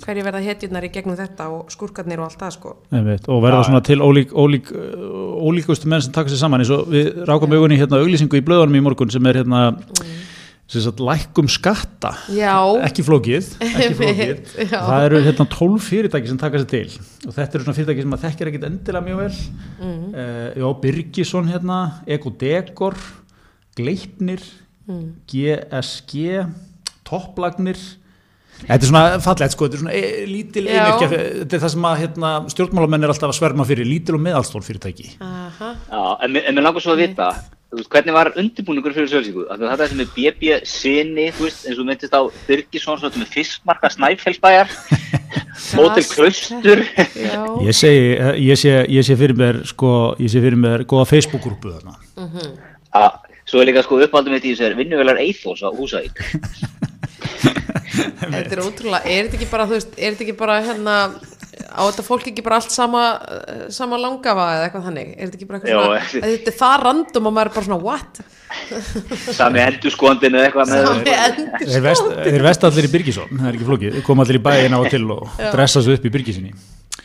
Hverju 0.00 0.22
verða 0.24 0.38
hetjurnar 0.46 0.84
í 0.86 0.88
gegnum 0.94 1.16
þetta 1.18 1.48
og 1.52 1.72
skurkarnir 1.74 2.22
og 2.22 2.30
allt 2.30 2.40
það 2.40 2.54
sko. 2.54 2.70
Einmitt. 2.96 3.26
Og 3.28 3.42
verða 3.44 3.66
svona 3.68 3.82
til 3.84 3.98
ólík, 4.00 4.30
ólík, 4.32 4.70
ólíkustu 5.44 5.90
menn 5.92 6.00
sem 6.00 6.14
taka 6.14 6.32
sér 6.32 6.40
saman. 6.40 6.64
Við 6.64 7.18
rákum 7.28 7.52
augunni 7.52 7.76
hérna 7.76 8.00
auglýsingu 8.00 8.40
í 8.40 8.44
blöðunum 8.46 8.78
í 8.80 8.82
morgun 8.86 9.12
sem 9.12 9.28
er 9.28 9.42
hérna 9.42 9.60
mm. 9.74 10.14
sagt, 10.72 11.02
lækum 11.04 11.50
skatta. 11.52 12.14
Já. 12.32 12.56
Ekki 12.88 13.04
flókið. 13.10 13.52
Ekki 13.68 13.90
flókið. 14.00 14.40
það 14.72 15.04
eru 15.10 15.22
hérna 15.28 15.48
tólf 15.52 15.90
fyrirtæki 15.90 16.32
sem 16.32 16.40
taka 16.40 16.64
sér 16.64 16.72
til. 16.72 16.96
Og 17.26 17.36
þetta 17.36 17.60
eru 17.60 17.68
svona 17.68 17.80
fyrirtæki 17.82 18.06
sem 18.06 18.16
að 18.16 18.24
þekkir 18.24 18.52
ekkit 18.54 18.66
endilega 18.70 19.04
mjög 19.10 19.22
vel. 19.26 19.44
Mm. 19.84 20.00
Uh, 20.16 20.48
já, 20.64 20.66
Birgisson 20.86 21.52
hérna, 21.52 21.84
Eko 22.16 22.32
Dekor, 22.40 22.96
Gleipnir, 23.76 24.48
mm. 24.88 25.06
GSG 25.28 26.40
topplagnir 27.10 27.78
þetta 28.62 28.80
er 28.80 28.88
svona 28.90 29.04
fallegt 29.24 29.56
sko, 29.56 29.68
þetta 29.68 29.78
er 29.78 29.84
svona 29.84 29.94
e, 29.96 30.26
lítil 30.30 30.66
einirkja, 30.66 31.12
þetta 31.12 31.56
er 31.56 31.64
það 31.64 31.72
sem 31.76 31.88
að 31.90 32.02
hérna, 32.04 32.34
stjórnmálamenn 32.54 33.06
er 33.06 33.14
alltaf 33.14 33.32
að 33.32 33.38
sverma 33.38 33.68
fyrir 33.68 33.88
lítil 33.88 34.18
og 34.18 34.26
meðalstól 34.26 34.64
fyrirtæki 34.66 35.14
Aha. 35.24 35.72
Já, 35.90 36.02
en, 36.26 36.36
en 36.42 36.54
mér 36.58 36.68
langar 36.68 36.84
svo 36.84 36.96
að 36.96 37.04
vita 37.08 37.32
veist, 37.76 37.90
hvernig 37.92 38.14
var 38.14 38.32
undirbúningur 38.40 38.94
fyrir 38.94 39.08
sjálfsíku? 39.10 39.44
Þetta 39.50 39.84
er 39.84 39.92
sem 39.92 40.02
er 40.02 40.10
BB 40.16 40.58
sinni, 40.68 41.28
þú 41.36 41.46
veist, 41.46 41.66
eins 41.68 41.78
og 41.80 41.88
myndist 41.88 42.16
á 42.16 42.22
Byrkisson, 42.48 43.00
svo 43.00 43.10
með 43.14 43.32
fiskmarka 43.36 43.90
Snæfellsbæjar, 43.94 44.74
Hotel 45.78 46.06
Klaustur. 46.10 46.84
Ég 47.66 47.76
segi, 47.76 48.12
ég 48.42 48.60
sé, 48.60 48.76
ég 48.90 49.06
sé 49.06 49.18
fyrir 49.20 49.38
mér, 49.38 49.62
sko, 49.70 49.94
ég 50.18 50.32
sé 50.32 50.42
fyrir 50.42 50.58
mér 50.58 50.86
góða 50.90 51.08
Facebook-grúpu 51.12 51.76
þarna. 51.76 51.98
Mm 52.18 52.30
-hmm. 52.34 53.18
Svo 53.46 53.60
er 53.60 53.66
líka 53.66 53.82
sko 53.82 53.98
uppáldum 53.98 54.34
þetta 54.34 54.46
í 54.46 54.54
þess 54.54 54.66
að 54.66 54.76
vinnuvelar 54.78 55.18
Eithos 55.18 55.62
á 55.62 55.70
Húsavík. 55.74 56.18
Þetta 57.40 58.54
er 58.54 58.62
ótrúlega, 58.62 59.02
er 59.04 59.26
þetta 59.26 59.38
ekki 59.40 59.50
bara, 59.50 59.66
þú 59.68 59.76
veist, 59.78 59.94
er 59.96 60.14
þetta 60.14 60.26
ekki 60.26 60.36
bara 60.38 60.58
hérna 60.64 60.96
á 61.70 61.82
þetta 61.86 62.04
fólk 62.06 62.26
ekki 62.30 62.42
bara 62.46 62.58
allt 62.60 62.72
sama 62.72 63.02
sama 63.74 63.98
langafa 64.00 64.46
eða 64.56 64.66
eitthvað 64.68 64.86
þannig? 64.88 65.08
Er 65.16 65.28
þetta 65.28 65.38
ekki 65.38 65.48
bara 65.48 65.60
eitthvað 65.60 65.74
svona, 65.80 66.28
þetta 66.28 66.52
er 66.52 66.58
það 66.60 66.76
random 66.86 67.30
og 67.30 67.34
maður 67.36 67.50
er 67.50 67.56
bara 67.56 67.66
svona, 67.68 67.80
what? 67.84 68.22
Sami 69.36 69.62
endurskondin 69.62 70.38
eða 70.38 70.48
eitthvað 70.48 70.72
Sami 70.74 71.16
endurskondin 71.16 72.30
Þeir 72.30 72.46
vest 72.48 72.68
allir 72.68 72.88
í 72.88 72.92
Byrkisón, 72.94 73.34
það 73.36 73.50
er 73.50 73.58
ekki 73.58 73.68
flókið. 73.68 73.98
Þeir 73.98 74.06
koma 74.06 74.26
allir 74.26 74.40
í 74.40 74.44
bæin 74.46 74.74
á 74.74 74.78
og 74.80 74.88
til 74.90 75.04
og 75.14 75.42
dressa 75.50 75.82
svo 75.84 75.98
upp 75.98 76.06
í 76.06 76.14
Byrkisinni 76.16 76.54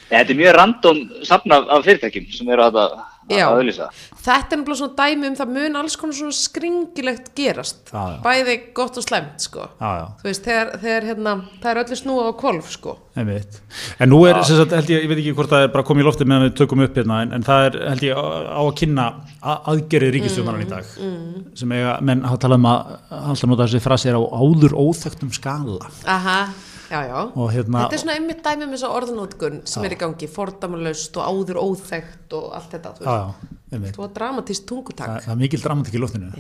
Þetta 0.06 0.30
er 0.32 0.39
mjög 0.39 0.56
random 0.60 1.04
safna 1.26 1.62
af 1.76 1.86
fyrirtækjum 1.86 2.32
sem 2.34 2.50
eru 2.54 2.65
að 2.67 2.80
það 2.80 2.89
Já, 2.95 3.14
þetta 3.25 4.53
er 4.53 4.59
náttúrulega 4.59 4.77
svona 4.79 4.95
dæmi 4.99 5.29
um 5.29 5.38
það 5.39 5.53
mun 5.55 5.77
alls 5.79 5.95
konar 5.97 6.17
svona 6.17 6.35
skringilegt 6.38 7.31
gerast. 7.38 7.79
Já, 7.89 8.01
já. 8.13 8.19
bæði 8.21 8.55
gott 8.77 8.99
og 9.01 9.05
slemt 9.05 9.41
sko. 9.41 9.65
Já, 9.79 10.11
þú 10.19 10.29
veist, 10.29 10.43
þegar, 10.45 10.71
þegar 10.83 11.07
hérna 11.09 11.33
það 11.63 11.71
er 11.71 11.81
öllu 11.81 11.97
snúið 12.01 12.29
á 12.29 12.33
kolf 12.43 12.69
sko. 12.75 12.95
En, 13.15 13.31
en 13.31 14.11
nú 14.11 14.19
er, 14.27 14.41
sem 14.45 14.59
sagt, 14.59 14.75
held 14.75 14.91
ég, 14.91 15.05
ég 15.05 15.09
veit 15.09 15.21
ekki 15.21 15.33
hvort 15.39 15.53
það 15.53 15.65
er 15.65 15.73
bara 15.73 15.88
komið 15.88 16.05
í 16.05 16.07
lofti 16.09 16.27
meðan 16.27 16.47
við 16.49 16.55
tökum 16.59 16.85
upp 16.85 16.99
hérna 16.99 17.21
en, 17.23 17.33
en 17.38 17.47
það 17.47 17.69
er, 17.69 17.79
held 17.93 18.05
ég, 18.09 18.21
á 18.21 18.61
að 18.61 18.71
kynna 18.81 19.07
aðgerið 19.55 20.15
ríkistjóðanar 20.17 20.61
mm, 20.61 20.67
í 20.67 20.71
dag 20.73 20.93
mm. 20.99 21.49
sem 21.63 21.75
eiga, 21.77 21.97
menn 22.05 22.25
hafa 22.27 22.43
talað 22.45 22.61
um 22.61 22.69
að 22.73 22.95
alltaf 23.23 23.51
nota 23.51 23.69
þessi 23.69 23.85
frasi 23.88 24.11
er 24.11 24.19
á 24.19 24.21
áður 24.21 24.77
óþögtum 24.83 25.33
skala. 25.33 25.93
Aha 26.05 26.39
Já, 26.86 27.00
já. 27.10 27.19
Hérna, 27.56 27.86
þetta 27.86 27.98
er 27.98 28.02
svona 28.04 28.15
einmitt 28.19 28.41
dæmi 28.45 28.65
með 28.65 28.76
þessu 28.76 28.89
orðanótkun 28.93 29.62
sem 29.65 29.82
já. 29.82 29.88
er 29.89 29.95
í 29.95 30.00
gangi, 30.00 30.30
fordamalaust 30.32 31.19
og 31.19 31.30
áður 31.32 31.62
óþægt 31.62 32.36
og 32.38 32.52
allt 32.58 32.76
þetta 32.76 32.93
þú 33.00 33.08
veist, 33.10 33.56
þetta 33.76 34.04
var 34.04 34.12
dramatíst 34.19 34.67
tungutak 34.69 35.10
Þa, 35.10 35.24
það 35.26 35.34
er 35.34 35.41
mikil 35.41 35.62
dramatík 35.63 35.98
í 35.98 36.04
lóttinu 36.04 36.32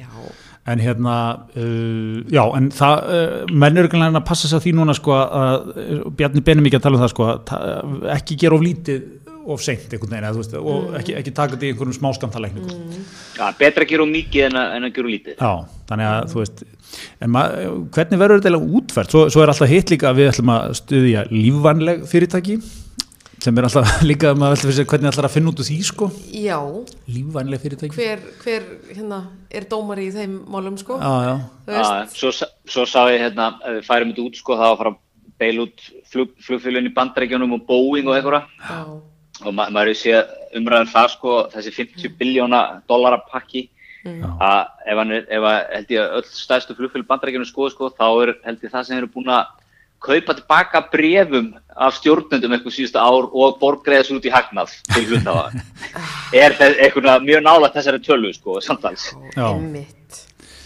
en 0.65 0.81
hérna, 0.81 1.17
uh, 1.57 2.21
já 2.33 2.43
en 2.57 2.71
það, 2.73 2.95
uh, 3.17 3.35
menn 3.53 3.81
eru 3.81 3.89
ekki 3.89 4.01
að 4.05 4.21
passa 4.29 4.49
sig 4.49 4.57
að 4.59 4.65
því 4.67 4.75
núna 4.79 4.97
sko 4.97 5.17
að, 5.17 5.69
Bjarni 6.17 6.45
Benum 6.45 6.69
ekki 6.69 6.79
að 6.79 6.87
tala 6.87 6.99
um 6.99 7.05
það 7.05 7.13
sko 7.15 7.29
að 7.33 8.09
ekki 8.15 8.39
gera 8.45 8.59
of 8.59 8.65
lítið 8.65 9.05
of 9.45 9.61
seint 9.61 9.91
einhvern 9.93 10.15
veginn, 10.15 10.37
veist, 10.39 10.55
og 10.57 10.87
mm. 10.87 10.95
ekki, 10.99 11.15
ekki 11.19 11.33
taka 11.35 11.53
þetta 11.53 11.67
í 11.67 11.73
einhverjum 11.73 11.97
smáskamtalækningum 11.99 12.79
mm. 12.79 13.03
ja, 13.37 13.49
betra 13.59 13.85
að 13.85 13.91
gera 13.91 14.07
mikið 14.09 14.47
en 14.47 14.57
að, 14.61 14.71
en 14.77 14.87
að 14.87 14.95
gera 14.95 15.11
lítið 15.13 15.35
já, 15.37 15.51
þannig 15.91 16.09
að 16.09 16.17
mm. 16.17 16.31
þú 16.31 16.41
veist 16.41 16.63
hvernig 17.19 18.21
verður 18.21 18.41
þetta 18.41 18.63
útfært? 18.79 19.13
Svo, 19.13 19.27
svo 19.33 19.43
er 19.43 19.51
alltaf 19.53 19.71
hitt 19.71 19.93
líka 19.93 20.09
að 20.11 20.21
við 20.21 20.31
ætlum 20.31 20.51
að 20.55 20.73
stuðja 20.81 21.23
lífvanleg 21.31 22.03
fyrirtæki 22.09 22.57
sem 23.45 23.57
er 23.59 23.67
alltaf 23.67 23.95
líka 24.09 24.31
að 24.31 24.41
maður 24.41 24.57
ætlum 24.57 24.73
að 24.73 24.77
segja 24.79 24.91
hvernig 24.93 25.11
ætlar 25.11 25.29
að 25.29 25.35
finna 25.35 25.51
út 25.51 25.61
úr 25.61 25.69
því 25.69 25.79
sko. 25.85 26.09
Já, 26.33 26.59
lífvanleg 27.11 27.63
fyrirtæki. 27.63 27.97
Hver, 27.99 28.21
hver 28.43 28.69
hérna, 28.89 29.21
er 29.53 29.67
dómar 29.71 30.01
í 30.01 30.07
þeim 30.15 30.37
málum 30.51 30.77
sko? 30.81 30.99
Já, 31.01 31.15
já. 31.29 31.35
já 31.75 31.81
svo, 32.15 32.31
svo 32.71 32.87
sá 32.89 33.01
ég 33.13 33.25
hérna, 33.27 33.51
ef 33.61 33.79
við 33.79 33.89
færum 33.89 34.13
þetta 34.13 34.29
út 34.29 34.39
sko 34.41 34.57
að 34.57 34.77
fara 34.81 34.93
að 34.95 35.01
beila 35.41 35.67
út 35.67 35.89
flug, 36.11 36.31
flugfélagin 36.45 36.89
í 36.89 36.95
bandrækjunum 36.95 37.57
og 37.57 37.67
Boeing 37.67 38.07
og 38.09 38.17
eitthvað 38.17 38.47
og 39.43 39.51
ma 39.51 39.67
maður 39.73 39.91
hefur 39.91 39.99
séð 39.99 40.59
umræðan 40.59 40.91
það 40.93 41.09
sko 41.15 41.31
þessi 41.51 41.73
50 41.75 42.05
mm. 42.05 42.17
biljóna 42.19 42.61
dollara 42.87 43.19
pakki 43.31 43.65
mm. 44.05 44.37
að 44.39 44.61
ef, 44.85 44.97
hann 45.01 45.13
er, 45.17 45.27
ef 45.27 45.47
að, 45.49 45.59
held 45.75 45.93
ég 45.95 46.01
að 46.01 46.17
öll 46.19 46.25
stæðstu 46.29 46.77
flugfélag 46.77 47.09
bandarækjunum 47.09 47.49
skoðu 47.49 47.73
sko 47.73 47.91
þá 47.93 48.07
er 48.09 48.33
held 48.47 48.65
ég 48.65 48.73
það 48.73 48.87
sem 48.87 48.99
eru 48.99 49.11
búin 49.11 49.31
að 49.33 49.53
kaupa 50.05 50.35
tilbaka 50.37 50.81
brefum 50.91 51.53
af 51.75 51.97
stjórnendum 51.97 52.53
eitthvað 52.53 52.75
síðustu 52.75 53.01
ár 53.01 53.27
og 53.31 53.57
borgreðast 53.61 54.13
út 54.13 54.27
í 54.27 54.33
hagnað 54.33 54.73
til 54.93 55.05
hlutafa 55.09 55.49
er 56.43 56.57
eitthvað 56.61 57.25
mjög 57.25 57.45
nála 57.45 57.71
þessari 57.73 58.01
tölu 58.05 58.33
sko 58.35 58.59
samtals. 58.63 59.09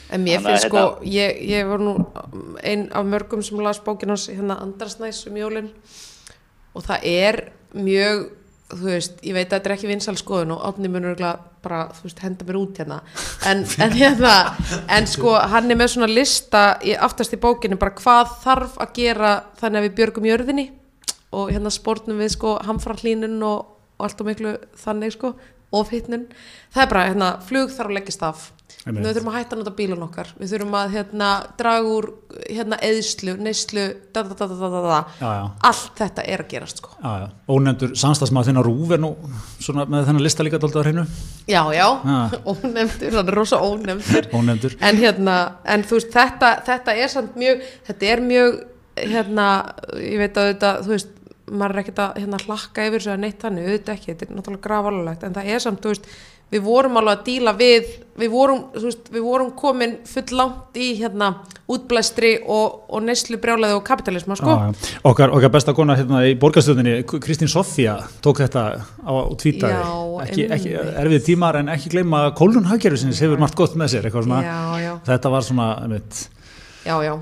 En 0.09 0.23
mér 0.25 0.41
finnst 0.41 0.65
sko, 0.65 0.83
ég, 1.05 1.37
ég 1.45 1.69
var 1.69 1.81
nú 1.83 1.93
einn 2.65 2.87
af 2.97 3.05
mörgum 3.05 3.43
sem 3.45 3.61
las 3.61 3.79
bókinans 3.85 4.25
hérna 4.31 4.57
Andrasnæs 4.63 5.21
um 5.29 5.37
jólinn 5.37 5.69
og 6.73 6.85
það 6.87 7.05
er 7.05 7.41
mjög 7.77 8.27
þú 8.73 8.89
veist, 8.89 9.21
ég 9.25 9.35
veit 9.37 9.47
að 9.47 9.55
þetta 9.57 9.69
er 9.69 9.75
ekki 9.77 9.89
vinsal 9.89 10.17
skoðun 10.19 10.55
og 10.57 10.65
átni 10.67 10.91
munur 10.91 11.17
bara, 11.63 11.85
þú 11.95 12.07
veist, 12.07 12.21
henda 12.23 12.47
mér 12.47 12.59
út 12.59 12.81
hérna. 12.81 12.99
En, 13.49 13.63
en 13.85 13.95
hérna, 13.95 14.33
en 14.97 15.09
sko 15.09 15.35
hann 15.53 15.71
er 15.71 15.79
með 15.79 15.93
svona 15.95 16.11
lista 16.11 16.63
í 16.85 16.95
aftast 16.95 17.35
í 17.35 17.41
bókinu 17.41 17.79
bara 17.79 17.95
hvað 17.97 18.35
þarf 18.43 18.77
að 18.79 18.93
gera 18.99 19.33
þannig 19.61 19.81
að 19.81 19.87
við 19.87 19.97
björgum 20.01 20.29
jörðinni 20.29 20.67
og 21.35 21.51
hérna 21.53 21.73
spórnum 21.73 22.21
við 22.21 22.33
sko 22.35 22.55
hamfrallínun 22.65 23.41
og, 23.45 23.75
og 23.99 24.07
allt 24.07 24.23
og 24.23 24.31
miklu 24.31 24.55
þannig 24.81 25.17
sko 25.17 25.35
og 25.69 25.91
hittnun, 25.93 26.25
það 26.73 26.85
er 26.85 26.93
bara 26.93 27.09
hérna 27.11 27.33
flug 27.45 27.69
þarf 27.75 27.91
að 27.91 27.99
leggja 27.99 28.15
staf 28.15 28.47
við 28.85 29.07
þurfum 29.09 29.29
að 29.31 29.37
hætta 29.37 29.55
að 29.55 29.61
nota 29.61 29.73
bílun 29.77 30.05
okkar. 30.05 30.31
Við 30.39 30.53
þurfum 30.53 30.77
að 30.79 30.93
hérna, 30.95 31.29
draga 31.59 31.91
úr 31.95 32.07
hérna, 32.45 32.79
eðslu, 32.85 33.35
neyslu 33.41 33.85
da, 34.15 34.23
da, 34.23 34.47
da, 34.47 35.01
allt 35.69 35.99
þetta 35.99 36.25
er 36.25 36.43
að 36.45 36.49
gerast 36.53 36.81
sko. 36.81 36.93
ónefndur 37.49 37.93
samstagsmaður 37.99 38.49
þinn 38.49 38.61
á 38.61 38.63
Rúf 38.69 38.95
er 38.95 39.03
nú 39.03 39.11
með 39.89 40.09
þennan 40.09 40.23
lista 40.23 40.45
líka 40.45 40.59
alltaf 40.61 40.81
að 40.81 40.89
hreinu. 40.89 41.05
Já 41.49 41.61
já, 41.75 41.87
ónefndur 42.53 43.19
það 43.19 43.23
er 43.33 43.39
rosa 43.41 43.61
ónefndur, 43.65 44.31
ónefndur. 44.33 44.79
En, 44.79 44.99
hérna, 45.01 45.37
en 45.65 45.85
þú 45.87 45.99
veist 45.99 46.11
þetta, 46.15 46.55
þetta 46.69 46.97
er 46.97 47.15
samt 47.15 47.39
mjög 47.39 47.63
þetta 47.89 48.11
er 48.13 48.25
mjög 48.25 48.59
hérna, 48.99 49.47
ég 50.01 50.19
veit 50.19 50.37
að 50.37 50.53
þetta, 50.53 50.75
þú 50.83 50.95
veist 50.95 51.15
maður 51.49 51.75
er 51.75 51.81
ekkert 51.83 52.01
að 52.03 52.17
hérna, 52.21 52.39
hlakka 52.45 52.85
yfir 52.89 53.03
svo 53.03 53.13
að 53.15 53.23
neitt 53.23 53.41
þannig, 53.41 53.67
auðvitað 53.67 53.95
ekki, 53.95 54.11
þetta 54.11 54.25
er 54.27 54.35
náttúrulega 54.37 54.65
gravalulegt 54.65 55.23
en 55.25 55.37
það 55.37 55.49
er 55.53 55.63
samt, 55.63 55.81
þú 55.83 55.93
veist 55.93 56.09
við 56.49 56.63
vorum 56.65 56.99
alveg 56.99 57.17
að 57.19 57.25
díla 57.27 57.53
við 57.57 57.89
við 58.19 58.31
vorum, 58.33 58.63
veist, 58.75 59.07
við 59.13 59.23
vorum 59.23 59.51
komin 59.57 59.95
full 60.07 60.35
langt 60.35 60.77
í 60.79 60.89
hérna 60.99 61.31
útblæstri 61.69 62.33
og, 62.41 62.81
og 62.89 63.03
neyslu 63.05 63.39
brjálaði 63.41 63.77
og 63.77 63.83
kapitalisma 63.87 64.37
sko. 64.39 64.55
ah, 64.55 64.85
okkar, 65.07 65.33
okkar 65.35 65.53
besta 65.53 65.75
kona 65.77 65.95
hérna 65.99 66.23
í 66.27 66.35
borgarstöðinni 66.39 67.03
Kristín 67.23 67.51
Sofía 67.51 67.97
tók 68.25 68.41
þetta 68.43 68.65
á 68.83 69.13
tvítagi 69.39 69.79
ekki, 70.25 70.47
ekki 70.57 70.75
erfið 70.75 71.25
tímar 71.31 71.61
en 71.61 71.71
ekki 71.75 71.93
gleyma 71.95 72.25
Kólun 72.37 72.67
Haggerfisins 72.69 73.21
hefur 73.23 73.41
margt 73.41 73.57
gott 73.59 73.77
með 73.79 73.95
sér 73.95 74.09
já, 74.09 74.61
já. 74.83 74.93
þetta 75.07 75.33
var 75.33 75.45
svona 75.45 75.73
einmitt. 75.83 76.25
já 76.85 76.95
já. 77.03 77.13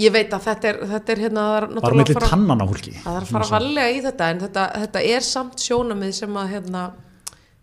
Ég 0.00 0.12
veit 0.14 0.30
að 0.32 0.44
þetta 0.46 0.68
er, 0.68 0.76
þetta 0.86 1.12
er 1.12 1.20
hérna 1.24 1.44
bara 1.82 1.96
með 1.98 2.12
litli 2.12 2.20
tannan 2.22 2.62
á 2.62 2.66
hólki? 2.70 2.92
Það 3.02 3.16
er 3.18 3.24
að 3.24 3.32
fara 3.34 3.48
valega 3.50 3.90
í 3.90 4.02
þetta 4.04 4.28
en 4.30 4.42
þetta, 4.44 4.66
þetta 4.84 5.02
er 5.02 5.24
samt 5.26 5.64
sjónamið 5.64 6.12
sem 6.14 6.36
að 6.40 6.52
hérna, 6.54 6.84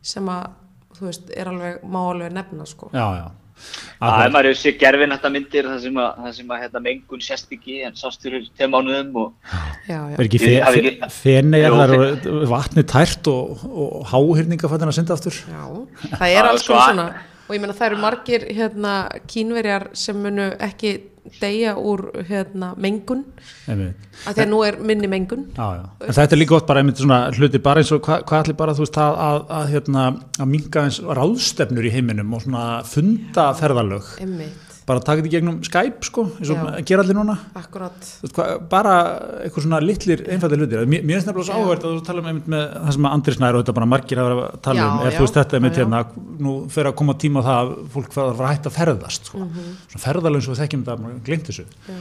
sem 0.06 0.28
að 0.30 0.50
þú 0.98 1.10
veist, 1.10 1.28
er 1.34 1.52
alveg, 1.52 1.84
má 1.86 2.00
alveg 2.06 2.34
nefna 2.36 2.68
sko. 2.70 2.90
Já, 2.94 3.06
já. 3.22 3.28
Það 3.98 4.20
er 4.22 4.34
maður 4.36 4.56
sér 4.60 4.76
gerfin 4.78 5.14
þetta 5.16 5.30
myndir 5.34 5.68
það 5.68 5.80
sem 5.82 5.96
að, 5.98 6.10
það 6.24 6.34
sem 6.38 6.52
að 6.54 6.60
hérna, 6.62 6.82
mengun 6.86 7.24
sérst 7.26 7.56
ekki 7.56 7.78
en 7.88 7.96
sást 7.98 8.26
fyrir 8.26 8.44
tveim 8.52 8.76
mánuðum 8.76 9.16
og 9.24 9.56
já, 9.88 9.98
já. 9.98 10.14
er 10.14 10.28
ekki 10.28 10.42
fe, 10.44 10.52
fe, 10.76 11.10
fenni 11.16 11.62
er 11.66 11.74
þar 11.74 11.96
vatni 12.52 12.84
tært 12.86 13.32
og, 13.32 13.64
og 13.66 14.06
háhyrningafattin 14.12 14.92
að 14.94 15.00
synda 15.00 15.18
aftur 15.18 15.40
Já, 15.42 15.64
það 16.14 16.36
er 16.36 16.52
alls 16.52 16.68
konar 16.70 16.86
svona 16.92 17.08
og 17.48 17.56
ég 17.56 17.64
menna 17.64 17.78
það 17.80 17.90
eru 17.90 18.00
margir 18.04 18.48
hérna 18.60 18.96
kínverjar 19.32 19.90
sem 19.98 20.18
munu 20.22 20.52
ekki 20.68 20.94
deyja 21.42 21.74
úr 21.80 22.06
hérna, 22.28 22.74
mengun. 22.82 23.24
Að 23.68 23.84
því 24.28 24.44
að 24.44 24.52
nú 24.52 24.62
er 24.66 24.80
minni 24.82 25.10
mengun. 25.12 25.48
Já, 25.58 25.68
já. 25.80 25.84
en 26.08 26.18
þetta 26.20 26.38
er 26.38 26.42
líka 26.42 26.56
gott 26.56 26.70
bara 26.70 26.84
einmitt 26.84 27.02
svona 27.02 27.20
hluti 27.36 27.62
bara 27.63 27.84
eins 27.84 27.94
og 27.96 28.04
hvað 28.06 28.24
hva 28.28 28.44
allir 28.44 28.60
bara 28.60 28.78
veist 28.78 29.02
að, 29.02 29.20
að, 29.28 29.42
að, 29.60 29.74
hérna, 29.74 30.06
að 30.38 30.54
minga 30.54 30.86
eins 30.88 31.02
ráðstefnur 31.02 31.90
í 31.90 31.94
heiminum 31.94 32.38
og 32.38 32.46
svona 32.46 32.63
funda 32.88 33.52
ferðalög. 33.60 34.15
Einmitt 34.23 34.67
bara 34.88 35.04
taka 35.04 35.19
þetta 35.19 35.31
gegnum 35.33 35.58
Skype 35.67 36.08
sko 36.08 36.23
eins 36.38 36.52
og 36.54 36.62
gera 36.88 37.04
allir 37.04 37.17
núna. 37.17 37.35
Veist, 37.54 38.38
bara 38.71 38.94
eitthvað 39.44 39.65
svona 39.65 39.81
litlir 39.83 40.23
einfaldir 40.31 40.62
hlutir. 40.63 40.85
Mér 40.88 41.04
finnst 41.04 41.27
nefnilega 41.27 41.48
svo 41.50 41.58
áhverð 41.58 41.88
að 41.90 41.98
þú 41.98 42.06
tala 42.08 42.23
um 42.23 42.40
með 42.54 42.63
það 42.75 42.96
sem 42.96 43.10
Andris 43.10 43.40
Nær 43.42 43.58
og 43.58 43.65
þetta 43.65 43.75
bara 43.79 43.90
margir 43.94 44.21
að 44.21 44.29
vera 44.29 44.46
að 44.46 44.62
tala 44.67 44.79
já, 44.79 44.88
um 44.88 45.02
er 45.02 45.12
já, 45.12 45.17
þú 45.17 45.25
veist 45.25 45.40
þetta 45.42 45.62
með 45.65 45.81
hérna 45.81 46.04
nú 46.48 46.54
fer 46.71 46.92
að 46.92 46.96
koma 47.02 47.17
tíma 47.25 47.44
á 47.44 47.48
það 47.48 47.60
að 47.60 47.73
fólk 47.98 48.15
var 48.15 48.31
að 48.38 48.54
hætta 48.54 48.71
að 48.71 48.77
ferðast 48.77 49.31
sko. 49.31 49.42
mm 49.42 49.50
-hmm. 49.50 49.75
svona 49.92 50.06
ferðalögn 50.06 50.46
svo 50.48 50.56
þekkjum 50.62 50.88
þetta, 50.88 51.19
glemt 51.27 51.52
þessu. 51.52 51.65
Já. 51.88 52.00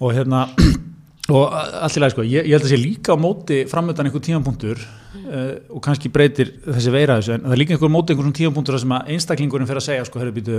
og 0.00 0.14
hérna 0.14 0.48
og 1.32 1.54
allir 1.56 2.12
sko, 2.12 2.24
ég, 2.26 2.44
ég 2.44 2.52
held 2.52 2.66
að 2.66 2.72
sé 2.74 2.78
líka 2.80 3.14
á 3.14 3.18
móti 3.20 3.62
framöndan 3.70 4.10
einhver 4.10 4.20
tímanpunktur 4.24 4.80
mm. 4.80 5.22
uh, 5.24 5.52
og 5.72 5.80
kannski 5.84 6.10
breytir 6.12 6.50
þessi 6.66 6.92
veira 6.92 7.16
þessu 7.16 7.38
en 7.38 7.46
það 7.46 7.54
er 7.56 7.60
líka 7.62 7.76
einhver 7.76 7.92
móti 7.92 8.12
einhvern 8.12 8.36
tímanpunktur 8.36 8.76
sem 8.82 8.92
að 8.92 9.14
einstaklingurinn 9.14 9.70
fyrir 9.70 9.80
að 9.80 9.86
segja 9.86 10.08
sko, 10.08 10.20
herru 10.20 10.34
býtu, 10.36 10.58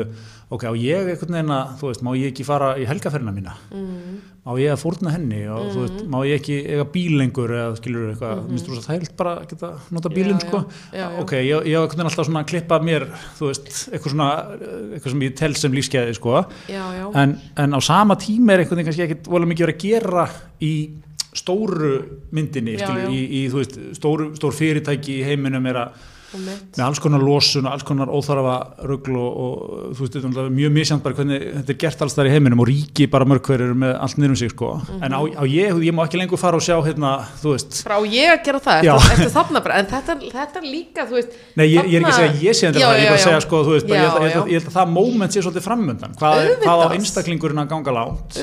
ok, 0.49 0.65
og 0.71 0.79
ég 0.81 1.11
einhvern 1.11 1.37
veginn 1.37 1.53
að, 1.53 1.75
þú 1.81 1.91
veist, 1.91 2.05
má 2.07 2.11
ég 2.17 2.33
ekki 2.33 2.47
fara 2.47 2.71
í 2.81 2.87
helgaferna 2.89 3.35
mína 3.35 3.53
mm. 3.69 4.17
Má 4.45 4.51
ég 4.61 4.69
að 4.69 4.81
fórna 4.83 5.11
henni? 5.15 5.39
Og 5.49 5.63
mm. 5.63 5.69
þú 5.73 5.83
veist, 5.83 6.01
má 6.13 6.17
ég 6.27 6.39
ekki 6.39 6.57
eiga 6.61 6.85
bíl 6.93 7.15
lengur 7.17 7.53
eða 7.55 7.77
skilur 7.79 8.11
eitthvað, 8.11 8.33
mm 8.35 8.41
-hmm. 8.43 8.51
minnst 8.53 8.67
þú 8.67 8.75
að 8.75 8.85
það 8.85 8.95
held 8.95 9.15
bara 9.17 9.33
að 9.39 9.47
geta 9.49 9.69
nota 9.97 10.09
bílinn 10.09 10.41
sko. 10.43 10.59
Já, 10.93 10.97
já, 10.99 11.07
já. 11.09 11.19
ok, 11.21 11.33
ég, 11.33 11.65
hef 11.65 11.99
alltaf 11.99 12.25
svona 12.25 12.43
klippað 12.43 12.85
mér 12.85 13.07
þú 13.39 13.49
veist, 13.49 13.71
eitthvað 13.91 14.11
svona 14.11 14.29
eitthvað 14.93 15.11
sem 15.11 15.21
ég 15.21 15.35
tel 15.35 15.55
sem 15.55 15.73
lífskeiði 15.73 16.13
sko. 16.13 16.45
En, 17.15 17.39
en 17.57 17.73
á 17.73 17.79
sama 17.81 18.15
tíma 18.15 18.53
er 18.53 18.59
einhvern 18.59 18.77
veginn 18.77 18.85
kannski 18.91 19.03
ekkert 19.07 19.27
volið 19.27 19.47
mikið 19.47 19.65
verið 19.65 19.75
að 19.75 19.85
gera 19.89 20.29
í 20.61 20.73
stóru 21.35 21.95
myndinni 22.31 22.77
skilur, 22.79 23.09
í, 23.11 23.21
í 23.43 23.47
þú 23.51 23.57
veist, 23.59 23.79
stór, 23.97 24.29
stór 24.37 24.53
fyrirtæki 24.55 25.19
í 25.19 25.25
heiminum 25.25 25.65
er 25.65 25.81
að 25.81 26.11
með 26.33 26.81
alls 26.85 26.99
konar 27.03 27.23
losun 27.23 27.67
og 27.67 27.75
alls 27.75 27.85
konar 27.87 28.09
óþarfa 28.11 28.55
ruggl 28.89 29.17
og, 29.19 29.37
og 29.45 29.93
þú 29.95 30.05
veist, 30.05 30.17
þetta 30.17 30.43
er 30.43 30.53
mjög 30.55 30.73
misjant 30.75 31.03
bara 31.05 31.17
hvernig 31.17 31.43
þetta 31.43 31.73
er 31.73 31.79
gert 31.83 32.03
alls 32.05 32.17
þar 32.17 32.29
í 32.29 32.33
heiminum 32.33 32.63
og 32.63 32.69
ríki 32.69 33.07
bara 33.11 33.27
mörg 33.29 33.45
hverjir 33.45 33.73
með 33.77 33.93
allt 34.05 34.19
niður 34.19 34.35
um 34.35 34.39
sig 34.41 34.51
sko. 34.51 34.71
mm 34.75 34.85
-hmm. 34.85 35.05
en 35.05 35.11
á, 35.15 35.19
á 35.21 35.43
ég, 35.45 35.79
ég 35.87 35.95
má 35.95 36.03
ekki 36.05 36.19
lengur 36.19 36.41
fara 36.41 36.57
og 36.57 36.63
sjá 36.65 36.75
hérna, 36.85 37.11
þú 37.41 37.55
veist. 37.55 37.81
Frá 37.85 37.97
ég 38.05 38.29
að 38.33 38.45
gera 38.45 38.59
það, 38.59 38.89
eftir, 38.95 39.33
þarna 39.37 39.63
bara? 39.63 39.79
En 39.79 39.85
þetta, 39.85 40.17
þetta 40.19 40.59
er 40.59 40.65
líka, 40.65 41.05
þú 41.05 41.15
veist 41.19 41.31
Nei, 41.55 41.67
ég, 41.67 41.85
ég 41.85 41.95
er 41.95 42.01
ekki 42.01 42.13
að 42.13 42.21
segja 42.21 42.49
ég 42.49 42.53
sé 42.55 42.67
þetta, 42.67 42.79
ég 42.79 43.05
er 43.05 43.09
bara 43.09 43.19
að 43.19 43.27
segja 43.27 43.41
sko, 43.41 43.63
veist, 43.63 43.87
já, 43.87 43.95
ég, 43.95 44.09
held, 44.09 44.23
ég, 44.25 44.47
ég 44.51 44.57
held 44.59 44.67
að 44.67 44.77
það 44.79 44.87
moment 44.89 45.31
sé 45.31 45.41
svolítið 45.41 45.67
framöndan, 45.67 46.15
hvað, 46.19 46.57
hvað 46.63 46.79
á 46.83 46.87
einstaklingurinn 46.95 47.63
að 47.63 47.69
ganga 47.69 47.91
lánt 47.91 48.39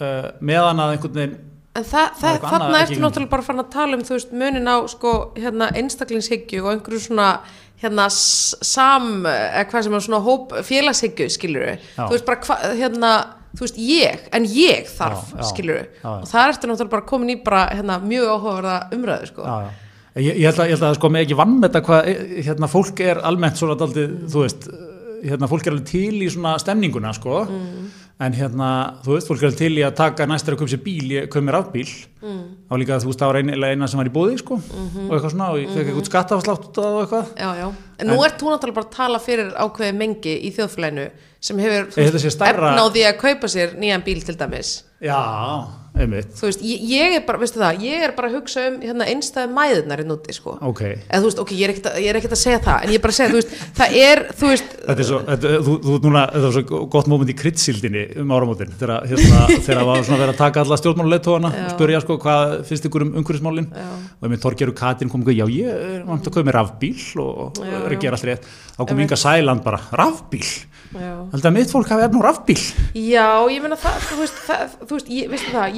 uh, 0.00 0.30
meðan 0.40 0.80
að 0.80 0.96
einhvern 0.96 1.14
veginn 1.14 1.53
En 1.74 1.82
það, 1.82 2.10
það, 2.20 2.36
þarna 2.44 2.80
ertu 2.84 2.96
náttúrulega 3.02 3.30
bara 3.32 3.42
fann 3.42 3.58
að 3.58 3.70
tala 3.74 3.96
um 3.98 4.02
þú 4.06 4.14
veist 4.14 4.34
munin 4.38 4.70
á 4.70 4.78
sko 4.90 5.12
hérna 5.34 5.72
einstaklingshyggju 5.74 6.62
og 6.62 6.68
einhverju 6.70 7.00
svona 7.08 7.30
hérna 7.82 8.04
sam, 8.14 9.08
eða 9.26 9.64
hvað 9.72 9.86
sem 9.86 9.96
er 9.98 10.04
svona 10.04 10.20
hóp 10.22 10.54
félagshyggju 10.68 11.26
skiluru 11.34 11.72
þú 11.96 12.12
veist 12.12 12.28
bara 12.28 12.38
hvað, 12.44 12.62
hérna 12.78 13.10
þú 13.54 13.66
veist 13.66 13.80
ég, 13.82 14.22
en 14.38 14.46
ég 14.54 14.86
þarf 14.90 15.32
já, 15.32 15.40
já, 15.40 15.48
skiluru 15.50 15.82
já, 15.82 16.12
og 16.12 16.30
það 16.30 16.52
ertu 16.52 16.70
náttúrulega 16.70 16.94
bara 16.94 17.08
komin 17.10 17.34
í 17.34 17.36
bara 17.42 17.64
hérna 17.72 17.98
mjög 18.04 18.30
áhugaverða 18.30 18.78
umræðu 18.94 19.30
sko. 19.32 19.50
Ég, 20.14 20.30
ég, 20.30 20.46
held 20.46 20.62
að, 20.62 20.70
ég 20.70 20.76
held 20.76 20.88
að 20.92 20.96
sko 21.00 21.10
með 21.10 21.26
ekki 21.26 21.40
vann 21.42 21.58
með 21.58 21.68
þetta 21.68 21.84
hvað 21.88 22.10
hérna 22.46 22.70
fólk 22.70 23.02
er 23.02 23.24
almennt 23.26 23.58
svona 23.58 23.74
mm. 23.74 24.16
þú 24.30 24.46
veist 24.46 24.70
hérna 25.24 25.50
fólk 25.50 25.66
er 25.66 25.74
alveg 25.74 25.90
til 25.90 26.22
í 26.22 26.30
svona 26.30 26.54
stemninguna 26.62 27.14
sko. 27.18 27.44
Mm 27.50 27.92
en 28.22 28.34
hérna, 28.36 28.68
þú 29.02 29.16
veist, 29.16 29.28
fólk 29.30 29.42
er 29.42 29.56
til 29.58 29.72
í 29.74 29.82
að 29.82 29.96
taka 29.98 30.26
næstur 30.30 30.54
að 30.54 30.60
koma 30.62 30.70
sér 30.70 30.82
bíl, 30.84 31.06
ég 31.10 31.28
kom 31.32 31.46
mér 31.46 31.58
af 31.58 31.72
bíl. 31.72 31.88
Mm. 32.24 32.44
og 32.70 32.78
líka 32.80 32.96
þú 33.02 33.10
veist, 33.10 33.20
það 33.20 33.30
var 33.30 33.38
eina, 33.40 33.68
eina 33.68 33.88
sem 33.90 34.00
var 34.00 34.08
í 34.08 34.14
bóði 34.14 34.38
sko, 34.40 34.56
mm 34.56 34.86
-hmm. 34.88 35.08
og 35.08 35.14
eitthvað 35.14 35.30
svona 35.34 35.50
og 35.50 35.58
ég 35.58 35.68
fekk 35.74 35.86
eitthvað 35.88 36.08
skattafslátt 36.08 36.64
út 36.68 36.78
af 36.78 36.84
það 36.84 36.94
og 36.94 37.02
eitthvað. 37.02 37.26
Já, 37.36 37.50
já, 37.60 37.68
en, 37.68 38.08
en 38.08 38.08
nú 38.08 38.24
ert 38.24 38.40
þú 38.40 38.46
náttúrulega 38.48 38.78
bara 38.78 38.86
að 38.86 38.96
tala 38.96 39.18
fyrir 39.18 39.52
ákveði 39.52 39.92
mengi 39.92 40.34
í 40.40 40.50
þjóðflænu 40.56 41.06
sem 41.40 41.58
hefur 41.58 41.84
efnáði 41.92 43.04
að 43.04 43.16
kaupa 43.20 43.46
sér 43.48 43.76
nýjan 43.76 44.04
bíl 44.04 44.24
til 44.24 44.36
dæmis. 44.38 44.84
Já 45.00 45.83
einmitt. 45.94 46.32
þú 46.34 46.48
veist, 46.48 46.62
ég, 46.66 46.82
ég 46.90 47.14
er 47.18 47.22
bara, 47.26 47.38
veistu 47.40 47.60
það 47.60 47.82
ég 47.84 48.04
er 48.06 48.12
bara 48.16 48.30
að 48.30 48.36
hugsa 48.38 48.64
um 48.70 48.78
hérna, 48.82 49.06
einstæði 49.12 49.50
mæðunar 49.54 50.02
í 50.02 50.06
núti, 50.08 50.34
sko. 50.34 50.56
Okay. 50.70 50.96
þú 51.10 51.28
veist, 51.28 51.42
ok, 51.42 51.52
ég 51.54 51.64
er 51.68 51.72
ekkert 51.74 52.34
að, 52.34 52.38
að 52.38 52.40
segja 52.40 52.60
það 52.64 52.78
en 52.80 52.90
ég 52.90 52.98
er 52.98 53.04
bara 53.04 53.14
að 53.14 53.18
segja, 53.18 53.30
þú 53.30 53.38
veist, 53.38 53.52
það 53.78 53.88
er 54.00 54.22
þú 54.40 54.50
veist, 54.50 54.68
þetta 54.80 55.04
er 55.04 55.08
svo, 55.10 55.20
þetta, 55.28 55.52
þú, 55.68 55.76
þú, 55.84 55.92
núna 56.06 56.24
þetta 56.32 56.44
var 56.48 56.56
svo 56.56 56.80
gott 56.94 57.10
móment 57.12 57.30
í 57.30 57.38
kryddsildinni 57.38 58.04
um 58.24 58.34
áramótin, 58.34 58.74
þegar 58.80 59.08
hérna, 59.12 59.38
þegar 59.54 59.80
það 59.80 59.90
var 59.92 60.04
svona 60.08 60.20
verið 60.24 60.34
að 60.34 60.42
taka 60.42 60.64
alla 60.64 60.80
stjórnmáluleitóana 60.82 61.52
og 61.54 61.72
spurja, 61.76 62.02
sko, 62.04 62.18
hvað 62.24 62.44
finnst 62.70 62.90
ykkur 62.90 63.06
um 63.06 63.14
umhverfismálin? 63.20 63.70
Og 63.70 64.26
ég 64.26 64.30
minn 64.34 64.42
Torgeru 64.42 64.74
Katin 64.76 65.12
kom 65.12 65.22
já, 65.30 65.46
ég 65.46 65.70
er 65.70 66.02
vant 66.08 66.26
að 66.26 66.34
koma 66.34 66.50
með 66.50 66.58
rafbíl 66.58 67.00
og 67.22 67.62
er 67.62 67.94
að 67.94 68.00
gera 68.02 68.18
allt 68.18 68.28
rétt, 68.28 68.44
þá 68.74 68.82
kom 68.88 69.02
Inga 69.04 69.18
Sæland 69.18 69.62
bara, 69.64 69.80
rafbíl? 69.94 70.46
Haldið 70.94 71.48
að 71.48 71.54
mitt 71.56 71.72
fólk 71.72 71.88
hafi 71.90 72.04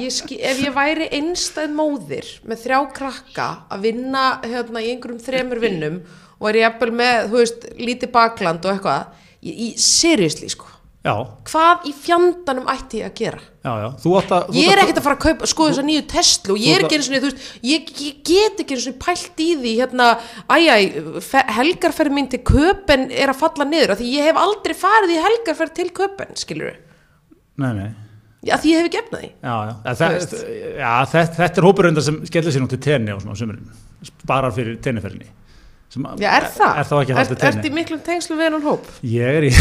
ég 0.07 0.15
menna 0.15 0.15
það, 0.15 0.15
þú 0.15 0.15
veist, 0.15 0.15
það, 0.15 0.15
þú 0.15 0.15
veist 0.15 0.15
ég, 0.15 0.15
veistu 0.15 0.15
það, 0.15 0.15
ég 0.15 0.15
ski, 0.15 0.39
ef 0.41 0.63
ég 0.63 0.75
væri 0.75 1.09
einstæð 1.19 1.75
móðir 1.75 2.31
með 2.47 2.63
þrjá 2.63 2.79
krakka 2.93 3.49
að 3.69 3.85
vinna 3.87 4.23
hérna 4.43 4.83
í 4.83 4.89
einhverjum 4.93 5.21
þremur 5.23 5.59
vinnum 5.59 5.99
og 6.39 6.49
er 6.49 6.55
ég 6.55 6.67
eppil 6.71 6.91
með, 6.93 7.29
þú 7.29 7.37
veist, 7.41 7.69
lítið 7.77 8.11
bakland 8.11 8.65
og 8.65 8.73
eitthvað, 8.73 9.05
ég, 9.41 9.59
ég 9.67 9.79
seriously 9.81 10.49
sko 10.49 10.67
Já. 11.07 11.13
hvað 11.47 11.85
í 11.87 11.93
fjandanum 11.95 12.67
ætti 12.67 12.99
ég 12.99 13.07
að 13.07 13.13
gera 13.15 13.39
já, 13.39 13.71
já. 13.79 13.87
Að, 14.33 14.55
ég 14.57 14.71
er 14.71 14.81
ekkert 14.81 14.99
að 14.99 15.05
fara 15.05 15.15
að 15.15 15.23
kaupa, 15.23 15.47
skoða 15.47 15.69
þess 15.69 15.81
að 15.83 15.87
nýju 15.87 16.05
Tesla 16.11 16.53
og 16.55 16.59
ég 16.59 16.75
er 16.75 16.83
ekki 16.83 16.97
eins 16.97 17.07
og 17.07 17.27
veist, 17.27 17.45
ég, 17.63 17.91
ég 18.01 18.17
get 18.27 18.59
ekki 18.63 18.75
eins 18.75 18.87
og 18.89 18.97
pælt 18.99 19.43
í 19.43 19.47
því 19.61 19.73
hérna, 19.77 20.07
æjæ, 20.51 20.75
helgarferð 21.59 22.11
mín 22.17 22.27
til 22.31 22.41
köpen 22.47 23.07
er 23.13 23.31
að 23.31 23.39
falla 23.39 23.65
niður 23.69 23.93
af 23.93 24.01
því 24.01 24.09
ég 24.17 24.27
hef 24.27 24.41
aldrei 24.41 24.75
farið 24.75 25.15
í 25.15 25.21
helgarferð 25.27 25.75
til 25.77 25.87
köpen 26.01 26.35
skilur 26.35 26.73
við 26.73 26.83
nei, 27.63 27.71
nei. 27.77 28.06
Já, 28.45 28.53
því 28.61 28.69
ég 28.69 28.77
hef 28.77 28.87
ekki 28.91 28.99
efnað 29.01 29.23
því 29.23 29.29
þetta, 31.09 31.21
þetta 31.39 31.61
er 31.61 31.65
hópuröndar 31.65 32.05
sem 32.05 32.19
skellir 32.29 32.53
sér 32.53 32.63
nú 32.63 32.69
til 32.69 32.81
tenni 32.83 33.15
á 33.15 33.17
sömurinn 33.17 33.71
sparar 34.05 34.53
fyrir 34.53 34.77
tenniferðinni 34.83 35.31
Já, 36.19 36.27
er 36.35 36.45
það? 36.51 36.73
Er 36.77 36.87
það 36.89 37.01
ekki 37.01 37.15
haldið 37.15 37.39
tenni? 37.39 37.47
Er 37.47 37.55
þetta 37.55 37.69
í 37.69 37.73
miklum 37.73 38.01
tengslu 38.05 38.35
við 38.37 38.49
hennan 38.49 38.65
hóp? 38.67 38.89
Ég 39.07 39.37
er 39.39 39.47
í 39.47 39.51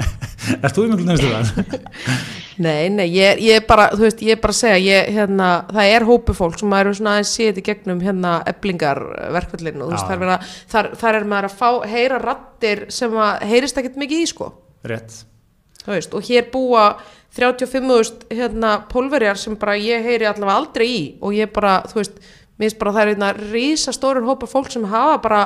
Er 0.64 0.72
þú 0.72 0.86
í 0.86 0.90
miklum 0.92 1.10
tengslu 1.10 1.28
við 1.28 1.36
hann? 1.36 2.16
Nei, 2.64 2.86
nei, 2.94 3.08
ég, 3.10 3.40
ég 3.42 3.64
bara 3.66 3.88
þú 3.90 4.04
veist, 4.04 4.20
ég 4.22 4.36
er 4.36 4.38
bara 4.38 4.54
að 4.54 4.58
segja 4.60 4.76
ég, 4.78 5.08
hérna, 5.16 5.48
það 5.74 5.92
er 5.96 6.04
hópu 6.06 6.36
fólk 6.38 6.60
sem 6.60 6.74
eru 6.78 6.92
svona 6.94 7.16
aðeins 7.16 7.32
séð 7.34 7.58
í 7.58 7.64
gegnum 7.66 8.02
hérna 8.04 8.36
eblingarverkvallin 8.52 9.82
og 9.82 9.88
þú 9.88 9.96
veist, 9.96 10.06
þar, 10.06 10.20
vera, 10.22 10.36
þar, 10.70 10.90
þar 11.00 11.18
er 11.18 11.26
maður 11.32 11.48
að 11.48 11.56
fá, 11.58 11.68
heyra 11.90 12.20
rattir 12.22 12.84
sem 12.94 13.16
að 13.26 13.46
heyrist 13.50 13.80
ekkert 13.82 13.98
mikið 14.04 14.22
í, 14.22 14.28
sko 14.30 14.52
Rétt 14.86 15.24
veist, 15.88 16.14
og 16.14 16.30
hér 16.30 16.46
búa 16.52 16.86
35.000 17.34 18.30
hérna 18.30 18.76
pólverjar 18.90 19.38
sem 19.40 19.56
bara 19.58 19.74
ég 19.80 20.04
heyri 20.06 20.26
allavega 20.28 20.58
aldrei 20.60 20.88
í 20.88 21.04
og 21.20 21.34
ég 21.34 21.50
bara, 21.54 21.80
þú 21.90 22.00
veist 22.00 22.18
mér 22.54 22.68
finnst 22.68 22.80
bara 22.80 22.94
það 22.94 23.02
er 23.02 23.12
einna 23.14 23.30
rísa 23.38 23.94
stórir 23.94 24.26
hópa 24.26 24.46
fólk 24.50 24.70
sem 24.70 24.84
hafa 24.86 25.18
bara, 25.24 25.40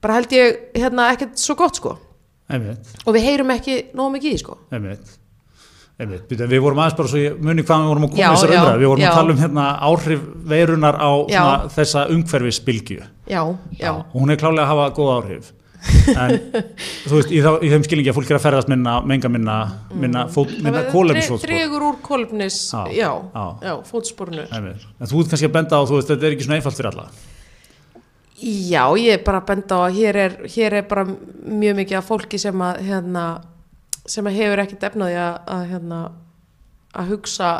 bara 0.00 0.16
held 0.16 0.32
ég 0.32 0.60
hérna 0.78 1.10
ekkert 1.14 1.40
svo 1.40 1.56
gott 1.60 1.80
sko 1.80 1.96
Einmitt. 2.50 2.94
og 3.04 3.14
við 3.14 3.26
heyrum 3.28 3.52
ekki 3.54 3.80
nóg 3.96 4.14
mikið 4.16 4.36
í 4.36 4.40
sko 4.40 4.56
Einmitt. 4.72 5.12
Einmitt. 6.00 6.32
við 6.32 6.64
vorum 6.64 6.80
aðeins 6.80 6.96
bara 6.96 7.12
svo 7.12 7.20
ég 7.20 7.36
muni 7.36 7.66
hvað 7.68 7.84
við 7.84 7.92
vorum 7.92 8.08
að 8.08 8.14
koma 8.14 8.32
þessar 8.32 8.56
umræð, 8.56 8.80
við 8.80 8.92
vorum 8.94 9.04
já. 9.04 9.10
að 9.10 9.18
tala 9.20 9.34
um 9.34 9.42
hérna 9.44 9.66
áhrif 9.90 10.26
veirunar 10.54 10.96
á 10.96 11.10
svona, 11.28 11.56
þessa 11.76 12.06
umhverfisbylgju 12.16 13.00
og 13.42 14.14
hún 14.16 14.32
er 14.32 14.40
klálega 14.40 14.64
að 14.64 14.72
hafa 14.72 14.92
góð 14.96 15.12
áhrif 15.18 15.52
en 16.14 16.36
þú 17.08 17.16
veist, 17.16 17.32
í, 17.32 17.40
þá, 17.44 17.50
í 17.64 17.72
þeim 17.72 17.86
skilningi 17.86 18.12
að 18.12 18.18
fólk 18.18 18.30
er 18.32 18.38
að 18.38 18.44
ferðast 18.46 18.70
minna, 18.72 18.98
menga 19.06 19.32
minna 19.32 19.56
minna, 19.94 20.26
mm. 20.28 20.62
minna 20.64 20.84
kólefnisfótspor 20.92 21.50
dregur 21.50 21.86
úr 21.88 21.98
kólefnis, 22.04 22.60
já, 22.92 23.10
já, 23.32 23.44
já. 23.64 23.74
fótspornu 23.88 24.46
en 24.50 24.70
þú 25.10 25.24
ert 25.24 25.34
kannski 25.34 25.50
að 25.50 25.56
benda 25.58 25.80
á, 25.80 25.82
þú 25.88 25.98
veist, 25.98 26.12
þetta 26.12 26.28
er 26.28 26.36
ekki 26.36 26.48
svona 26.48 26.60
einfalt 26.60 26.78
fyrir 26.78 26.92
alla? 26.92 27.10
Já, 28.40 28.84
ég 28.96 29.18
er 29.18 29.24
bara 29.24 29.42
að 29.42 29.50
benda 29.50 29.76
á 29.76 29.80
að 29.84 29.98
hér 29.98 30.16
er, 30.16 30.36
hér 30.48 30.78
er 30.78 30.88
bara 30.88 31.04
mjög 31.04 31.76
mikið 31.82 31.98
af 31.98 32.08
fólki 32.08 32.40
sem 32.40 32.62
að 32.64 32.80
hérna, 32.86 33.24
sem 34.08 34.26
að 34.26 34.38
hefur 34.40 34.62
ekkert 34.64 34.86
efnaði 34.88 35.18
að, 35.20 35.34
að 35.56 35.66
hérna 35.74 36.00
að 36.96 37.12
hugsa 37.12 37.50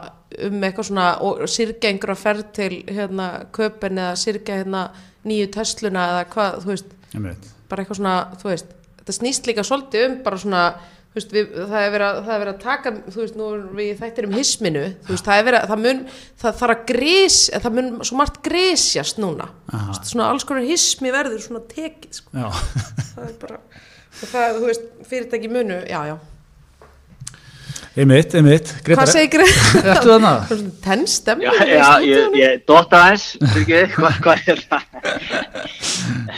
um 0.46 0.64
eitthvað 0.64 0.88
svona 0.88 1.06
og 1.26 1.42
sirkja 1.50 1.90
einhverja 1.90 2.18
ferð 2.18 2.50
til 2.56 2.72
hérna 2.88 3.28
köpun 3.54 4.00
eða 4.00 4.16
sirkja 4.18 4.60
hérna 4.62 4.84
nýju 5.26 5.50
tösluna 5.54 6.06
eða 6.14 6.28
hvað, 6.32 6.60
þú 6.64 6.72
veist 6.72 6.94
bara 7.70 7.84
eitthvað 7.84 8.00
svona, 8.02 8.16
þú 8.40 8.50
veist 8.52 8.72
þetta 9.00 9.16
snýst 9.16 9.46
líka 9.48 9.66
svolítið 9.66 10.08
um 10.08 10.16
bara 10.24 10.40
svona 10.40 10.64
veist, 11.16 11.32
við, 11.34 11.50
það 11.56 11.82
er 11.82 11.92
verið 11.94 12.08
að, 12.08 12.48
að 12.52 12.58
taka 12.62 12.92
þú 13.10 13.22
veist, 13.22 13.38
nú 13.38 13.50
erum 13.56 13.78
við 13.80 13.92
þættir 13.98 14.28
um 14.28 14.34
hisminu 14.38 14.82
veist, 15.08 15.26
það 15.26 15.36
er 15.36 15.46
verið 15.48 15.60
að 15.60 15.72
það 15.72 15.84
mun 15.84 16.02
það 16.42 16.58
þarf 16.62 16.74
að 16.76 16.82
grís, 16.92 17.38
það 17.56 17.78
mun 17.78 17.92
svo 18.06 18.18
margt 18.20 18.40
grísjast 18.46 19.22
núna, 19.22 19.48
veist, 19.72 20.10
svona 20.12 20.30
alls 20.30 20.46
konar 20.46 20.68
hismi 20.68 21.14
verður 21.14 21.42
svona 21.42 21.64
tekið 21.70 22.20
sko. 22.20 22.50
það 23.14 23.24
er 23.26 23.38
bara 23.42 23.62
það, 24.20 24.60
þú 24.60 24.68
veist, 24.68 24.92
fyrirtæki 25.10 25.50
munu, 25.50 25.80
já, 25.90 26.02
já. 26.12 26.18
Einmitt, 27.98 28.36
einmitt. 28.38 28.70
Hvað 28.86 29.10
segir 29.10 29.32
Gretar? 29.34 30.44
Tennstem 30.84 31.42
Já, 31.42 31.50
já 31.66 31.88
ég, 32.06 32.36
ég 32.38 32.62
dotta 32.62 33.02
aðeins 33.08 33.32
hvað 33.96 34.20
hva 34.22 34.36
er 34.46 34.62
það? 34.70 34.84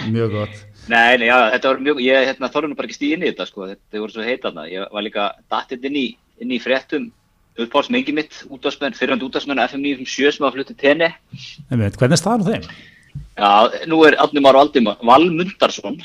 Mjög 0.09 0.39
gott 0.39 0.72
Nei, 0.93 1.17
nei, 1.17 1.29
já, 1.31 1.37
þetta 1.55 1.71
var 1.71 1.83
mjög, 1.87 2.01
ég 2.05 2.29
hérna, 2.29 2.51
þorði 2.53 2.69
nú 2.69 2.77
bara 2.77 2.89
ekki 2.89 2.99
stíð 2.99 3.13
inn 3.17 3.25
í 3.25 3.31
þetta 3.31 3.49
sko, 3.49 3.67
þetta 3.71 4.01
voru 4.03 4.13
svo 4.13 4.25
heitaðna, 4.27 4.69
ég 4.69 4.93
var 4.93 5.05
líka 5.07 5.29
dattinn 5.53 5.87
inn 5.89 5.99
í, 5.99 6.07
inn 6.45 6.53
í 6.53 6.59
fréttum, 6.61 7.07
uppáhaldsmengi 7.57 8.15
mitt, 8.17 8.43
útvarsmenn, 8.53 8.97
fyrirhandi 8.97 9.25
útvarsmenn, 9.29 9.63
FM 9.65 9.85
97 9.87 10.37
sem 10.37 10.45
var 10.45 10.51
að 10.51 10.59
fluta 10.59 10.73
til 10.73 10.81
tenni. 10.83 11.09
Hvernig 11.71 12.17
er 12.17 12.21
staðan 12.21 12.45
á 12.45 12.49
þeim? 12.51 12.67
Já, 13.37 13.53
nú 13.89 14.01
er 14.09 14.17
Aldimar 14.21 14.59
og 14.59 14.67
Aldimar, 14.67 14.99
Valmundarsson 15.05 15.99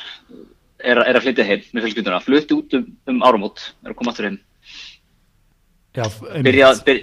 er, 0.79 1.01
er 1.01 1.15
að 1.15 1.23
flytja 1.25 1.47
heim 1.47 1.65
með 1.71 1.87
fjölskylduna, 1.87 2.23
flutti 2.23 2.55
út 2.55 2.75
um, 2.79 2.85
um 3.11 3.23
áramót, 3.27 3.63
er 3.83 3.91
að 3.91 3.99
koma 3.99 4.13
aftur 4.13 4.29
heim. 4.29 4.37
Já, 5.97 6.05
byrjað 6.45 6.83
byr, 6.87 7.01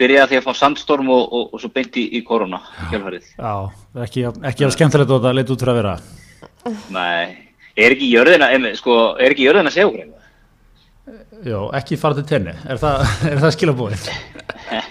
byrja 0.00 0.26
því 0.30 0.40
að 0.40 0.48
fá 0.48 0.54
sandstorm 0.64 1.12
og, 1.12 1.26
og, 1.28 1.50
og 1.54 1.62
svo 1.62 1.70
beint 1.74 1.98
í, 2.00 2.08
korona, 2.26 2.62
hjálparið. 2.90 3.30
Já, 3.36 3.54
ekki, 4.06 4.26
ekki 4.50 4.66
af 4.66 4.74
skemmtilegt 4.74 5.12
og 5.12 5.20
þetta 5.20 5.36
leitt 5.36 5.54
út 5.54 5.62
fyrir 5.62 5.74
að 5.74 5.80
vera. 5.82 5.94
Nei, 6.92 7.50
er 7.78 7.94
ekki 7.94 8.10
jörðin 8.10 8.44
að, 8.44 8.70
sko, 8.78 8.96
er 9.16 9.32
ekki 9.34 9.46
jörðin 9.46 9.70
að 9.70 9.76
segja 9.76 9.88
okkur 9.88 10.02
eitthvað? 10.04 10.16
Jó, 11.46 11.60
ekki 11.78 11.96
fara 11.98 12.18
til 12.18 12.26
tenni, 12.28 12.52
er 12.68 12.80
það, 12.80 13.04
það 13.40 13.54
skilabóðið? 13.56 14.08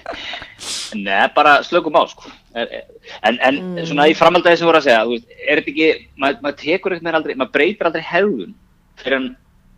Nei, 0.98 1.28
bara 1.36 1.60
slökum 1.64 1.98
á 2.02 2.04
sko. 2.10 2.32
En, 2.58 3.38
en 3.38 3.60
mm. 3.60 3.84
svona 3.88 4.08
í 4.10 4.16
framhaldagi 4.18 4.60
sem 4.60 4.68
voru 4.68 4.80
að 4.80 4.88
segja, 4.88 5.04
veist, 5.08 5.28
er 5.46 5.62
þetta 5.62 5.72
ekki, 5.74 6.08
maður 6.20 6.46
mað 6.46 6.56
tekur 6.64 6.96
eitthvað 6.96 7.20
aldrei, 7.20 7.36
maður 7.38 7.54
breytir 7.58 7.90
aldrei 7.90 8.06
hefðun 8.08 8.56
fyrir 9.00 9.18
en, 9.20 9.28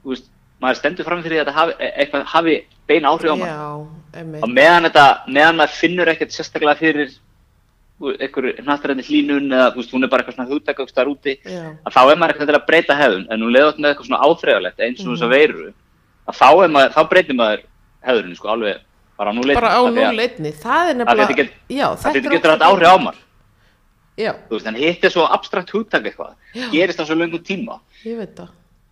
þú 0.02 0.14
veist, 0.14 0.30
maður 0.64 0.80
stendur 0.80 1.08
fram 1.08 1.24
fyrir 1.26 1.36
því 1.36 1.42
að 1.42 1.50
þetta 1.50 1.58
hafi, 1.58 1.90
eitthvað 1.92 2.26
hafi 2.32 2.56
beina 2.90 3.12
áhrif 3.12 3.34
á 3.34 3.36
maður. 3.36 3.52
Já, 3.52 4.22
einmitt. 4.22 4.46
Og 4.46 4.54
meðan 4.56 4.88
þetta, 4.88 5.06
meðan 5.28 5.60
maður 5.60 5.78
finnur 5.82 6.14
ekkert 6.14 6.36
sérstaklega 6.36 6.80
fyrir 6.80 7.14
einhverju 8.12 8.66
náttúrulega 8.66 9.08
hlínun 9.08 9.52
eða, 9.52 9.72
þú 9.74 9.82
veist, 9.82 9.94
hún 9.96 10.06
er 10.06 10.12
bara 10.12 10.24
eitthvað 10.24 10.38
svona 10.38 10.52
hugdækast 10.52 10.96
þar 10.98 11.12
úti, 11.12 11.36
Já. 11.46 11.64
að 11.86 11.96
þá 11.96 12.02
er 12.04 12.22
maður 12.22 12.34
ekkert 12.36 12.54
að 12.58 12.68
breyta 12.70 12.98
hefðun, 13.00 13.26
en 13.30 13.46
hún 13.46 13.56
leður 13.56 13.82
með 13.82 13.90
eitthvað 13.92 14.08
svona 14.10 14.22
áþreigalegt 14.28 14.86
eins 14.86 15.04
og 15.04 15.12
þess 15.12 15.26
að 15.26 15.32
mm. 15.32 15.36
veiru, 15.38 15.74
að 16.28 16.40
þá, 16.40 16.48
maður, 16.76 16.96
þá 16.96 17.02
breytir 17.12 17.40
maður 17.42 17.66
hefðurinn, 18.10 18.38
sko, 18.40 18.54
alveg 18.56 18.88
bara 19.22 19.34
á 19.34 19.34
núleitni 19.38 19.60
bara 19.60 19.74
á 19.78 19.82
núleitni, 19.86 20.54
það 20.64 20.94
er 20.94 20.98
nefnilega 21.02 21.38
get, 21.42 21.60
já, 21.70 21.88
þetta 22.06 22.34
getur 22.36 22.56
alltaf 22.56 22.74
áhrif 22.74 22.90
á 22.90 22.98
maður. 23.08 23.28
Já. 24.22 24.32
þú 24.50 24.58
veist, 24.58 24.72
en 24.72 24.80
hitt 24.82 25.06
er 25.08 25.14
svo 25.14 25.28
abstrakt 25.30 25.76
hugtak 25.76 26.10
eitthvað, 26.10 26.34
gerist 26.74 27.00
á 27.00 27.06
svo 27.06 27.18
löngu 27.18 27.42
tíma. 27.46 27.80
Ég 28.06 28.18
veit 28.20 28.34
það 28.38 28.50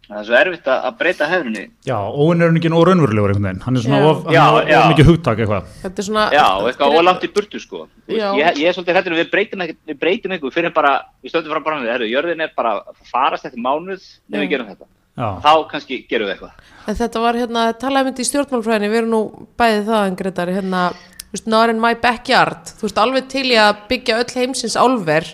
það 0.10 0.20
er 0.20 0.28
svo 0.28 0.38
erfitt 0.40 0.68
að 0.74 0.96
breyta 1.00 1.28
hefðinni. 1.30 1.64
Já, 1.86 1.98
óinn 2.10 2.42
er 2.42 2.56
ekki 2.58 2.72
nóg 2.74 2.86
raunverulegur 2.90 3.34
einhvern 3.34 3.48
veginn. 3.48 3.64
Hann 3.66 3.78
er 3.78 3.84
svona 3.86 4.00
of, 4.10 4.22
já, 4.34 4.42
of, 4.50 4.60
of 4.66 4.88
mikið 4.94 5.10
hugtak 5.12 5.42
eitthvað. 5.44 5.74
Svona, 6.02 6.24
já, 6.34 6.46
eitthvað 6.70 6.96
ólátt 6.98 7.26
í 7.28 7.32
burtu 7.36 7.62
sko. 7.62 7.84
Ég, 8.10 8.24
ég 8.58 8.70
er 8.72 8.78
svolítið 8.78 8.98
hættur 8.98 9.18
við 9.20 9.30
breytum 9.34 9.66
eitthvað 9.66 9.92
við 9.94 10.00
breytum 10.02 10.34
eitthvað 10.34 10.56
fyrir 10.58 10.74
bara, 10.74 10.94
við 11.22 11.34
stöndum 11.34 11.54
fram 11.54 11.68
bara 11.68 11.82
með 11.82 11.92
þetta 11.94 12.10
jörðin 12.10 12.46
er 12.46 12.56
bara 12.58 12.74
farast 13.12 13.46
eftir 13.50 13.62
mánuð 13.62 14.00
ef 14.02 14.40
við 14.40 14.50
gerum 14.56 14.72
þetta. 14.72 14.90
Já. 15.20 15.28
þá 15.44 15.54
kannski 15.68 16.00
gerum 16.10 16.30
við 16.30 16.38
eitthvað. 16.38 16.74
En 16.88 16.98
þetta 16.98 17.22
var 17.24 17.38
hérna, 17.38 17.64
talaðum 17.78 18.14
við 18.14 18.24
í 18.24 18.28
stjórnmálfræðinni 18.30 18.90
við 18.90 19.02
erum 19.02 19.14
nú 19.14 19.22
bæðið 19.60 19.90
það 19.92 20.06
en 20.08 20.18
Gretar 20.22 20.52
hérna, 20.56 20.84
þú 21.26 21.36
veist, 21.36 21.50
not 21.52 21.74
in 21.74 21.82
my 21.84 21.92
backyard. 22.00 22.72
Þú 22.80 22.88
veist, 22.88 23.02
alveg 23.04 23.28
til 23.30 23.46
ég 23.52 23.62
að 23.66 23.84
byggja 23.92 24.20
öll 24.24 24.32
heimsins 24.38 24.78
álver. 24.80 25.28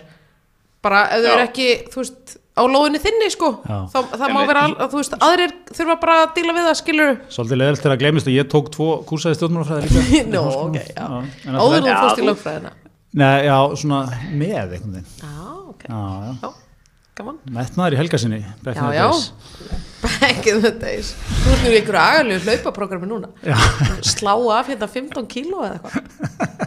Bara 0.84 1.06
á 2.56 2.62
lóðinni 2.64 3.00
þinni 3.04 3.28
sko, 3.34 3.50
þá, 3.66 3.98
það 4.16 4.34
má 4.34 4.40
vera 4.48 4.64
þú 4.80 5.00
veist, 5.00 5.16
aðrir 5.28 5.54
þurfa 5.76 5.96
bara 6.02 6.18
að 6.24 6.34
díla 6.38 6.56
við 6.56 6.68
það 6.70 6.78
skilur 6.80 7.14
Svolítið 7.36 7.60
leðilt 7.62 7.82
þegar 7.82 7.96
að 7.96 8.02
glemist 8.04 8.30
að 8.30 8.36
ég 8.38 8.50
tók 8.52 8.70
tvo 8.74 8.90
kúsaði 9.08 9.38
stjórnmálfræði 9.40 9.90
líka. 9.92 10.22
Nó, 10.34 10.44
ok, 10.66 10.78
já, 10.88 11.06
áður 11.52 11.88
þú 11.88 11.96
fórst 12.02 12.22
í 12.22 12.28
lögfræðina. 12.30 12.76
Nei, 13.16 13.34
já, 13.48 13.56
svona 13.80 14.00
með 14.32 14.76
einhvern 14.78 14.96
veginn. 14.98 15.10
Já, 15.20 15.34
ok, 15.72 15.90
já, 15.90 16.00
já 16.44 16.54
gaman. 17.16 17.36
Mettnaður 17.48 17.94
í 17.94 17.98
helgasinni 18.00 18.38
Já, 18.44 18.86
já, 18.92 19.06
back 20.02 20.46
in 20.50 20.60
the 20.60 20.72
days. 20.76 21.14
Þú 21.40 21.54
ert 21.54 21.62
nú 21.64 21.70
í 21.70 21.78
einhverju 21.78 22.00
agalegu 22.02 22.44
hlaupaprogrammi 22.44 23.08
núna. 23.08 23.30
Já. 23.40 23.56
Slá 24.04 24.34
af 24.52 24.68
hérna 24.68 24.88
15 24.92 25.28
kíló 25.30 25.64
eða 25.64 25.78
eitthvað. 25.78 26.64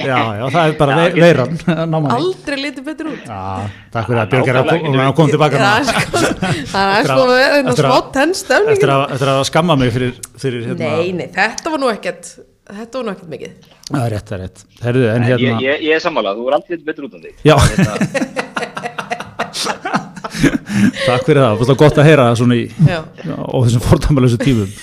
Já, 0.00 0.16
já, 0.38 0.44
það 0.54 0.60
er 0.62 0.74
bara 0.78 0.94
ve 0.96 1.20
veiran 1.20 1.56
Aldrei 2.14 2.56
litið 2.62 2.84
betur 2.86 3.10
út. 3.10 3.26
Já, 3.26 3.66
takk 3.92 4.06
fyrir 4.08 4.20
að 4.22 4.30
Björg 4.32 4.50
er 4.50 4.58
að 4.62 5.10
koma 5.18 5.34
tilbaka 5.34 5.72
Það 6.72 6.92
er 6.94 7.10
sko 7.10 7.26
með 7.28 7.72
smá 7.82 7.96
tennstöfning 8.14 8.78
Eftir 8.78 9.32
að 9.34 9.42
skamma 9.50 9.76
mig 9.82 9.92
fyrir, 9.94 10.14
fyrir 10.40 10.70
hérna. 10.70 10.94
Nei, 10.94 11.12
nei, 11.18 11.26
þetta 11.34 11.74
var 11.74 11.82
nú 11.82 11.90
ekkert 11.92 12.32
Þetta 12.70 13.00
var 13.00 13.08
nú 13.08 13.12
ekkert 13.16 13.32
mikið. 13.34 13.72
Það 13.90 14.04
er 14.06 14.14
rétt, 14.14 14.30
það 14.30 14.38
er 14.38 14.44
rétt 14.46 14.84
Herðu, 14.86 15.08
hérna... 15.10 15.32
ég, 15.34 15.64
ég, 15.66 15.88
ég 15.90 15.98
er 15.98 16.04
sammálað, 16.06 16.40
þú 16.40 16.48
er 16.48 16.58
aldrei 16.60 16.76
litið 16.76 16.88
betur 16.88 17.10
út 17.10 17.18
af 17.18 17.26
þig. 17.26 17.34
Já 17.50 18.46
Takk 21.08 21.26
fyrir 21.26 21.42
það, 21.42 21.60
það 21.60 21.70
var 21.72 21.78
gott 21.82 22.00
að 22.00 22.08
heyra 22.08 22.26
það 22.30 22.40
svona 22.40 22.58
í 22.58 22.64
á 23.28 23.56
þessum 23.64 23.84
fordæmalösu 23.84 24.40
tímum. 24.40 24.74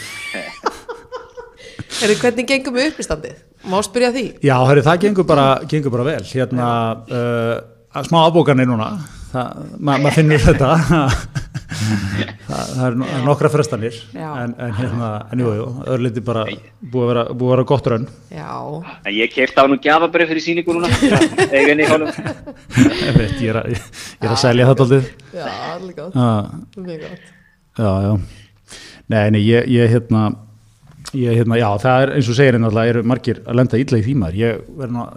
Herri, 1.97 2.17
hvernig 2.21 2.49
gengum 2.49 2.75
við 2.77 2.91
upp 2.91 2.99
í 3.01 3.05
standið? 3.05 3.37
Má 3.67 3.77
spyrja 3.85 4.11
því? 4.13 4.25
Já, 4.45 4.55
herri, 4.69 4.83
það 4.85 4.99
gengur 5.07 5.27
bara, 5.27 5.47
gengur 5.69 5.93
bara 5.95 6.05
vel. 6.11 6.23
Hérna, 6.29 6.67
uh, 7.09 8.03
smá 8.05 8.19
afbókanir 8.27 8.69
núna 8.69 8.91
ma 9.79 9.97
maður 9.97 10.15
finnur 10.21 10.41
þetta. 10.43 10.69
Það, 12.47 12.47
það 12.47 12.87
er 12.87 12.93
nokkra 13.25 13.49
frestanir 13.51 13.95
en, 14.15 14.53
en 14.55 14.71
hérna, 14.77 15.07
en 15.33 15.41
jú, 15.43 15.49
jú 15.57 15.65
öðruliti 15.83 16.21
bara 16.25 16.45
búið 16.47 17.03
að 17.03 17.09
vera, 17.11 17.23
búið 17.37 17.49
að 17.49 17.53
vera 17.53 17.65
gott 17.69 17.89
raun 17.91 18.05
Já. 18.31 18.47
En 19.03 19.11
Ég 19.13 19.33
keipt 19.33 19.59
á 19.59 19.63
nú 19.67 19.75
gafabrið 19.83 20.27
fyrir 20.31 20.43
síningu 20.45 20.71
núna. 20.77 20.87
Ég 21.51 21.67
er 23.51 23.57
að, 23.61 23.67
ég 23.75 24.23
er 24.23 24.31
að 24.31 24.39
selja 24.41 24.69
þetta 24.71 24.83
aldrei 24.87 25.01
Já, 25.35 25.47
allir 25.75 25.93
gótt 25.99 26.15
Já, 27.77 27.91
já. 28.07 28.13
Nei, 29.07 29.29
nei, 29.35 29.41
ég, 29.45 29.67
ég 29.71 29.87
hérna 29.91 30.21
Ég, 31.15 31.37
hérna, 31.39 31.55
já, 31.55 31.67
það 31.79 32.01
er 32.03 32.09
eins 32.17 32.27
og 32.27 32.35
segir 32.35 32.55
náttúrulega 32.59 32.91
eru 32.91 33.01
margir 33.07 33.37
að 33.47 33.55
lenda 33.55 33.77
ítla 33.79 33.99
í 34.01 34.03
þýmar 34.03 34.35
ég, 34.35 34.57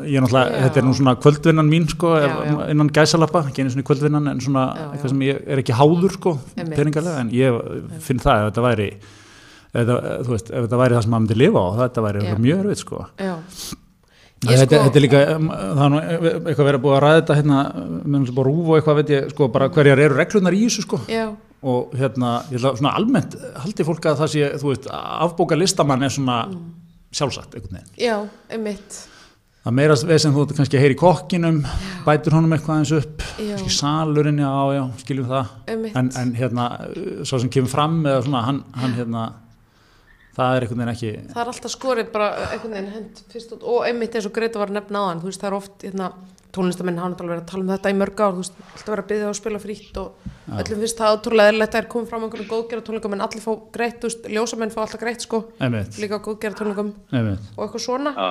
ég 0.07 0.22
náttúrulega, 0.22 0.61
þetta 0.62 0.78
er 0.78 0.86
nú 0.86 0.93
svona 0.95 1.14
kvöldvinnan 1.18 1.66
mín 1.66 1.88
sko, 1.91 2.12
já, 2.14 2.28
já. 2.47 2.59
innan 2.70 2.93
gæsalappa 2.95 3.43
ekki 3.49 3.64
einu 3.64 3.72
svona 3.74 3.86
kvöldvinnan 3.88 4.30
en 4.30 4.45
svona 4.45 4.68
eitthvað 4.84 5.14
sem 5.16 5.24
ég 5.26 5.43
er 5.51 5.64
ekki 5.64 5.74
háður 5.80 6.14
sko, 6.14 6.36
peningalega 6.61 7.24
en 7.24 7.34
ég 7.34 7.59
finn 8.07 8.22
það 8.22 8.45
ef 8.45 8.53
þetta 8.53 8.66
væri 8.68 8.88
ef, 8.95 9.91
þú 9.91 10.36
veist, 10.36 10.55
ef 10.55 10.68
þetta 10.68 10.80
væri 10.84 10.99
það 10.99 11.05
sem 11.09 11.14
maður 11.16 11.26
myndi 11.26 11.41
lifa 11.43 11.66
á 11.66 11.70
þetta 11.82 12.07
væri 12.07 12.24
mjög 12.47 12.64
örfið 12.64 12.82
sko. 12.84 13.05
Þetta, 14.41 14.62
sko, 14.62 14.82
þetta 14.86 14.95
er 14.95 15.09
líka, 15.09 15.26
það 15.26 15.84
er 15.88 15.93
nú 15.93 16.03
eitthvað 16.07 16.66
verið 16.70 16.78
að 16.78 16.86
búið 16.86 16.99
að 17.01 17.07
ræða 17.09 17.20
þetta 17.20 17.43
hérna, 17.43 17.61
með 17.91 18.18
náttúrulega 18.20 18.49
rúf 18.53 18.70
og 18.70 18.78
eitthvað 18.78 19.01
veit 19.03 19.14
ég, 19.18 19.30
sko, 19.34 19.55
bara 19.59 19.72
hverjar 19.74 20.07
eru 20.07 20.22
reglunar 20.22 20.55
í 20.55 20.66
þessu 20.68 20.86
sko. 20.86 21.07
Já 21.11 21.32
og 21.61 21.94
hérna, 21.98 22.40
ég 22.48 22.56
ætla 22.56 22.72
svona 22.78 22.94
almennt 22.96 23.36
haldi 23.61 23.84
fólk 23.84 24.06
að 24.08 24.22
það 24.22 24.32
sé, 24.32 24.50
þú 24.62 24.70
veist, 24.70 24.86
afbóka 24.90 25.58
listamann 25.58 26.06
er 26.06 26.12
svona 26.14 26.42
mm. 26.48 26.62
sjálfsagt 27.12 27.56
einhvern 27.56 27.80
veginn. 27.80 27.90
Já, 28.00 28.16
einmitt. 28.48 29.00
Það 29.61 29.76
meirast 29.76 30.06
veið 30.08 30.22
sem 30.22 30.32
þú 30.32 30.46
kannski 30.56 30.80
heyri 30.80 30.96
kokkinum, 30.96 31.58
já. 31.66 31.98
bætur 32.06 32.38
honum 32.38 32.56
eitthvað 32.56 32.80
eins 32.80 32.94
upp, 32.96 33.26
kannski 33.36 33.74
salurinn, 33.76 34.40
já, 34.40 34.54
já, 34.78 34.82
skiljum 35.02 35.28
það. 35.28 35.52
Einmitt. 35.74 36.00
En, 36.00 36.11
en 36.22 36.32
hérna, 36.38 36.66
svo 37.28 37.42
sem 37.42 37.52
kemur 37.52 37.72
fram 37.72 38.00
eða 38.06 38.24
svona, 38.24 38.42
hann, 38.46 38.62
hann 38.80 38.96
hérna, 38.96 39.26
það 40.38 40.56
er 40.56 40.64
einhvern 40.64 40.80
veginn 40.80 40.94
ekki... 40.94 41.12
Það 41.34 41.42
er 41.44 41.52
alltaf 41.52 41.74
skorið 41.76 42.12
bara 42.14 42.30
einhvern 42.46 42.78
veginn 42.78 42.92
hend 42.94 43.20
fyrst 43.34 43.52
og 43.61 43.84
einmitt 43.84 44.16
eins 44.16 44.30
og 44.30 44.36
Greta 44.38 44.62
var 44.62 44.72
nefn 44.72 45.00
aðan, 45.02 45.20
þú 45.20 45.28
veist, 45.28 45.44
það 45.44 45.50
er 45.50 45.58
oft, 45.58 45.76
hérna, 45.84 46.11
tónlistamenn 46.55 47.01
hafa 47.01 47.12
náttúrulega 47.12 47.34
verið 47.34 47.44
að 47.44 47.51
tala 47.51 47.64
um 47.64 47.72
þetta 47.74 47.92
í 47.92 47.98
mörg 48.01 48.20
ár 48.20 48.34
þú 48.36 48.42
veist, 48.42 48.61
alltaf 48.70 48.92
verið 48.92 49.05
að 49.05 49.11
byggja 49.11 49.26
á 49.26 49.30
að 49.30 49.38
spila 49.40 49.61
frítt 49.62 50.01
og 50.01 50.28
ja. 50.28 50.61
öllum 50.61 50.84
finnst 50.84 51.01
það 51.01 51.16
átrúlega 51.16 51.53
eðlert 51.53 51.74
að 51.74 51.80
er 51.80 51.90
komið 51.94 52.11
fram 52.11 52.24
einhvern 52.26 52.51
góðgerða 52.51 52.86
tónleikum 52.86 53.16
en 53.16 53.24
allir 53.26 53.44
fá 53.44 53.53
greitt, 53.76 53.98
þú 54.01 54.11
veist, 54.11 54.30
ljósamenn 54.34 54.74
fá 54.74 54.80
alltaf 54.84 55.03
greitt 55.03 55.26
sko, 55.26 55.42
Einmitt. 55.62 56.01
líka 56.03 56.20
góðgerða 56.24 56.61
tónleikum 56.61 56.94
Einmitt. 57.12 57.53
og 57.57 57.66
eitthvað 57.66 57.86
svona 57.86 58.14
ja. 58.16 58.30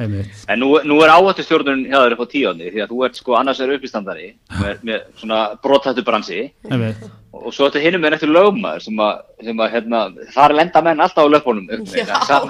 En 0.00 0.60
nú, 0.60 0.70
nú 0.88 0.98
er 1.04 1.10
áhættu 1.12 1.44
stjórnun 1.44 1.82
hjá 1.84 1.98
þér 2.00 2.14
upp 2.14 2.22
á 2.24 2.32
tíóni 2.32 2.70
því 2.72 2.80
að 2.80 2.92
þú 2.92 3.00
ert 3.04 3.18
sko 3.20 3.34
annars 3.36 3.58
er 3.60 3.72
uppistandari 3.74 4.30
með, 4.56 4.78
með 4.88 5.02
svona 5.20 5.40
brotthættu 5.60 6.04
bransi 6.06 6.46
Einmitt. 6.70 7.02
og 7.36 7.52
svo 7.52 7.68
þetta 7.68 7.82
hinnum 7.84 8.06
er 8.08 8.16
eftir 8.16 8.32
lögmaður 8.32 8.86
sem 8.86 9.02
að, 9.04 9.20
sem 9.44 9.60
að 9.60 9.74
hérna, 9.74 10.00
það 10.32 10.46
er 10.46 10.56
lenda 10.56 10.82
menn 10.86 11.04
alltaf 11.04 11.28
á 11.28 11.32
lögfónum 11.34 11.68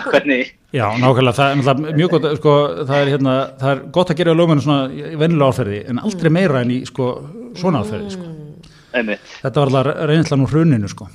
hvernig 0.07 0.53
Já, 0.73 0.87
nákvæmlega, 1.03 1.35
það 1.35 1.73
er 1.73 1.99
mjög 1.99 2.15
gott 2.15 2.29
sko, 2.39 2.55
það, 2.87 2.95
er, 3.01 3.13
hérna, 3.17 3.35
það 3.61 3.75
er 3.75 3.83
gott 3.99 4.15
að 4.15 4.23
gera 4.23 4.37
lögmennu 4.39 4.67
svona 4.69 4.87
í 4.95 5.19
vennilega 5.19 5.51
áferði 5.51 5.83
en 5.91 6.01
aldrei 6.01 6.31
mm. 6.31 6.39
meira 6.39 6.63
en 6.63 6.73
í 6.73 6.79
sko, 6.89 7.11
svona 7.59 7.83
áferði 7.83 8.15
sko. 8.15 8.31
mm. 8.95 9.13
Þetta 9.43 9.59
var 9.59 9.75
alltaf 9.75 10.09
reynslan 10.09 10.47
úr 10.47 10.55
hruninu 10.55 10.89
sko. 10.89 11.11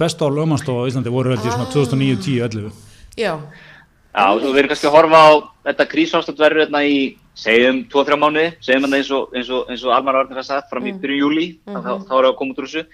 Best 0.00 0.24
á 0.24 0.26
lögmannstofa 0.32 0.88
í 0.88 0.90
Íslandi 0.94 1.12
voru 1.12 1.34
veldi 1.34 1.52
svona 1.52 1.68
2009, 1.70 2.20
10, 2.24 2.44
11 2.48 2.84
Já 3.20 3.32
Já, 4.16 4.24
þú 4.40 4.52
verður 4.54 4.70
kannski 4.72 4.88
að 4.88 4.94
horfa 4.96 5.18
á 5.20 5.30
þetta 5.68 5.86
krísástandverður 5.90 6.62
hérna 6.62 6.80
í, 6.88 7.00
segjum, 7.36 7.82
2-3 7.92 8.16
mánuði, 8.22 8.46
segjum 8.64 8.86
þetta 8.86 9.00
eins 9.00 9.10
og, 9.12 9.34
eins 9.36 9.50
og, 9.52 9.66
eins 9.72 9.84
og 9.84 9.92
Almar 9.92 10.16
Varnir 10.16 10.40
har 10.40 10.46
sagt 10.46 10.70
fram 10.72 10.86
í 10.88 10.94
byrju 11.02 11.18
júli, 11.20 11.46
mm 11.58 11.74
-hmm. 11.74 11.84
þá, 11.84 12.08
þá 12.08 12.14
er 12.16 12.24
það 12.24 12.30
að 12.30 12.38
koma 12.38 12.54
út 12.54 12.62
úr 12.62 12.68
þessu. 12.70 12.86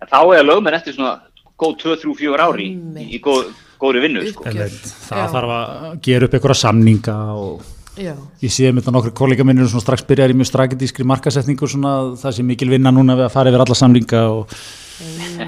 En 0.00 0.08
þá 0.12 0.20
er 0.36 0.46
lögmenn 0.46 0.78
eftir 0.78 0.94
svona 0.94 1.16
góð 1.58 1.74
2-3-4 1.82 2.46
ári 2.46 2.68
í, 2.70 3.08
í 3.16 3.20
góð, 3.20 3.50
góðri 3.82 4.04
vinnu, 4.06 4.22
sko. 4.30 4.46
Það 4.46 5.18
Já. 5.18 5.26
þarf 5.34 5.50
að 5.58 6.00
gera 6.06 6.24
upp 6.26 6.34
einhverja 6.38 6.62
samninga 6.62 7.18
og 7.34 7.66
Já. 7.98 8.14
ég 8.40 8.52
sé 8.54 8.70
með 8.70 8.84
þetta 8.84 8.94
nokkru 8.94 9.12
kollega 9.12 9.44
minnir 9.44 9.66
svona 9.68 9.82
strax 9.82 10.06
byrjar 10.06 10.30
í 10.30 10.36
mjög 10.38 10.48
strategískri 10.52 11.04
markasetningu 11.04 11.66
svona 11.68 12.14
það 12.20 12.36
sé 12.36 12.46
mikil 12.46 12.70
vinna 12.70 12.92
núna 12.94 13.16
við 13.18 13.26
að 13.26 13.34
fara 13.34 13.50
yfir 13.50 13.64
alla 13.64 13.74
samninga 13.74 14.22
og 14.30 14.54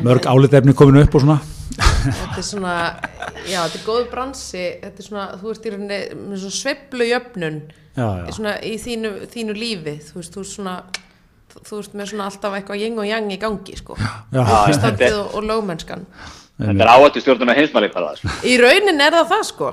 mörg 0.03 0.27
álitefni 0.27 0.75
kominu 0.75 1.05
upp 1.07 1.15
og 1.15 1.23
svona 1.23 1.39
þetta 2.03 2.39
er 2.43 2.47
svona 2.47 2.75
já, 3.47 3.61
þetta 3.63 3.79
er 3.79 3.87
góð 3.87 4.03
bransi. 4.13 4.67
Þetta 4.83 5.03
er 5.03 5.09
svona, 5.09 5.29
þú 5.41 5.55
ert 5.55 5.65
í 5.65 5.73
rauninni 5.75 6.01
með 6.19 6.43
svona 6.45 6.59
sveiblu 6.59 7.09
jöfnun 7.09 7.63
já, 7.97 8.05
já. 8.05 8.27
Svona, 8.37 8.59
í 8.67 8.75
þínu, 8.83 9.15
þínu 9.33 9.57
lífi. 9.57 9.97
Þú 10.11 10.21
veist, 10.21 10.37
þú 10.37 10.45
ert 10.45 10.53
svona 10.53 10.77
þú 11.61 11.81
ert 11.83 11.97
með 11.99 12.13
svona 12.13 12.29
alltaf 12.31 12.55
eitthvað 12.57 12.81
jeng 12.81 13.01
og 13.01 13.09
jang 13.09 13.33
í 13.33 13.41
gangi 13.41 13.75
sko, 13.77 13.97
standið 14.33 15.19
og, 15.19 15.35
og 15.37 15.45
lögmennskan. 15.51 16.07
Þetta 16.63 16.85
er 16.85 16.91
áhættu 16.93 17.21
stjórnuna 17.23 17.55
heimsmæli 17.57 17.89
sko. 17.91 18.33
Í 18.47 18.57
raunin 18.61 19.01
er 19.03 19.15
það 19.17 19.31
það 19.33 19.45
sko. 19.49 19.71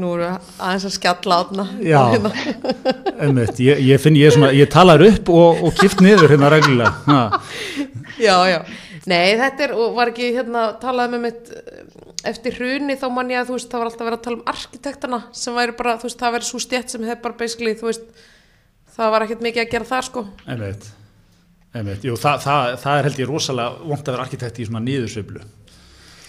Nú 0.00 0.14
eru 0.16 0.28
aðeins 0.32 0.86
að 0.88 0.94
skjalla 0.96 1.38
átna 1.44 1.66
Já, 1.84 2.00
einmitt. 3.22 3.60
Ég, 3.62 3.82
ég 3.86 4.02
finn, 4.02 4.16
ég, 4.18 4.32
svona, 4.34 4.50
ég 4.56 4.70
talar 4.72 5.04
upp 5.06 5.30
og, 5.30 5.60
og 5.68 5.76
kipt 5.78 6.02
niður 6.02 6.32
hérna 6.32 6.50
reglulega. 6.52 7.28
Já, 8.18 8.36
já 8.50 8.58
Nei, 9.10 9.32
þetta 9.34 9.64
er, 9.66 9.72
og 9.74 9.96
var 9.96 10.12
ekki 10.12 10.28
hérna, 10.36 10.60
talaði 10.78 11.10
með 11.16 11.22
mitt 11.24 11.48
eftir 12.30 12.54
hruni 12.54 12.94
þá 13.00 13.08
man 13.10 13.32
ég 13.34 13.40
að 13.40 13.48
þú 13.50 13.56
veist, 13.56 13.70
það 13.72 13.80
var 13.82 13.88
alltaf 13.90 14.06
verið 14.06 14.18
að 14.18 14.26
tala 14.28 14.36
um 14.38 14.44
arkitektana 14.52 15.18
sem 15.34 15.56
væri 15.58 15.74
bara, 15.80 15.94
þú 15.98 16.06
veist, 16.06 16.20
það 16.20 16.36
væri 16.36 16.46
svo 16.46 16.60
stjætt 16.62 16.94
sem 16.94 17.06
hefði 17.08 17.22
bara 17.24 17.38
basically, 17.40 17.72
þú 17.80 17.88
veist, 17.88 18.04
það 18.94 19.10
var 19.16 19.24
ekkert 19.26 19.42
mikið 19.48 19.64
að 19.64 19.72
gera 19.74 19.88
það 19.90 20.04
sko. 20.10 20.22
Einmitt, 20.46 20.86
einmitt, 21.74 22.06
jú, 22.06 22.14
það, 22.22 22.44
það, 22.46 22.76
það 22.84 23.00
er 23.00 23.08
held 23.10 23.18
ég 23.24 23.32
rosalega 23.32 23.90
vond 23.90 24.06
að 24.06 24.12
vera 24.14 24.28
arkitekt 24.28 24.62
í 24.62 24.68
svona 24.70 24.84
niðursveiflu. 24.86 25.42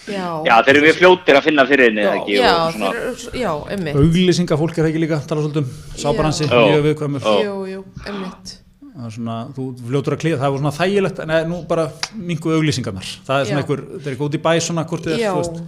Já, 0.04 0.26
Já, 0.44 0.52
þeir 0.66 0.74
eru 0.74 0.82
við 0.84 0.98
fljótir 0.98 1.38
að 1.38 1.46
finna 1.46 1.62
fyrir 1.70 1.86
henni, 1.88 2.02
eða 2.04 2.16
ekki? 2.18 2.34
já, 2.36 2.50
og 2.66 2.74
svona- 2.74 2.90
þeir, 2.90 3.06
eru- 3.14 3.38
já, 3.40 3.52
einmitt. 3.72 3.96
Auglýsinga 4.02 4.58
fólk 4.60 4.82
er 4.82 4.90
ekki 4.90 5.00
líka, 5.06 5.20
tala 5.30 5.46
svolítið 5.46 5.62
um, 5.62 5.78
sábaransi, 6.02 6.50
mjög 6.50 6.82
viðkvæmur. 6.90 7.30
Jú, 7.46 7.54
jú, 7.70 7.84
einmitt. 8.10 8.52
Það 8.94 9.06
er 9.08 9.14
svona, 9.16 9.36
þú 9.56 9.64
fljótur 9.88 10.14
að 10.14 10.20
klíða, 10.22 10.36
það 10.38 10.52
er 10.54 10.60
svona 10.62 10.70
þægilegt, 10.76 11.18
en 11.24 11.30
eða, 11.34 11.46
nú 11.50 11.56
bara 11.66 11.84
mingu 12.14 12.52
auglýsingarnar. 12.54 13.08
Það 13.26 13.40
er 13.40 13.48
svona 13.48 13.58
Já. 13.58 13.64
einhver, 13.64 13.80
það 13.90 14.06
er 14.06 14.12
eitthvað 14.14 14.28
út 14.28 14.36
í 14.38 14.42
bæ 14.44 14.52
svona, 14.62 14.84
hvort 14.86 15.08
þið 15.08 15.14
er, 15.16 15.22
Já, 15.24 15.32
þú 15.34 15.40
veist. 15.40 15.58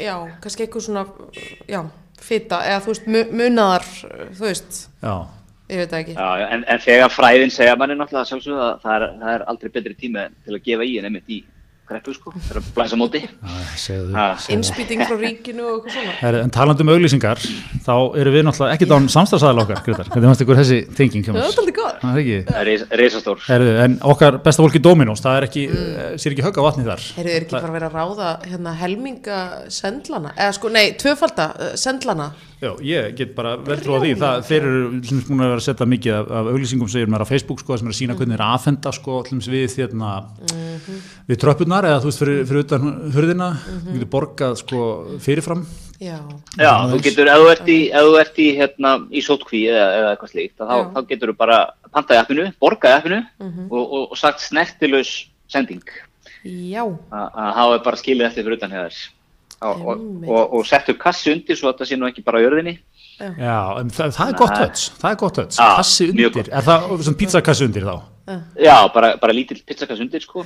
já, 0.00 0.14
kannski 0.46 0.64
eitthvað 0.64 0.86
svona, 0.86 1.02
já, 1.68 1.80
fita, 2.22 2.60
eða 2.70 2.80
þú 2.86 2.92
veist, 2.94 3.06
mu- 3.12 3.30
munaðar, 3.42 3.84
þú 4.38 4.46
veist, 4.48 4.78
Já, 5.04 5.14
ég 5.68 5.82
veit 5.82 5.92
ekki. 6.00 6.14
Já, 6.16 6.48
en, 6.56 6.64
en 6.72 6.82
þegar 6.86 7.12
fræðin 7.12 7.52
segja 7.52 7.76
manni 7.76 7.98
náttúrulega 8.00 8.30
sjálfsögðu 8.32 8.64
að 8.70 8.80
það 8.86 8.96
er, 8.96 9.06
það 9.20 9.34
er 9.36 9.44
aldrei 9.52 9.70
betri 9.76 9.94
tími 10.00 10.24
til 10.46 10.56
að 10.56 10.64
gefa 10.70 10.88
í 10.88 10.96
en 10.98 11.10
einmitt 11.10 11.28
í 11.28 11.42
kreppu 11.92 12.14
sko, 12.16 12.32
það 12.34 12.50
er 12.54 12.60
að 12.60 12.68
blæsa 12.76 12.98
móti. 12.98 13.22
Innspýting 14.52 15.04
frá 15.06 15.16
ríkinu 15.20 15.66
og 15.68 15.74
eitthvað 15.78 15.96
svona. 15.96 16.14
Her, 16.22 16.38
en 16.42 16.52
talandi 16.54 16.84
um 16.84 16.92
auglýsingar, 16.94 17.42
þá 17.86 17.94
erum 18.20 18.36
við 18.36 18.46
náttúrulega 18.48 18.76
ekkert 18.76 18.94
án 18.96 19.08
samstafsæðal 19.12 19.64
okkar, 19.64 19.82
Gretar. 19.86 20.10
Hvernig 20.12 20.32
fannst 20.32 20.44
ykkur 20.46 20.60
þessi 20.62 20.80
Já, 20.82 21.32
mér? 21.32 21.40
það 21.40 21.48
er 21.48 21.62
aldrei 21.62 21.76
góð. 21.78 21.92
Það 22.02 22.12
er 22.12 22.22
ekki. 22.22 22.38
Er. 22.52 23.46
Herðu, 23.48 23.74
en 23.84 23.98
okkar 24.12 24.38
besta 24.44 24.64
fólk 24.64 24.78
í 24.78 24.82
Dominos, 24.82 25.22
það 25.24 25.38
er 25.38 25.48
ekki, 25.48 25.66
mm. 25.68 26.14
sér 26.22 26.36
ekki 26.36 26.46
högg 26.46 26.60
á 26.60 26.62
vatni 26.66 26.86
þar. 26.86 27.04
Heyrðu, 27.18 27.34
er 27.34 27.46
ekki 27.46 27.58
bara 27.58 27.74
verið 27.76 27.88
að 27.88 27.98
ráða 27.98 28.30
hérna 28.46 28.76
helminga 28.80 29.42
sendlana, 29.72 30.32
eða 30.38 30.56
sko, 30.58 30.72
nei, 30.72 30.86
tvöfalda 31.00 31.50
uh, 31.52 31.76
sendlana. 31.80 32.32
Já, 32.62 32.76
ég 32.86 33.16
get 33.18 33.32
bara 33.34 33.56
vel 33.58 33.80
trú 33.82 33.96
á 33.98 34.02
því, 34.04 34.12
það, 34.20 34.44
þeir 34.46 34.66
eru 34.68 34.82
sem 35.08 35.22
búin 35.26 35.40
að 35.42 35.48
vera 35.50 35.58
að 35.58 35.64
setja 35.64 35.86
mikið 35.90 36.12
af, 36.14 36.28
af 36.38 36.50
auglýsingum 36.52 36.90
segir 36.92 37.10
mér 37.10 37.24
á 37.26 37.26
Facebook, 37.26 37.58
sko, 37.58 37.78
sem 37.80 37.88
er 37.88 37.94
að 37.94 37.98
sína 37.98 38.14
hvernig 38.14 38.38
þeir 38.38 38.44
aðfenda, 38.46 38.92
sko, 38.94 39.16
allums 39.24 39.48
við, 39.50 39.74
hérna, 39.80 40.10
við 41.26 41.40
tröppunar, 41.42 41.81
eða 41.88 42.00
þú 42.02 42.08
veist, 42.10 42.20
fyrir, 42.22 42.42
fyrir 42.48 42.64
utan 42.66 42.92
hurðina, 43.14 43.48
við 43.86 43.96
getum 43.98 44.10
borgað, 44.12 44.54
sko, 44.62 44.82
fyrirfram. 45.24 45.64
Já, 46.02 46.16
Já, 46.58 46.70
þú 46.90 46.98
getur, 47.04 47.28
ef 47.30 47.40
þú 47.42 47.50
ert 47.52 47.68
í, 47.70 47.76
ef 47.94 48.06
þú 48.08 48.14
ert 48.18 48.38
í, 48.42 48.46
hérna, 48.58 48.92
í 49.14 49.20
sótkví 49.22 49.60
eða, 49.70 49.84
eða 49.98 50.08
eitthvað 50.16 50.32
slíkt, 50.32 50.56
að 50.58 50.70
þá, 50.72 50.76
þá 50.96 51.00
getur 51.12 51.30
þú 51.32 51.36
bara 51.38 51.58
pantað 51.94 52.16
í 52.16 52.20
appinu, 52.24 52.46
borgað 52.64 52.94
í 52.94 52.96
appinu 52.98 53.20
og, 53.68 53.82
og, 53.82 54.00
og 54.10 54.18
sagt 54.18 54.42
snertilaus 54.42 55.12
sending. 55.52 55.82
já, 56.42 56.82
Að 56.82 57.36
að 57.44 57.52
hafa 57.60 57.82
bara 57.84 58.00
skilið 58.00 58.26
eftir 58.30 58.46
fyrir 58.48 58.58
utan 58.58 58.74
hér. 58.74 58.96
Og, 59.62 59.84
og, 59.86 59.92
Einmitt. 59.94 60.26
og, 60.26 60.54
og 60.58 60.66
settu 60.66 60.96
kassi 60.98 61.30
undir 61.36 61.54
svo 61.54 61.70
að 61.70 61.84
það 61.84 61.92
sé 61.92 61.98
nú 62.00 62.08
ekki 62.08 62.24
bara 62.26 62.40
á 62.42 62.44
jörðinni. 62.48 62.72
Já, 63.22 63.58
en 63.78 63.92
það, 63.94 64.16
það 64.16 64.32
er 64.32 64.38
gott 64.40 64.56
höts, 64.58 64.88
það 64.98 65.12
er 65.12 65.18
gott 65.20 65.38
höts, 65.38 65.60
kassi 65.60 66.08
undir, 66.10 66.48
er 66.50 66.64
það 66.66 66.88
svona 67.04 67.18
pizzakassi 67.20 67.68
undir 67.68 67.86
þá? 67.86 67.94
Já, 68.58 68.74
bara, 68.90 69.12
bara 69.22 69.36
lítill 69.36 69.60
pizzakassi 69.62 70.02
undir, 70.02 70.24
sko. 70.26 70.42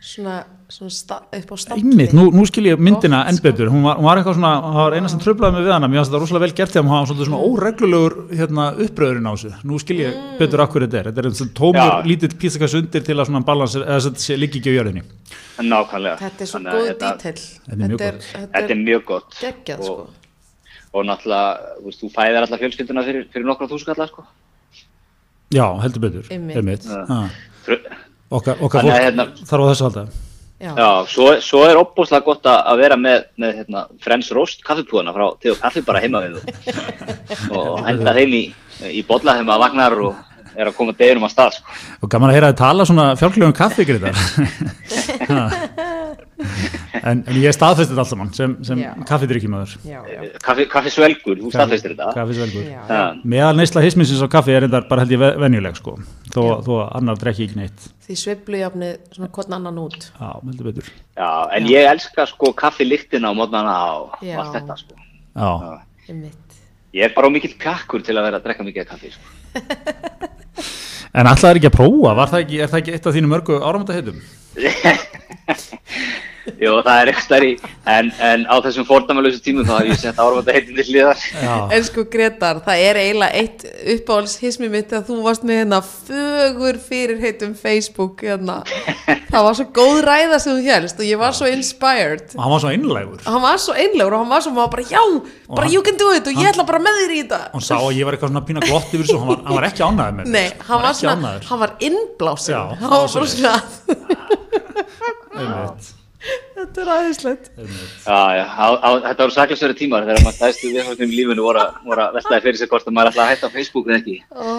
Svona, 0.00 0.38
svona 0.72 0.90
sta, 0.90 1.18
upp 1.36 1.50
á 1.52 1.56
einmitt, 1.76 2.14
nú, 2.16 2.30
nú 2.32 2.42
skil 2.48 2.64
ég 2.70 2.80
myndina 2.80 3.18
enn 3.28 3.36
sko. 3.36 3.44
betur, 3.50 3.68
hún 3.68 3.82
var, 3.84 3.98
hún 4.00 4.06
var 4.08 4.16
eitthvað 4.18 4.38
svona, 4.38 4.52
það 4.64 4.78
var 4.80 4.94
eina 4.96 5.10
sem 5.12 5.20
tröflaði 5.20 5.52
mig 5.58 5.66
við 5.66 5.74
hana, 5.74 5.88
mér 5.92 6.00
finnst 6.00 6.10
þetta 6.10 6.20
rosalega 6.22 6.44
vel 6.46 6.54
gert 6.56 6.72
þegar 6.72 6.86
hún 6.86 6.94
hafa 6.94 7.08
svolítið 7.10 7.28
svona 7.28 7.42
óreglulegur 7.50 8.14
hérna, 8.40 8.64
uppröðurinn 8.86 9.28
á 9.28 9.32
þessu, 9.36 9.50
nú 9.68 9.80
skil 9.82 9.98
ég 10.00 10.16
betur 10.40 10.62
akkur 10.64 10.86
þetta 10.86 10.98
er, 11.02 11.10
þetta 11.10 11.20
er 11.22 11.28
eins 11.30 11.42
og 11.44 11.50
tómur 11.60 11.84
Já. 11.84 12.00
lítill 12.08 12.32
pizzakassi 12.40 12.80
undir 12.80 13.04
til 13.10 13.18
að 13.20 13.28
svona 13.28 13.44
balans, 13.50 13.76
eða 13.76 14.00
þetta 14.08 14.24
sé 14.24 14.38
líki 14.40 14.62
ekki 14.62 14.72
á 14.72 14.76
jörðinni. 14.80 15.04
Nákvæmlega. 15.60 16.16
Þetta 16.24 16.40
er 16.46 16.50
svo 16.50 16.62
að 16.64 16.70
góð 16.72 16.88
dítill. 17.04 17.44
Þetta 17.68 17.76
er 17.76 17.80
mjög 17.84 17.92
Þetta 17.92 18.08
er, 18.08 18.16
gott. 18.16 18.30
þetta 18.32 18.64
Þetta 18.64 18.78
mjög 18.80 19.04
gott. 19.12 19.30
geggjað, 19.44 19.78
Og- 19.84 19.84
sko. 19.84 20.08
Og 20.96 21.04
náttúrulega, 21.06 21.50
þú 21.76 21.84
veist, 21.90 22.00
þú 22.00 22.08
fæðir 22.16 22.40
alla 22.40 22.58
fjölskylduna 22.64 23.04
fyrir, 23.06 23.28
fyrir 23.30 23.46
nokkra 23.46 23.68
þúskalla, 23.68 24.08
sko. 24.08 24.24
Já, 25.52 25.66
heldur 25.84 26.00
betur, 26.08 26.24
Okkar, 28.30 28.60
okkar 28.62 28.84
fólk 28.86 28.94
að 28.94 29.04
hérna- 29.04 29.28
þarf 29.42 29.64
á 29.64 29.68
þessu 29.70 29.84
að 29.84 29.88
halda. 29.88 30.04
Já, 30.60 30.70
Já, 30.76 30.88
svo, 31.08 31.26
svo 31.40 31.60
er 31.64 31.78
opbúslega 31.80 32.24
gott 32.24 32.44
að 32.44 32.58
að 32.68 32.80
vera 32.82 32.96
með, 33.00 33.22
með 33.40 33.54
hérna, 33.62 33.84
Friends 34.04 34.28
Roast 34.36 34.60
kaffipúðana 34.66 35.14
frá 35.16 35.26
Theo 35.40 35.54
Kaffi 35.56 35.80
bara 35.86 36.02
heima 36.04 36.20
við 36.20 36.36
og 37.56 37.80
henda 37.86 38.12
þeim 38.18 38.34
í, 38.36 38.42
í 38.92 39.00
bolla 39.08 39.38
þegar 39.38 39.48
maður 39.48 39.64
vagnar 39.64 39.96
og 40.10 40.14
er 40.60 40.68
að 40.68 40.76
koma 40.76 40.92
deginum 40.98 41.24
að 41.24 41.32
stað 41.32 41.56
sko. 41.56 41.78
Og 42.04 42.12
gaman 42.12 42.30
að 42.32 42.36
heyra 42.36 42.52
að 42.52 42.60
tala 42.60 42.84
svona 42.84 43.06
fjálklöfum 43.16 43.56
kaffi, 43.56 43.88
Gretar. 43.88 44.20
en, 47.10 47.22
en 47.26 47.36
ég 47.40 47.54
staðfesti 47.54 47.92
þetta 47.94 48.02
alltaf 48.04 48.18
mann 48.20 48.32
sem, 48.36 48.56
sem 48.66 48.78
Já. 48.82 48.90
kaffidrykkjumöður. 49.08 49.74
já, 49.86 50.00
já. 50.10 50.20
Kaffi, 50.44 50.66
kaffi 50.72 50.92
svelgur, 50.94 51.38
þú 51.40 51.52
staðfestir 51.54 51.94
þetta 51.94 52.14
Kaffisvelgur. 52.16 52.64
Já, 52.70 52.80
Já, 52.90 53.00
Meðal 53.34 53.54
neysla 53.60 53.82
hisminsins 53.84 54.22
á 54.24 54.28
kaffi 54.32 54.54
er 54.56 54.66
þetta 54.68 54.82
bara 54.90 55.04
held 55.04 55.14
ég 55.16 55.22
ve- 55.22 55.32
venjuleg 55.44 55.78
sko, 55.80 55.96
þó, 56.34 56.40
þó 56.66 56.72
að 56.80 56.90
annar 57.00 57.20
drekki 57.22 57.46
ekki 57.48 57.60
neitt. 57.60 57.88
Því 58.08 58.18
sveiflujafni 58.24 58.90
svona 59.14 59.30
hvern 59.38 59.56
annan 59.60 59.80
út. 59.84 60.10
Já, 60.18 60.30
heldur 60.44 60.70
betur. 60.72 60.90
já, 61.16 61.30
en 61.56 61.70
ég 61.70 61.90
elska 61.94 62.26
sko 62.30 62.52
kaffi 62.58 62.84
lyktina 62.88 63.30
á 63.30 63.34
mótnana 63.36 63.76
og 64.00 64.18
Já. 64.24 64.36
allt 64.42 64.54
þetta 64.58 64.78
sko. 64.82 64.98
Já, 65.36 65.50
Einmitt. 66.10 66.46
Ég 66.92 67.04
er 67.06 67.12
bara 67.14 67.28
mikill 67.30 67.54
kakkur 67.60 68.02
til 68.02 68.16
að 68.18 68.24
vera 68.26 68.40
að 68.40 68.48
drekka 68.48 68.64
mikið 68.66 68.82
af 68.82 68.88
kaffi 68.96 69.12
sko. 69.14 69.36
en 71.12 71.26
alltaf 71.26 71.50
er 71.50 71.60
ekki 71.60 71.70
að 71.70 71.78
prófa, 71.78 72.26
það 72.30 72.40
ekki, 72.44 72.60
er 72.60 72.72
það 72.72 72.80
ekki 72.82 72.96
eitt 72.96 73.06
af 73.10 73.16
þínu 73.16 73.30
mörgu 73.30 73.60
áramöndaheitum? 73.60 74.18
Jú, 76.60 76.70
það 76.86 76.96
er 77.02 77.10
eitthvað 77.12 77.44
í, 77.44 77.50
en, 77.92 78.06
en 78.24 78.44
á 78.48 78.54
þessum 78.64 78.86
fórdamalösu 78.88 79.40
tímum 79.44 79.66
þá 79.68 79.74
hef 79.82 79.88
ég 79.90 79.98
sett 80.00 80.20
áramönda 80.22 80.54
heitin 80.56 80.76
til 80.78 80.86
hliðar. 80.88 81.18
Já, 81.36 81.56
En 81.76 81.84
sko 81.84 82.04
Gretar, 82.12 82.60
það 82.64 82.84
er 82.88 83.00
eiginlega 83.02 83.34
eitt 83.42 83.64
uppáhalds 83.94 84.38
hismi 84.40 84.70
mitt 84.72 84.90
að 84.96 85.04
þú 85.10 85.18
varst 85.26 85.44
með 85.44 85.60
hérna 85.62 85.80
fögur 85.84 86.78
fyrirheitum 86.80 87.52
Facebook 87.60 88.24
hérna. 88.24 88.56
Það 89.30 89.44
var 89.46 89.54
svo 89.60 89.66
góð 89.76 90.00
ræða 90.08 90.38
sem 90.42 90.56
þú 90.56 90.64
helst 90.66 90.98
og 90.98 91.06
ég 91.06 91.20
var 91.20 91.36
svo 91.36 91.46
inspired. 91.52 92.32
og 92.34 92.40
hann 92.42 92.50
var 92.56 92.60
svo 92.64 92.70
einlægur. 92.72 93.20
Hann 93.28 93.42
var 93.44 93.60
svo 93.62 93.76
einlegur 93.76 94.16
og 94.16 94.24
hann 94.24 94.32
var 94.32 94.40
svo 94.46 94.52
bara 94.56 94.82
já, 94.82 95.02
bara 95.46 95.66
hann- 95.66 95.72
you 95.76 95.82
can 95.86 95.96
do 96.00 96.08
it 96.16 96.26
og 96.26 96.34
ég 96.40 96.48
ætla 96.50 96.64
bara 96.66 96.80
með 96.82 96.94
þér 97.04 97.12
í 97.14 97.20
þetta. 97.22 97.40
Hann 97.52 97.62
sá 97.68 97.76
að 97.78 97.94
ég 98.00 98.04
var 98.08 98.16
eitthvað 98.16 98.32
svona 98.32 98.46
pína 98.48 98.60
glott 98.64 98.90
yfir 98.90 99.04
þessu, 99.06 99.18
hann 99.20 99.28
var, 99.28 99.40
hann 99.44 99.54
var 99.60 99.68
ekki 99.70 99.82
ánæður 99.86 100.14
með 100.18 100.24
Nei, 100.34 100.48
hann 100.66 100.82
var 100.82 100.90
ekki 100.90 101.04
svona, 101.06 101.36
hann 101.52 101.60
var 101.66 101.72
innblásin. 101.80 102.52
Já, 102.56 102.62
það 106.20 106.36
svona, 106.40 106.60
þetta 106.60 106.82
er 106.84 106.90
aðeinslegt. 106.94 107.46
þetta 108.04 109.20
voru 109.24 109.34
saklisverið 109.36 109.78
tímar 109.80 110.04
þegar 110.08 110.22
maður 110.26 110.36
stæðstu 110.38 110.70
viðhóttum 110.74 111.12
í 111.12 111.16
lífinu 111.20 111.44
voru, 111.46 111.62
að- 111.62 111.78
voru 111.88 112.02
að 112.04 112.16
veltaði 112.18 112.42
fyrir 112.44 112.58
sig 112.60 112.68
hvort 112.72 112.86
að 112.90 112.94
maður 112.96 113.10
ætlaði 113.12 113.24
að 113.24 113.30
hætta 113.34 113.48
á 113.48 113.54
Facebook 113.56 113.86
eða 113.88 113.98
ekki. 114.00 114.16
Ó, 114.30 114.50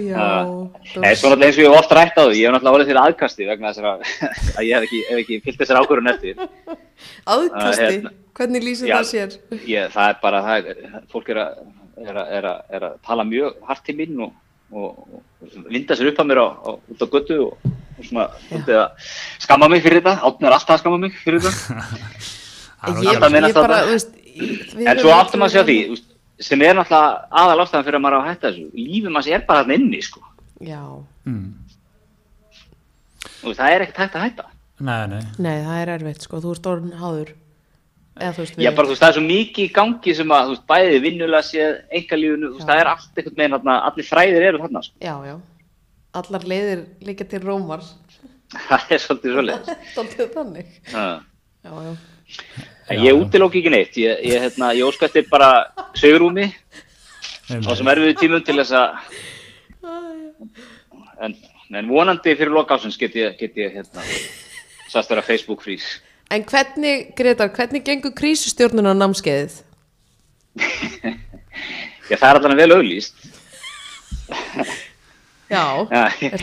já. 0.00 0.24
Nei, 1.04 1.14
svo 1.14 1.28
náttúrulega 1.28 1.48
eins 1.50 1.58
og 1.58 1.64
ég 1.64 1.70
hef 1.70 1.78
oft 1.80 1.92
rætt 1.98 2.16
á 2.16 2.24
því, 2.24 2.36
ég 2.40 2.46
hef 2.48 2.54
náttúrulega 2.56 2.76
orðið 2.78 2.90
fyrir 2.90 3.02
aðkasti 3.04 3.48
vegna 3.50 3.72
þess 3.72 3.84
að, 3.84 3.98
að 4.58 4.64
ég 4.64 4.74
hef 4.76 4.88
ekki, 4.88 5.00
hef 5.10 5.18
ekki 5.24 5.40
fyllt 5.44 5.60
þessar 5.64 5.80
ákvörðun 5.82 6.12
eftir. 6.14 6.34
Aðkasti, 7.26 7.84
Uh, 7.84 7.90
hérna. 7.90 8.10
hvernig 8.36 8.62
lýsir 8.64 8.88
það 8.88 9.08
sér? 9.10 9.36
Ég, 9.68 9.90
það 9.92 10.08
er 10.08 10.16
bara, 10.22 10.40
það 10.46 10.70
er, 10.72 11.02
fólk 11.12 11.28
er 11.34 11.40
að, 11.44 11.60
er 12.00 12.16
að, 12.16 12.30
er 12.38 12.44
að, 12.54 12.60
er 12.78 12.86
að 12.90 12.94
tala 13.04 13.24
mjög 13.28 13.56
hart 13.68 13.84
til 13.84 13.96
mín 13.98 14.20
og, 14.24 14.32
og, 14.72 15.22
og 15.42 15.66
vinda 15.72 15.96
sér 15.98 16.10
upp 16.12 16.20
að 16.22 16.28
mér 16.30 16.40
á, 16.42 16.46
á, 16.50 16.70
út 16.90 17.00
á 17.02 17.06
götu 17.10 17.38
og, 17.46 17.70
og 17.98 18.04
svona, 18.06 18.28
að 18.54 19.08
skamma 19.44 19.68
mig 19.72 19.82
fyrir 19.84 20.00
þetta, 20.02 20.16
áttin 20.28 20.46
er 20.50 20.56
alltaf 20.56 20.76
að 20.76 20.82
skamma 20.84 20.98
mig 21.06 21.16
fyrir 21.24 21.42
þetta. 21.46 21.80
Er 22.80 22.96
Ég, 23.04 23.10
alltaf 23.20 23.88
veist, 23.90 24.12
við 24.72 24.86
En 24.88 25.00
svo 25.02 25.10
áttum 25.12 25.42
að 25.44 25.50
sjá 25.52 25.58
aldrei- 25.60 25.74
því, 25.76 25.88
veist, 25.90 26.06
sem 26.40 26.62
er 26.64 26.78
náttúrulega 26.78 27.40
aðal 27.42 27.58
ástæðan 27.66 27.84
fyrir 27.84 27.98
að 27.98 28.04
maður 28.06 28.16
á 28.16 28.20
að 28.22 28.28
hætta 28.30 28.52
þessu, 28.54 28.68
lífið 28.80 29.12
maður 29.12 29.34
er 29.36 29.42
bara 29.50 29.60
þarna 29.64 29.76
inni, 29.80 30.00
sko. 30.06 30.22
Já, 30.64 30.80
Mm. 31.28 31.50
Veist, 33.44 33.60
það 33.60 33.74
er 33.74 33.82
ekkert 33.84 34.00
hægt 34.00 34.16
að 34.16 34.24
hætta. 34.24 34.46
Nei, 34.80 35.06
nei. 35.12 35.20
nei, 35.38 35.56
það 35.66 35.80
er 35.82 35.90
erfitt, 35.98 36.22
sko, 36.24 36.40
þú 36.40 36.54
ert 36.56 36.68
orðin 36.72 36.94
háður. 37.02 37.34
Eða 38.18 38.32
veist, 38.36 38.58
Já, 38.58 38.70
bara 38.74 38.88
þú 38.88 38.92
veist, 38.94 39.02
það 39.04 39.12
er 39.12 39.16
svo 39.16 39.22
mikið 39.26 39.64
í 39.64 39.72
gangi 39.76 40.14
sem 40.18 40.32
að, 40.34 40.48
þú 40.48 40.54
veist, 40.54 40.64
bæðið 40.72 41.04
vinnulega 41.04 41.46
séð, 41.46 41.76
engalífunu, 42.00 42.48
þú 42.50 42.58
veist, 42.58 42.68
það 42.70 42.80
er 42.82 42.90
allt 42.90 43.20
einhvern 43.20 43.38
veginn 43.38 43.54
þarna, 43.56 43.76
allir 43.88 44.08
fræðir 44.08 44.46
eru 44.48 44.62
þarna, 44.64 44.82
sko. 44.86 44.96
Já, 45.06 45.14
já. 45.28 45.36
Allar 46.20 46.46
leiðir 46.50 46.82
líka 47.06 47.26
til 47.30 47.40
Rómar. 47.44 47.86
Það 48.50 48.92
er 48.96 49.02
svolítið 49.04 49.36
svolítið. 49.36 49.70
Svolítið 49.94 50.32
þannig. 50.34 50.72
Já. 50.90 51.04
Já, 51.62 51.72
já. 51.86 51.92
Ég 52.98 53.14
útilóki 53.14 53.60
ekki 53.60 53.70
neitt, 53.70 53.96
ég, 54.02 54.22
ég, 54.26 54.42
hérna, 54.42 54.72
ég 54.74 54.90
óska 54.90 55.06
eftir 55.06 55.28
bara 55.30 55.70
sögurúmi 55.98 56.48
á 56.50 57.70
sem 57.78 57.90
erfiðu 57.92 58.16
tímum 58.18 58.42
til 58.46 58.58
þess 58.58 58.74
að, 58.74 59.16
en, 61.26 61.36
en 61.70 61.90
vonandi 61.90 62.34
fyrir 62.34 62.50
lokásins 62.54 62.98
get 62.98 63.14
ég, 63.18 63.38
get 63.38 63.58
ég, 63.58 63.78
hérna, 63.78 64.02
sæst 64.90 65.14
vera 65.14 65.22
Facebook 65.22 65.62
frís. 65.62 66.00
En 66.30 66.44
hvernig, 66.46 67.08
Gretar, 67.18 67.48
hvernig 67.56 67.82
gengur 67.86 68.12
krísustjórnuna 68.14 68.92
námskeiðið? 68.94 69.56
Já, 72.10 72.16
það 72.16 72.28
er 72.28 72.38
allan 72.40 72.56
vel 72.58 72.70
auglýst. 72.76 73.14
Já, 75.50 75.64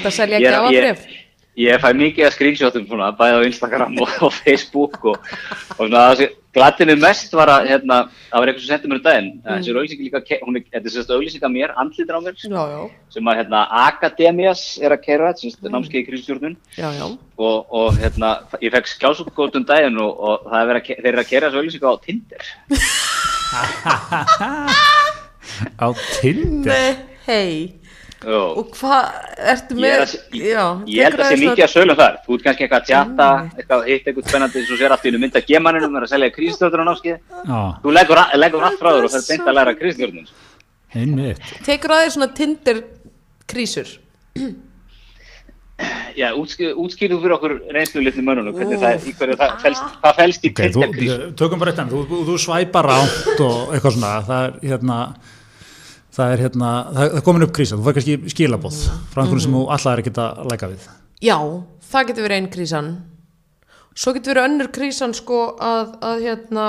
að 0.09 0.11
selja 0.15 0.39
ég 0.41 0.47
er- 0.47 0.51
gjafabrif? 0.51 1.05
ég 1.07 1.23
fæ 1.81 1.87
mikið 1.97 2.27
að 2.27 2.35
screenshotum 2.35 2.89
svona, 2.89 3.13
bæði 3.17 3.39
á 3.41 3.47
Instagram 3.47 3.95
og, 4.03 4.11
og 4.27 4.35
Facebook 4.35 4.99
og, 5.13 5.17
og 5.77 5.87
svona 5.87 6.03
það 6.57 6.77
sem 6.77 6.89
mig 6.89 6.99
mest 7.01 7.33
var 7.37 7.49
að 7.53 7.67
hérna, 7.71 7.97
það 8.31 8.41
var 8.41 8.49
eitthvað 8.49 8.63
sem 8.63 8.71
sendi 8.71 8.89
mér 8.89 8.97
um 8.97 9.03
daginn, 9.05 9.29
mm. 9.35 9.47
þessi 9.47 9.73
auðlýsing 9.73 10.01
líka, 10.05 10.19
ke- 10.25 10.41
hún 10.43 10.57
er, 10.57 10.63
þetta 10.73 10.89
er 10.89 10.93
sérst 10.95 11.13
auðlýsing 11.13 11.43
að 11.45 11.53
mér, 11.53 11.73
andlitur 11.83 12.17
á 12.17 12.21
mér, 12.25 12.35
já, 12.41 12.63
já, 12.73 12.81
sem 13.13 13.29
að 13.29 13.37
hérna 13.41 13.59
Akademias 13.83 14.63
er 14.81 14.91
að 14.95 15.03
kera, 15.05 15.33
sérst 15.37 15.61
mm. 15.61 15.71
námskeið 15.75 16.01
í 16.01 16.05
krisistjórnun 16.07 16.57
já, 16.77 16.89
já. 16.97 17.05
og, 17.37 17.57
og 17.81 17.87
hérna, 18.01 18.29
ég 18.63 18.73
fekk 18.73 18.87
skjálsútkótt 18.93 19.57
um 19.59 19.65
daginn 19.69 20.01
og, 20.01 20.11
og 20.17 20.47
það 20.49 20.59
er 20.61 20.69
verið 20.71 20.81
að, 20.81 20.87
þeir 21.01 21.11
eru 21.13 21.23
að 21.23 21.31
kera 21.33 21.49
þessu 21.49 21.59
auðlýsingu 21.61 21.87
á 21.89 21.95
Tinder. 22.07 22.43
á 25.85 25.87
Tinder 26.17 26.73
Nei, 26.73 26.89
hei. 27.27 27.86
Jó. 28.25 28.39
Og 28.57 28.71
hvað, 28.73 29.07
ertu 29.53 29.75
Ég, 29.77 29.81
með, 29.83 29.93
er 29.93 30.01
að, 30.01 30.13
ég, 30.33 30.45
já, 30.49 30.63
ég 30.89 31.05
held 31.05 31.17
að 31.17 31.21
það 31.21 31.29
sé 31.29 31.37
mikið 31.43 31.63
að 31.67 31.71
sölum 31.73 31.99
þar. 31.99 32.15
Þú 32.25 32.37
ert 32.37 32.45
kannski 32.47 32.65
eitthvað 32.65 32.81
að 32.81 32.87
tjata, 32.89 33.27
eitthvað 33.61 33.83
hitt 33.91 34.07
eitthvað 34.09 34.29
spennandi 34.31 34.63
svo 34.65 34.77
sér 34.79 34.95
allt 34.95 35.05
í 35.05 35.11
einu 35.11 35.21
mynd 35.21 35.37
að 35.37 35.45
gemanninum 35.51 35.97
er 35.99 36.05
að 36.07 36.11
selja 36.15 36.31
krisistjórnur 36.33 36.81
á 36.81 36.85
námskeið. 36.89 37.17
Já, 37.37 37.59
Þú 37.83 37.93
leggur, 37.93 38.21
leggur 38.41 38.65
allt 38.67 38.81
frá 38.81 38.89
þér 38.95 39.07
og 39.09 39.13
fer 39.13 39.25
beint 39.29 39.51
að 39.51 39.57
læra 39.59 39.75
krisistjórnun. 39.77 40.29
einmitt 40.97 41.51
tekur 41.67 41.93
að 41.93 42.03
þér 42.03 42.15
svona 42.15 42.29
Tinder 42.41 42.81
krísur? 43.45 43.93
Já, 46.17 46.31
útskýr, 46.33 46.73
útskýrðu 46.73 47.19
fyrir 47.21 47.35
okkur 47.35 47.51
reynslu 47.69 48.01
litni 48.01 48.23
það, 48.25 49.03
það 49.37 49.51
felst, 49.61 49.83
hvað 50.01 50.15
felst 50.17 50.45
í 50.47 50.49
Ok, 50.49 50.61
þú, 50.73 50.81
Tinder-krísu? 50.81 51.27
tökum 51.37 51.59
bara 51.61 51.73
eitt 51.73 51.81
enn, 51.83 51.91
þú, 51.91 51.99
þú, 52.09 52.21
þú 52.31 52.37
svæpar 52.41 52.87
rátt 52.89 53.41
og 53.45 53.75
eitthvað 53.75 53.93
svona, 53.93 54.13
það 54.25 54.47
er 54.47 54.55
hérna, 54.71 54.97
það 56.17 56.33
er 56.33 56.43
hérna, 56.45 56.71
það 56.95 57.17
er 57.19 57.25
komin 57.25 57.45
upp 57.45 57.53
krísa, 57.55 57.77
þú 57.77 57.85
fær 57.85 57.97
kannski 57.97 58.33
skilabóð 58.33 58.79
frá 59.13 59.23
einhvern 59.23 59.43
sem 59.43 59.57
þú 59.57 59.63
alltaf 59.75 59.91
er 59.93 60.01
ekki 60.03 60.13
að 60.23 60.41
læka 60.51 60.69
við. 60.71 60.87
Já, 61.27 61.37
það 61.91 62.09
getur 62.09 62.27
verið 62.27 62.41
einn 62.41 62.49
krísan. 62.53 62.89
Svo 63.97 64.13
getur 64.15 64.33
verið 64.33 64.47
önnur 64.49 64.71
krísan 64.73 65.15
sko 65.17 65.41
að, 65.61 65.93
að 66.05 66.25
hérna, 66.25 66.65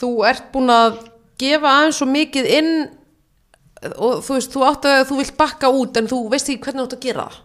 þú 0.00 0.10
ert 0.30 0.50
búin 0.54 0.74
að 0.74 0.98
gefa 1.42 1.72
aðeins 1.78 2.00
svo 2.00 2.10
mikið 2.10 2.50
inn 2.58 2.72
og 3.94 4.22
þú 4.24 4.38
veist, 4.38 4.52
þú 4.54 4.66
átt 4.68 4.86
að 4.88 5.06
þú 5.10 5.20
vilt 5.20 5.36
bakka 5.38 5.70
út 5.74 5.98
en 6.00 6.10
þú 6.10 6.20
veist 6.32 6.48
ekki 6.48 6.62
hvernig 6.68 6.84
þú 6.84 6.86
átt 6.88 6.98
að 6.98 7.06
gera 7.08 7.26
það. 7.28 7.40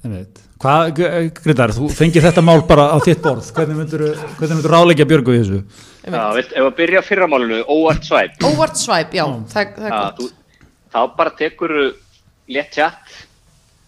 Hvað, 0.00 0.90
Gryndar, 1.36 1.72
þú 1.76 1.88
fengið 1.92 2.24
þetta 2.28 2.42
mál 2.44 2.60
bara 2.68 2.86
á 2.92 2.96
þitt 3.04 3.20
borð, 3.24 3.46
hvernig 3.56 3.76
myndur, 3.80 4.04
hvernig 4.38 4.56
myndur 4.58 4.72
ráleikja 4.74 5.06
Björgu 5.08 5.34
í 5.36 5.40
þessu? 5.42 5.58
Já, 6.08 6.22
vilt, 6.36 6.52
ef 6.56 6.64
að 6.68 6.76
byrja 6.78 7.02
fyrramálinu, 7.04 7.58
óvart 7.68 8.04
svæp, 8.08 8.38
Óvart 8.48 8.80
svæp, 8.80 9.12
já, 9.16 9.24
það, 9.52 9.74
það 9.76 9.86
er 9.90 9.94
gott. 9.96 10.20
þú, 10.20 10.68
þá 10.94 11.00
bara 11.16 11.34
tekur 11.36 11.74
létt 12.48 12.72
tjatt, 12.76 13.14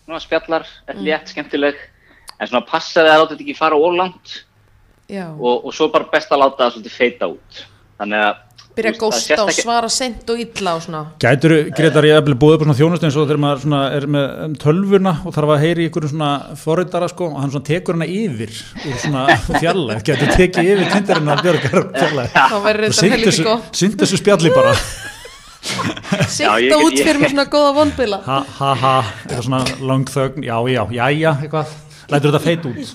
svona 0.05 0.21
spjallar, 0.21 0.67
Mm. 0.93 1.03
létt, 1.07 1.33
skemmtileg, 1.33 1.77
en 2.41 2.49
svona 2.49 2.67
passaði 2.69 3.09
að 3.13 3.21
láta 3.23 3.35
þetta 3.35 3.45
ekki 3.47 3.57
fara 3.57 3.77
ólangt 3.77 4.37
Já, 5.09 5.29
og, 5.33 5.65
og 5.67 5.73
svo 5.75 5.89
bara 5.93 6.09
best 6.13 6.29
að 6.33 6.41
láta 6.45 6.65
það 6.67 6.73
svolítið 6.77 6.97
feita 6.97 7.29
út. 7.29 7.65
Þannig 8.01 8.23
að 8.29 8.37
byrja 8.77 8.93
að 8.95 8.99
gósta 9.03 9.37
og 9.45 9.51
svara 9.53 9.89
sent 9.93 10.31
og 10.33 10.41
illa 10.43 10.75
og 10.79 10.83
svona. 10.87 11.03
Gætur, 11.23 11.55
Gryndar, 11.77 12.07
ég 12.09 12.17
hefði 12.19 12.37
búið 12.41 12.55
upp 12.57 12.63
á 12.63 12.65
svona 12.67 12.79
þjónustu 12.81 13.09
eins 13.09 13.19
og 13.21 13.27
þegar 13.29 13.41
maður 13.45 13.63
svona 13.67 13.81
er 13.99 14.07
með 14.17 14.27
um, 14.47 14.55
tölvuna 14.65 15.13
og 15.27 15.35
þarf 15.37 15.53
að 15.57 15.63
heyri 15.67 15.87
ykkur 15.91 16.09
svona 16.13 16.31
forritara 16.63 17.09
sko 17.13 17.29
og 17.31 17.39
hann 17.43 17.53
svona 17.53 17.69
tekur 17.69 17.99
hana 17.99 18.09
yfir 18.09 18.55
úr 18.89 18.99
svona 19.05 19.27
fjallæg, 19.61 20.03
gætur 20.09 20.35
tekið 20.39 20.73
yfir 20.75 20.93
tindarinn 20.97 21.33
að 21.37 21.45
Björgar 21.47 21.87
verður 22.67 22.99
Og 22.99 23.09
helviti 23.13 24.05
þessu, 24.07 24.21
spjalli 24.23 24.55
bara. 24.57 24.75
Já, 25.63 26.27
Sitt 26.27 26.47
ég- 26.49 26.73
og 26.75 26.83
út 26.89 26.97
ég- 26.99 27.05
fyrir 27.07 27.21
mig 27.23 27.31
svona 27.31 27.45
góða 27.47 27.71
vonbila. 27.77 28.19
ha 28.27 28.41
ha 28.59 28.73
ha, 28.75 28.95
eitthvað 29.29 29.45
svona 29.47 29.61
langþögn. 29.81 30.43
Já 30.45 30.57
já, 30.69 30.83
jæja, 30.91 31.37
eitthvað 31.45 31.71
lætur 32.13 32.31
þetta 32.33 32.43
feit 32.45 32.67
út. 32.69 32.93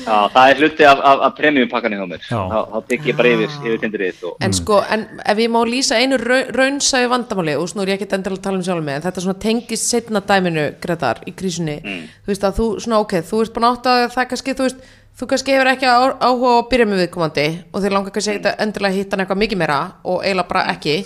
Já, 0.00 0.16
það 0.34 0.50
er 0.52 0.60
hluti 0.60 0.86
af, 0.86 1.00
af, 1.10 1.22
af 1.26 1.32
premiumpakkanum 1.38 1.98
hjá 2.00 2.06
mér. 2.12 2.22
Þá, 2.28 2.60
þá 2.70 2.78
tek 2.92 3.08
ég 3.10 3.16
bara 3.18 3.32
yfir, 3.34 3.56
yfir 3.64 3.80
tindirið 3.82 4.22
og 4.30 4.46
En 4.46 4.54
sko, 4.56 4.78
en 4.94 5.04
ef 5.34 5.42
ég 5.44 5.50
má 5.52 5.58
lýsa 5.68 5.98
einu 6.00 6.18
rau- 6.20 6.46
raunsæju 6.56 7.10
vandamáli, 7.12 7.56
og 7.60 7.68
snúr 7.72 7.90
ég 7.92 7.98
ekki 7.98 8.08
endilega 8.16 8.38
að 8.40 8.46
tala 8.46 8.60
um 8.60 8.64
sjálf 8.68 8.84
mig, 8.86 8.96
en 9.00 9.04
þetta 9.08 9.24
svona 9.26 9.40
tengist 9.42 9.90
setna 9.90 10.22
dæminu, 10.30 10.66
Gretar, 10.80 11.20
í 11.26 11.34
krísunni, 11.36 11.78
þú 12.24 12.32
veist 12.32 12.46
að 12.48 12.56
þú, 12.60 12.68
svona 12.86 13.02
ok, 13.04 13.18
þú 13.28 13.42
ert 13.44 13.54
búin 13.58 13.68
átt 13.72 13.90
að 13.90 14.06
það 14.14 14.30
kannski, 14.34 14.54
þú 14.60 14.68
veist, 14.68 14.86
þú 15.20 15.26
kannski 15.34 15.52
hefur 15.56 15.72
ekki 15.74 15.90
á- 15.90 16.16
áhuga 16.22 16.54
á 16.54 16.58
að 16.62 16.70
byrja 16.70 16.86
með 16.88 17.02
viðkomandi 17.04 17.48
og 17.74 17.82
þið 17.84 17.92
langar 17.96 18.14
kannski 18.14 18.36
ekki 18.38 18.54
endilega 18.64 18.92
að 18.94 18.98
hitta 19.00 19.16
hann 19.16 19.24
eitthvað 19.26 19.42
mikið 19.44 19.60
meira 19.60 19.80
og 20.04 20.22
eiginlega 20.24 20.48
bara 20.48 20.62
ekki. 20.72 20.96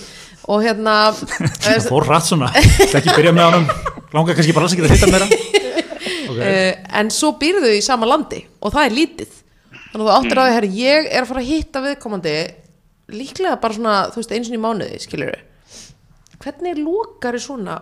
Og 0.44 0.60
hérna, 0.60 0.94
það 1.64 1.86
fór 1.88 2.04
rætt 2.04 2.26
svona, 2.28 2.50
það 2.52 2.98
ekki 3.00 3.14
byrja 3.16 3.32
með 3.32 3.46
honum. 3.48 3.68
Langar 4.14 4.36
kannski 4.36 4.52
bara 4.54 4.68
alls 4.68 4.74
ekki 4.76 4.84
að 4.84 4.92
hitta 4.92 5.08
meira 5.08 5.28
okay. 6.34 6.58
uh, 6.68 6.84
en 7.00 7.10
svo 7.14 7.32
býrðu 7.40 7.72
í 7.76 7.80
sama 7.84 8.08
landi 8.08 8.42
og 8.60 8.74
það 8.74 8.88
er 8.88 8.98
lítið 8.98 9.32
þannig 9.78 10.02
að 10.02 10.04
þú 10.04 10.12
áttir 10.18 10.42
að 10.42 10.50
því, 10.50 10.58
herri, 10.58 10.70
ég 10.80 11.08
er 11.08 11.22
að 11.22 11.30
fara 11.30 11.42
að 11.44 11.50
hitta 11.52 11.84
viðkomandi 11.84 12.36
líklega 13.14 13.56
bara 13.62 13.78
svona, 13.78 13.96
þú 14.12 14.22
veist, 14.22 14.36
eins 14.36 14.50
og 14.50 14.58
í 14.58 14.62
mánuði 14.62 15.00
skilur 15.02 15.34
hvernig 16.44 16.82
lokar 16.82 17.38
er 17.38 17.44
svona 17.44 17.80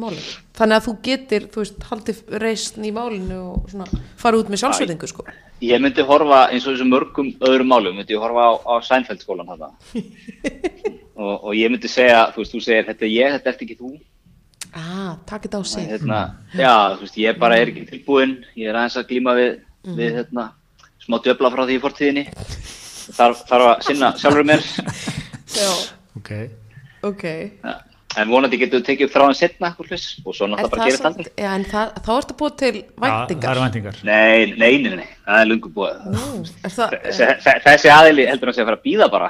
málum 0.00 0.24
þannig 0.56 0.78
að 0.78 0.88
þú 0.88 0.96
getur, 1.04 1.46
þú 1.52 1.64
veist, 1.64 1.86
haldið 1.90 2.24
reisn 2.42 2.88
í 2.88 2.94
málinu 2.94 3.44
og 3.52 3.70
svona 3.72 4.02
fara 4.20 4.40
út 4.40 4.52
með 4.52 4.64
sjálfsveitingu 4.64 5.10
sko 5.10 5.28
ég 5.60 5.80
myndi 5.82 6.04
horfa 6.06 6.46
eins 6.50 6.64
og 6.64 6.74
þessum 6.74 6.90
mörgum 6.94 7.30
öðrum 7.44 7.68
málum, 7.68 7.96
myndi 7.98 8.16
ég 8.16 8.22
horfa 8.22 8.46
á, 8.48 8.52
á 8.64 8.74
Seinfeld 8.84 9.20
skólan 9.20 9.48
þarna. 9.48 9.68
og, 11.20 11.34
og 11.34 11.52
ég 11.56 11.72
myndi 11.72 11.90
segja, 11.90 12.30
þú 12.32 12.42
veist, 12.42 12.54
þú 12.54 12.62
segir 12.64 12.86
þetta 12.88 13.06
er 13.06 13.12
ég, 13.12 13.34
þetta 13.36 13.52
ert 13.52 13.64
ekki 13.66 13.76
þú. 13.76 13.92
Ah, 14.74 15.16
takk 15.26 15.42
þetta 15.48 15.60
á 15.60 15.64
sig 15.66 15.88
Hérna, 15.90 16.20
já, 16.54 16.74
þú 16.96 17.00
veist, 17.06 17.18
ég 17.18 17.38
bara 17.42 17.58
er 17.58 17.72
ekki 17.72 17.86
tilbúinn, 17.90 18.36
ég 18.56 18.70
er 18.70 18.78
aðeins 18.80 18.96
að 19.00 19.08
glíma 19.10 19.34
við, 19.38 19.52
við 19.98 20.16
hérna, 20.20 20.48
smá 21.04 21.18
döfla 21.24 21.50
frá 21.54 21.64
því 21.66 21.76
í 21.78 21.82
fortíðinni. 21.84 22.26
Þarf, 23.10 23.44
þarf 23.48 23.68
að 23.72 23.86
sinna 23.88 24.12
sjálfur 24.20 24.44
mér. 24.46 24.66
já, 25.58 25.70
ok, 26.20 26.34
ok 27.12 27.24
Ja. 27.64 27.78
En 28.18 28.26
vonandi 28.26 28.58
getur 28.58 28.80
við 28.80 28.86
tekið 28.88 29.06
upp 29.06 29.12
þráðan 29.14 29.36
setna, 29.38 29.68
hluss, 29.78 30.06
og 30.26 30.34
svo 30.34 30.48
En 30.48 30.50
náttúrulega 30.50 30.70
bara 30.72 30.80
það 30.82 30.88
gerist 30.88 31.02
samt- 31.04 31.18
aldrei. 31.20 31.34
já, 31.44 31.50
en 31.54 31.64
það, 31.70 31.92
þá 32.02 32.08
ertu 32.18 32.34
búið 32.40 32.56
til 32.58 32.72
Já, 32.74 32.82
það 32.90 33.04
væntingar 33.04 33.50
eru 33.52 33.60
væntingar 33.62 34.00
Nei, 34.02 34.46
nei, 34.58 34.72
nei, 34.82 34.96
nei, 34.98 35.06
það 35.28 35.42
er 35.42 35.46
lungu 35.46 35.70
búið. 35.76 36.00
Nú, 36.10 36.24
er 36.66 36.74
það, 36.74 36.96
Þessi, 37.04 37.28
þe- 37.44 37.60
þessi 37.68 37.92
aðili 37.94 38.24
heldur 38.26 38.50
hann 38.50 38.56
sé 38.58 38.64
að 38.64 38.66
fara 38.72 38.80
að 38.80 38.86
býða 38.88 39.08
bara. 39.14 39.28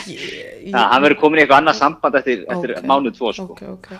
Já, 0.72 0.80
hann 0.80 1.02
verður 1.04 1.20
komin 1.20 1.38
í 1.38 1.44
eitthvað 1.44 1.60
annað 1.60 1.76
samband 1.82 2.16
eftir, 2.22 2.46
eftir 2.48 2.72
Ok, 2.78 2.88
mánuð 2.88 3.16
tvo, 3.18 3.32
sko. 3.36 3.46
ok, 3.52 3.62
ok. 3.76 3.92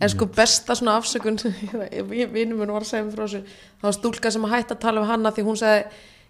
En 0.00 0.10
sko 0.12 0.26
besta 0.28 0.74
svona 0.76 0.98
afsökun 1.00 1.38
vinnum 1.40 2.58
minn 2.60 2.72
var 2.74 2.84
að 2.84 2.90
segja 2.90 3.06
mér 3.06 3.14
frá 3.16 3.24
þessu 3.24 3.40
það 3.46 3.88
var 3.88 3.96
stúlka 3.96 4.32
sem 4.34 4.44
að 4.44 4.54
hætta 4.58 4.76
að 4.76 4.82
tala 4.84 5.00
um 5.00 5.08
hanna 5.08 5.32
því 5.32 5.44
hún 5.46 5.56
sagði 5.56 5.84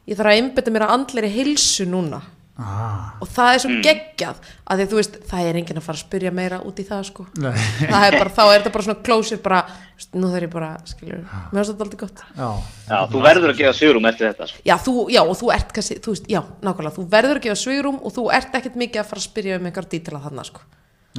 ég 0.06 0.18
þarf 0.20 0.30
að 0.30 0.40
einbytta 0.40 0.74
mér 0.74 0.84
að 0.86 0.92
andleri 1.00 1.30
hilsu 1.34 1.86
núna. 1.90 2.20
Ah, 2.56 3.18
og 3.20 3.28
það 3.28 3.50
er 3.52 3.58
svo 3.60 3.70
geggjað 3.84 4.38
að 4.64 4.78
því 4.80 4.84
þú 4.88 4.96
veist, 4.96 5.16
það 5.28 5.48
er 5.48 5.56
enginn 5.60 5.76
að 5.76 5.84
fara 5.84 5.98
að 5.98 6.04
spyrja 6.06 6.30
meira 6.32 6.60
út 6.64 6.78
í 6.80 6.86
það 6.88 7.02
sko. 7.10 7.26
Nei. 7.36 7.50
það 7.82 8.06
er 8.06 8.14
bara, 8.16 8.30
þá 8.32 8.40
er 8.46 8.54
þetta 8.54 8.72
bara 8.76 8.86
svona 8.86 9.02
closure 9.08 9.40
bara, 9.44 9.58
þú 9.66 9.98
veist, 9.98 10.14
nú 10.16 10.30
þarf 10.32 10.46
ég 10.46 10.52
bara, 10.54 10.70
skilur 10.88 11.18
mér 11.26 11.58
finnst 11.58 11.72
þetta 11.74 11.84
aldrei 11.84 12.00
gott. 12.00 12.22
Já, 12.38 12.48
Já, 12.86 12.96
þú 13.12 13.22
verður 13.26 13.52
að 13.52 13.60
gefa 13.60 13.74
sigurum 13.76 14.08
eftir 14.08 14.30
þetta, 14.30 14.48
sko. 14.48 14.64
já, 14.70 14.74
þú, 14.86 14.96
já, 15.12 15.20
og 15.26 15.36
þú 15.42 15.52
ert 15.58 15.76
kannski, 15.76 15.98
þú 16.06 16.16
veist, 16.16 16.32
já, 16.32 16.40
nákvæmlega 16.64 16.96
þú 16.96 17.06
verður 17.18 17.42
að 17.42 17.46
gefa 17.50 17.60
svigrum 17.66 18.00
og 18.00 18.16
þú 18.16 18.26
ert 18.38 18.56
ekkert 18.62 18.80
mikið 18.86 19.02
að 19.04 19.12
fara 19.12 19.20
að 19.20 19.28
spyrja 19.28 19.60
um 19.60 19.68
einhver 19.68 19.90
dítila 19.92 20.24
þarna 20.24 20.48
sko. 20.48 20.64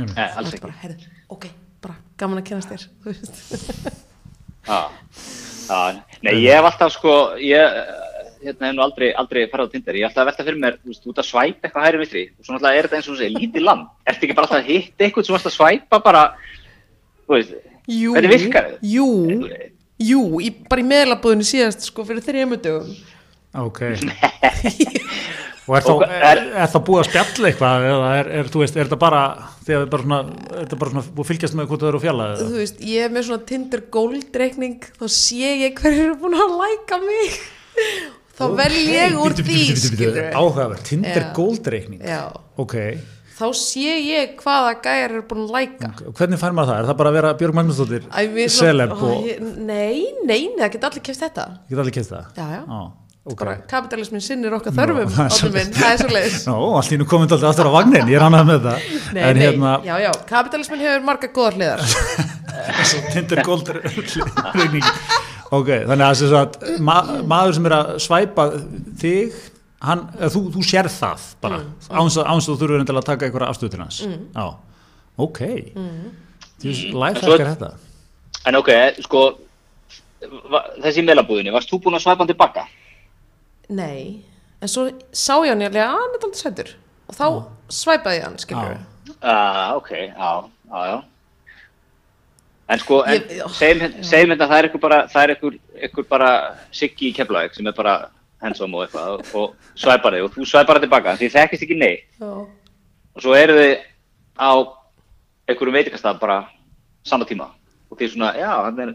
Nei, 0.02 1.54
bara, 1.88 1.98
gaman 2.20 2.42
að 2.44 2.50
kynast 2.52 2.74
þér 2.74 2.84
þú 3.02 3.14
veist 3.14 3.32
Já, 4.68 4.82
já, 5.72 5.80
nei, 6.22 6.34
ég 6.44 6.52
hef 6.54 6.68
alltaf, 6.70 6.94
sko, 6.98 7.16
ég 7.42 7.80
hérna, 8.44 8.68
hef 8.68 8.76
nú 8.76 8.84
aldrei, 8.84 9.14
aldrei 9.16 9.46
farið 9.48 9.70
á 9.70 9.72
Tinder. 9.72 9.96
Ég 9.98 10.04
hef 10.04 10.12
alltaf 10.12 10.26
að 10.26 10.30
velta 10.30 10.46
fyrir 10.48 10.60
mér, 10.62 10.76
þú 10.82 10.92
veist, 10.92 11.08
út 11.08 11.22
að 11.22 11.28
svæpa 11.30 11.70
eitthvað 11.70 11.88
hægri 11.88 12.02
vitri. 12.02 12.24
Og 12.36 12.44
svo 12.44 12.54
náttúrulega 12.54 12.82
er 12.82 12.88
þetta 12.88 13.00
eins 13.00 13.08
og 13.08 13.14
þú 13.14 13.20
segir, 13.22 13.40
lítið 13.40 13.64
land. 13.64 13.88
Ertu 14.12 14.28
ekki 14.28 14.36
bara 14.38 14.50
alltaf 14.50 14.60
að 14.60 14.70
hitta 14.74 15.08
eitthvað 15.08 15.28
sem 15.28 15.38
varst 15.38 15.50
að 15.50 15.56
svæpa 15.56 16.02
bara, 16.04 16.24
þú 17.24 17.38
veist, 17.38 17.56
Jú, 17.88 18.12
hvernig 18.12 18.34
virkar 18.34 18.66
þetta? 18.68 18.88
Jú, 18.92 19.08
jú, 20.04 20.24
í, 20.44 20.52
bara 20.68 20.84
í 20.84 20.88
meðlabúðinu 20.88 21.46
síðast 21.48 21.88
sko 21.88 22.04
fyrir 22.08 22.26
þrejum 22.26 22.58
dögum 22.60 22.90
ok 23.64 23.80
og 25.68 25.76
er 25.78 25.84
þá, 25.84 25.92
Og 25.94 26.04
er, 26.08 26.22
er- 26.30 26.44
er 26.64 26.70
þá 26.72 26.78
búið 26.88 27.02
að 27.02 27.08
spjalla 27.10 27.50
eitthvað 27.52 27.88
eða 27.92 28.12
er, 28.22 28.30
er, 28.40 28.48
er 28.48 28.72
þetta 28.78 29.00
bara 29.02 29.22
þegar 29.68 29.82
þið 29.84 29.90
bara 29.94 30.06
svona, 30.06 30.20
er 30.48 30.62
þetta 30.64 30.80
bara 30.84 30.94
svona 30.94 31.06
búið 31.12 31.26
að 31.26 31.30
fylgjast 31.32 31.58
með 31.60 31.68
hvort 31.72 31.84
það 31.84 31.92
eru 31.92 32.02
fjalla 32.06 32.28
eða? 32.32 32.48
Þú 32.48 32.62
veist, 32.62 32.80
ég 32.94 33.08
er 33.08 33.14
með 33.18 33.26
svona 33.28 33.48
Tinder 33.52 33.84
Gold 33.98 34.40
reikning 34.44 34.88
þá 35.02 35.06
sé 35.18 35.52
ég 35.66 35.82
hverju 35.82 36.06
eru 36.08 36.16
búin 36.24 36.38
að 36.40 36.56
læka 36.62 37.02
mig. 37.04 37.38
Þá 38.38 38.44
vel 38.54 38.74
ég 38.78 39.16
úr 39.18 39.34
því 39.34 39.62
áhugaverð, 40.38 40.82
Tinder 40.86 41.24
Já. 41.26 41.30
Gold 41.34 41.70
reikning 41.74 42.04
Já, 42.06 42.22
ok, 42.62 42.76
þá 43.38 43.48
sé 43.58 43.96
ég 44.02 44.36
hvaða 44.42 44.76
gæjar 44.86 45.16
eru 45.16 45.24
búin 45.30 45.44
að 45.48 45.56
læka 45.58 45.90
og 46.06 46.14
hvernig 46.18 46.42
fær 46.42 46.54
maður 46.54 46.72
það? 46.72 46.80
Er 46.84 46.90
það 46.92 47.00
bara 47.02 47.12
að 47.12 47.18
vera 47.18 47.34
Björg 47.42 47.58
Magnúsdóttir 47.58 48.06
Ó, 48.94 49.02
og 49.10 49.28
Nei, 49.42 49.42
nei, 49.58 50.06
nei, 50.30 50.40
það 50.62 50.72
geta 50.78 50.92
allir 50.92 51.06
kæft 51.10 51.26
þetta. 51.26 51.48
Ég 51.66 51.74
get 51.76 51.84
allir 51.84 51.98
kemst 51.98 52.14
það? 52.14 52.32
Já, 52.38 52.48
já, 52.56 52.62
ok 52.78 53.07
bara 53.36 53.58
kapitalismin 53.68 54.24
sinnir 54.24 54.54
okkar 54.56 54.76
þörfum 54.78 55.10
það 55.12 55.24
er 55.26 55.34
áttum 55.34 55.54
minn, 55.58 55.72
það 55.76 55.94
er 55.94 56.02
svo 56.02 56.12
leiðis 56.14 56.92
í 56.96 57.00
nú 57.02 57.08
komið 57.10 57.36
alltaf 57.36 57.50
aftur 57.52 57.68
á 57.68 57.74
vagnin, 57.74 58.12
ég 58.12 58.20
er 58.20 58.26
annað 58.28 58.46
með 58.48 58.68
það. 58.68 58.86
Nei, 59.18 59.22
nei, 59.22 59.42
hérna, 59.42 59.74
já, 59.84 59.94
já, 60.06 60.10
kapitalismin 60.30 60.84
hefur 60.86 61.08
marga 61.08 61.32
góðar 61.36 61.58
hliðar. 61.60 61.84
Svo 62.90 63.02
Tinder 63.14 63.42
Gold 63.46 63.70
reikning 63.74 64.86
ok, 65.54 65.70
þannig 65.90 66.06
að, 66.08 66.36
að 66.40 66.72
ma 66.84 66.98
maður 67.28 67.58
sem 67.58 67.68
er 67.70 67.76
að 67.78 67.92
svæpa 68.04 68.48
þig 69.02 69.42
hann, 69.88 70.06
þú, 70.34 70.44
þú 70.56 70.64
sér 70.66 70.90
það 70.92 71.28
bara, 71.44 71.60
mm. 71.64 71.90
áns 72.02 72.20
að 72.22 72.48
þú 72.48 72.58
þurfur 72.62 72.96
að 72.96 73.04
taka 73.12 73.28
einhverja 73.28 73.52
afstöð 73.52 73.74
til 73.74 73.84
hans. 73.84 74.00
Mm. 74.08 74.56
ok. 75.28 75.44
Mm. 75.76 76.16
læfækkar 77.04 77.46
þetta. 77.52 77.74
En 78.48 78.60
ok, 78.60 78.72
sko 79.06 79.28
þessi 80.82 81.04
meðlabúðinni, 81.06 81.54
varst 81.54 81.72
þú 81.72 81.82
búin 81.86 81.98
að 82.00 82.06
svæpa 82.08 82.24
hann 82.24 82.32
tilbaka? 82.32 82.66
Nei, 83.68 84.24
en 84.62 84.72
svo 84.72 84.88
sá 85.12 85.36
ég 85.44 85.52
hann 85.52 85.64
ég 85.66 85.76
að 85.76 85.94
hann 85.96 86.16
er 86.16 86.22
alltaf 86.22 86.40
sættur 86.40 86.74
og 87.08 87.18
þá 87.18 87.26
ah. 87.28 87.40
svæpaði 87.72 88.24
hann, 88.24 88.38
skilur 88.42 88.74
við 88.74 89.14
ah, 89.22 89.76
ok, 89.76 89.92
já, 89.92 90.32
já, 90.72 90.82
já. 90.92 90.98
En 92.68 92.82
sko, 92.84 93.00
segjum 93.56 94.34
hérna 94.34 94.48
það 94.48 94.58
er 94.58 94.68
ykkur 94.68 94.84
bara, 94.84 95.02
það 95.12 95.24
er 95.24 95.34
ykkur, 95.38 95.60
ykkur 95.88 96.08
bara 96.10 96.32
Siggi 96.76 97.12
í 97.12 97.16
keflaug 97.16 97.54
sem 97.56 97.68
er 97.70 97.76
bara 97.76 97.98
hensum 98.44 98.76
og 98.76 98.84
eitthvað 98.86 99.22
og 99.40 99.78
svæpar 99.80 100.18
þig 100.18 100.26
og 100.26 100.34
þú 100.36 100.48
svæpar 100.48 100.78
það 100.78 100.86
tilbaka 100.86 101.16
því 101.18 101.30
það 101.34 101.46
ekkist 101.48 101.64
ekki 101.66 101.78
nei 101.80 101.94
já. 101.96 102.28
og 102.28 103.24
svo 103.24 103.38
eru 103.38 103.56
þið 103.58 103.72
á 104.38 104.52
einhverjum 105.48 105.78
veitikastaf 105.80 106.20
bara 106.22 106.42
saman 107.08 107.28
tíma. 107.28 107.52
Og 107.88 107.98
því 107.98 108.12
svona, 108.14 108.34
já, 108.36 108.52
hann 108.68 108.84
er 108.84 108.94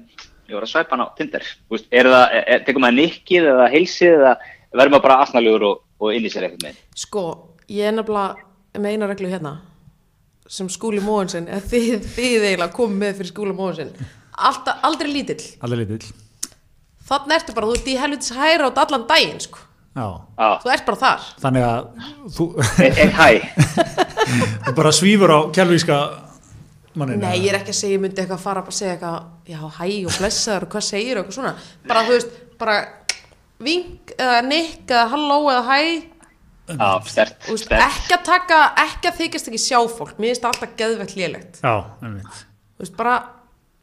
ég 0.49 0.57
var 0.57 0.67
að 0.67 0.73
svæpa 0.73 0.97
hann 0.97 1.07
á 1.09 1.15
Tinder. 1.17 1.47
Er 1.91 2.09
það, 2.13 2.35
tekum 2.67 2.85
maður 2.85 2.99
nikkið 3.01 3.49
eða 3.55 3.69
heilsið 3.73 4.17
eða 4.19 4.35
verður 4.73 4.95
maður 4.95 5.05
bara 5.09 5.21
asnaljúur 5.27 5.67
og, 5.69 5.85
og 6.03 6.17
inn 6.17 6.27
í 6.27 6.33
sér 6.33 6.49
eitthvað 6.49 6.69
með 6.69 6.81
sko, 7.05 7.27
ég 7.73 7.91
er 7.91 7.95
nefnilega 7.99 8.81
með 8.83 8.97
eina 8.97 9.11
reglu 9.11 9.31
hérna 9.33 9.55
sem 10.53 10.69
skúli 10.73 11.01
móhansinn 11.05 11.47
eða 11.49 11.65
þið, 11.71 12.11
þið 12.17 12.49
eiginlega 12.49 12.75
komið 12.77 13.01
með 13.05 13.21
fyrir 13.21 13.33
skúli 13.33 13.57
móhansinn 13.57 13.95
aldrei 14.43 15.13
lítill. 15.13 15.43
Aldrei 15.61 15.85
lítill. 15.85 16.13
Þannig 17.03 17.37
ertu 17.37 17.55
bara, 17.57 17.69
þú 17.69 17.77
ert 17.77 17.91
í 17.91 17.99
helvitis 17.99 18.35
hæra 18.37 18.71
át 18.71 18.83
allan 18.85 19.07
daginn 19.09 19.41
sko. 19.43 19.69
Já. 19.93 20.07
þú 20.63 20.71
ert 20.73 20.87
bara 20.87 21.01
þar. 21.03 21.25
Þannig 21.43 21.65
að 21.69 21.81
þú 22.33 22.45
þú 24.67 24.75
bara 24.79 24.93
svífur 24.97 25.35
á 25.35 25.39
kjálvíska 25.53 25.99
Manina. 26.97 27.29
Nei, 27.29 27.43
ég 27.43 27.53
er 27.53 27.59
ekki 27.59 27.73
að 27.73 27.79
segja, 27.79 27.97
ég 27.97 28.03
myndi 28.03 28.21
eitthvað 28.21 28.39
að 28.39 28.45
fara 28.45 28.63
að 28.63 28.75
segja 28.77 28.95
eitthvað, 28.95 29.29
já, 29.49 29.61
hæ 29.77 29.85
og 30.09 30.17
blessaður 30.19 30.67
og 30.67 30.73
hvað 30.75 30.83
segir 30.85 31.17
og 31.17 31.23
eitthvað 31.23 31.37
svona, 31.39 31.53
bara 31.89 32.03
þú 32.05 32.17
veist, 32.17 32.35
bara 32.61 32.75
vink 33.67 34.15
eða 34.19 34.41
nikk 34.47 34.91
eða 34.91 35.05
halló 35.13 35.39
eða 35.53 35.63
hæ 35.69 35.79
Já, 36.73 36.89
stert, 37.11 37.47
veist, 37.49 37.67
stert 37.67 37.83
Ekki 37.85 38.15
að 38.17 38.27
taka, 38.29 38.59
ekki 38.85 39.11
að 39.11 39.17
þykast 39.19 39.49
ekki 39.51 39.61
sjá 39.61 39.79
fólk. 39.91 40.15
Mér 40.23 40.31
finnst 40.31 40.45
það 40.45 40.53
alltaf 40.53 40.75
geðveikt 40.79 41.15
lélegt. 41.19 41.59
Já, 41.59 41.73
einmitt. 42.07 42.43
Þú 42.79 42.85
veist, 42.85 42.95
bara 42.97 43.15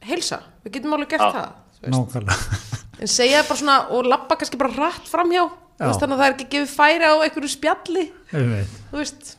heilsa, 0.07 0.39
við 0.63 0.77
getum 0.77 0.95
alveg 0.95 1.11
gert 1.11 1.25
já. 1.27 1.33
það 1.35 1.91
Nákvæmlega. 1.93 2.59
En 2.99 3.11
segja 3.11 3.43
bara 3.47 3.59
svona 3.61 3.75
og 3.95 4.07
lappa 4.11 4.35
kannski 4.39 4.59
bara 4.59 4.73
rætt 4.75 5.11
framhjá. 5.11 5.45
Þannig 5.79 6.01
að 6.03 6.15
það 6.17 6.25
er 6.25 6.33
ekki 6.33 6.47
gefið 6.55 6.71
færi 6.73 7.07
á 7.07 7.15
einhverju 7.23 7.51
spjalli. 7.53 8.07
Einmitt. 8.35 8.73
Þú 8.89 8.99
veist 8.99 9.29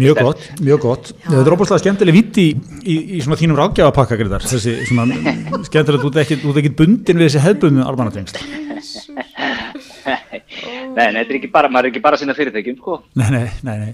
Mjög 0.00 0.20
gott, 0.24 0.44
mjög 0.60 0.80
gott. 0.80 1.10
Já. 1.12 1.28
Þetta 1.28 1.42
er 1.42 1.54
óbúinlega 1.56 1.80
skemmtileg 1.82 2.16
vitt 2.16 2.38
í, 2.40 2.46
í, 2.80 2.94
í 3.16 3.20
svona 3.24 3.36
þínum 3.40 3.58
rákjafapakka 3.58 4.16
Gretar, 4.20 4.44
þessi 4.46 4.76
svona 4.88 5.18
skemmtileg 5.68 5.98
að 5.98 6.04
þú 6.04 6.10
ert 6.12 6.20
ekki, 6.22 6.38
ekki 6.62 6.72
bundin 6.78 7.20
við 7.20 7.28
þessi 7.28 7.42
hefðbundu 7.44 7.84
almanatengst. 7.86 8.40
Nei, 10.92 11.06
nei, 11.08 11.22
þetta 11.22 11.32
er 11.32 11.36
ekki 11.38 11.48
bara, 11.52 11.70
maður 11.72 11.86
er 11.86 11.92
ekki 11.94 12.02
bara 12.04 12.18
að 12.18 12.20
sinna 12.20 12.34
fyrirtækjum, 12.36 12.74
sko. 12.76 12.98
Nei, 13.16 13.28
nei, 13.32 13.46
nei, 13.64 13.76
nei. 13.80 13.92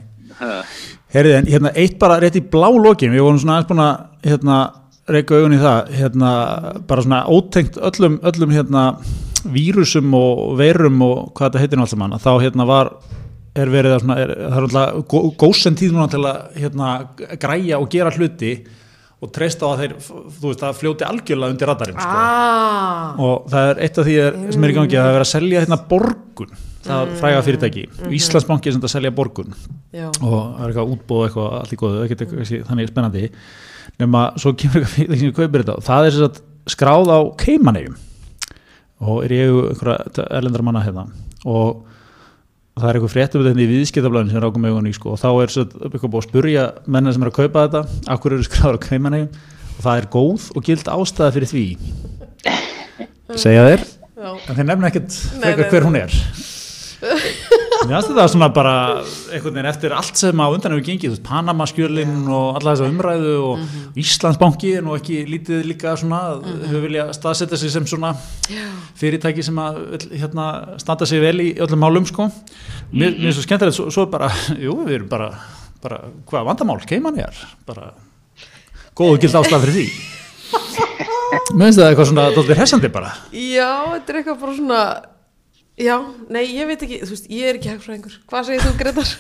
Herrið, 1.15 1.37
en 1.39 1.49
hérna, 1.49 1.71
eitt 1.79 1.95
bara 2.01 2.19
rétt 2.23 2.39
í 2.41 2.43
blá 2.43 2.67
lokin, 2.75 3.13
við 3.15 3.23
vorum 3.23 3.39
svona 3.39 3.59
aðeins 3.59 3.71
búin 3.71 3.83
að, 3.85 4.01
hérna, 4.27 4.57
reyka 5.15 5.39
augun 5.39 5.55
í 5.55 5.61
það, 5.63 5.93
hérna, 5.95 6.33
bara 6.91 7.05
svona 7.07 7.21
ótengt 7.31 7.79
öllum, 7.91 8.19
öllum, 8.29 8.55
hérna, 8.57 8.83
vírusum 9.49 10.15
og 10.19 10.59
veirum 10.59 10.99
og 11.07 11.31
hvað 11.39 11.53
þetta 11.53 11.63
heitir 11.63 11.81
náttúrulega 11.81 12.03
mann, 12.03 12.19
þá, 12.23 12.31
hérna, 12.43 12.67
var 12.69 12.93
er 13.63 13.73
verið 13.73 13.95
að, 13.95 14.03
svona, 14.05 14.19
er, 14.23 14.35
það 14.39 14.59
er 14.59 14.67
alltaf 14.67 15.39
góðsend 15.43 15.81
tíð 15.81 15.95
núna 15.95 16.11
til 16.13 16.21
að 16.25 16.59
hérna, 16.59 16.91
græja 17.43 17.81
og 17.81 17.89
gera 17.93 18.13
hluti 18.15 18.53
og 19.19 19.31
treysta 19.35 19.67
á 19.67 19.69
að 19.73 19.81
þeir, 19.83 19.95
þú 20.07 20.45
veist, 20.45 20.61
að 20.63 20.77
fljóti 20.79 21.07
algjörlega 21.07 21.55
undir 21.55 21.71
radarinn, 21.73 21.99
sko 21.99 22.19
ah. 22.23 23.17
og 23.19 23.49
það 23.51 23.71
er 23.73 23.81
eitt 23.83 23.99
af 23.99 24.07
því 24.07 24.19
er, 24.23 24.37
sem 24.55 24.67
er 24.67 24.73
í 24.73 24.77
gangi 24.77 24.99
að 24.99 25.09
það 25.09 25.17
er 25.17 25.25
að 25.25 25.31
selja 25.33 25.63
hérna 25.65 25.79
borgun 25.91 26.53
það 26.85 27.01
er 27.01 27.09
mm. 27.09 27.17
fræga 27.19 27.41
fyrirtæki, 27.49 27.87
mm. 27.89 28.13
Íslandsbanki 28.19 28.71
er 28.71 28.77
sem 28.77 28.85
þetta 28.85 28.93
selja 28.93 29.13
borgun 29.17 29.57
Já. 29.91 30.07
og 30.07 30.37
það 30.37 30.63
er 30.63 30.69
eitthvað 30.69 30.93
útbóð 30.95 31.25
eitthvað 31.27 31.57
allir 31.59 31.83
góðu, 31.83 32.63
þannig 32.69 32.93
spennandi 32.93 33.25
nema 33.99 34.23
svo 34.39 34.55
kemur 34.55 34.85
eitthvað 34.85 34.95
fyrirtæki 34.95 35.25
sem 35.25 35.37
kaupir 35.41 35.65
þetta 35.65 35.79
og 35.81 35.89
það 35.89 36.07
er 36.07 36.15
sér 36.15 36.29
að 36.29 36.41
skráð 36.69 37.11
á 37.11 37.19
keimanegjum 37.43 37.99
og 39.09 39.21
er 39.27 39.35
ég 39.35 39.59
einhverja 39.73 40.29
erlendra 40.39 40.67
manna 40.67 40.85
hérna 40.87 41.09
og 41.49 41.88
það 42.79 42.89
er 42.89 42.99
eitthvað 42.99 43.15
fréttum 43.15 43.45
þetta 43.47 43.63
í 43.65 43.69
viðskiptablaðinu 43.73 44.35
sem 44.35 44.47
ákveð 44.49 44.65
með 44.65 44.75
augunni 44.75 44.95
sko, 44.97 45.15
og 45.15 45.21
þá 45.23 45.29
er 45.31 45.55
eitthvað 45.59 46.13
búið 46.15 46.23
að 46.23 46.27
spurja 46.29 46.67
menna 46.87 47.15
sem 47.15 47.25
er 47.25 47.31
að 47.33 47.39
kaupa 47.39 47.65
þetta 47.67 48.13
akkur 48.15 48.37
eru 48.37 48.49
skráður 48.49 48.79
að 48.79 48.85
kaupa 48.89 49.15
nefn 49.15 49.41
og 49.79 49.87
það 49.87 50.03
er 50.03 50.11
góð 50.17 50.51
og 50.55 50.69
gild 50.69 50.93
ástæða 50.95 51.35
fyrir 51.37 51.53
því. 51.53 51.65
Segja 53.45 53.67
þeir. 53.69 53.89
En 54.19 54.55
þeir 54.57 54.71
nefna 54.73 54.91
ekkert 54.91 55.71
hver 55.71 55.87
hún 55.87 56.01
er 56.01 56.15
Mér 57.87 57.95
finnst 57.95 58.09
þetta 58.11 58.25
svona 58.33 58.49
bara 58.51 58.73
einhvern 59.31 59.55
veginn 59.55 59.69
eftir 59.71 59.93
allt 59.95 60.19
sem 60.19 60.41
á 60.43 60.47
undan 60.51 60.75
hefur 60.75 60.87
gengið, 60.89 61.19
Panama-skjölinn 61.27 62.25
og 62.27 62.57
alla 62.59 62.73
þessa 62.73 62.89
umræðu 62.91 63.35
og 63.39 63.59
mm 63.59 63.65
-hmm. 63.65 63.99
Íslandsbanki 64.03 64.73
er 64.77 64.83
nú 64.83 64.97
ekki 64.97 65.19
lítið 65.27 65.65
líka 65.65 65.97
svona, 65.97 66.21
mm 66.35 66.43
-hmm. 66.43 66.67
hefur 66.67 66.83
viljað 66.87 67.13
staðsetja 67.13 67.57
sig 67.57 67.71
sem 67.71 67.87
svona 67.87 68.17
fyrirtæki 68.95 69.43
sem 69.43 69.57
að 69.57 70.11
hérna, 70.11 70.79
standa 70.79 71.07
sig 71.07 71.21
vel 71.21 71.41
í 71.41 71.55
öllum 71.55 71.79
málum 71.79 72.07
sko. 72.07 72.31
Mér 72.93 73.15
finnst 73.15 73.39
þetta 73.39 73.43
skemmtilegt, 73.43 73.77
svo, 73.77 73.91
svo 73.91 74.07
bara, 74.07 74.29
jú, 74.65 74.85
við 74.85 74.95
erum 74.95 75.09
bara, 75.09 75.39
bara 75.83 76.01
hvað 76.27 76.45
vandamál 76.45 76.81
keimann 76.87 77.19
er, 77.19 77.35
bara 77.67 77.93
góðu 78.97 79.19
gild 79.21 79.35
ástæða 79.35 79.61
fyrir 79.61 79.75
því. 79.75 79.91
Mér 81.55 81.65
finnst 81.67 81.79
þetta 81.79 81.91
eitthvað 81.91 82.07
svona, 82.07 82.31
þetta 82.31 82.51
er 82.53 82.59
hessandi 82.59 82.89
bara. 82.89 83.13
Já, 83.33 83.95
þetta 83.95 84.13
er 84.13 84.17
eitthvað 84.17 84.41
bara 84.41 84.57
svona 84.57 85.03
Já, 85.79 85.95
nei, 86.27 86.43
ég 86.57 86.67
veit 86.67 86.81
ekki, 86.83 86.97
þú 87.05 87.13
veist, 87.15 87.29
ég 87.31 87.49
er 87.53 87.59
ekki 87.59 87.71
hagfræðingur. 87.71 88.17
Hvað 88.31 88.49
segir 88.49 88.65
þú, 88.65 88.73
Gretar? 88.81 89.11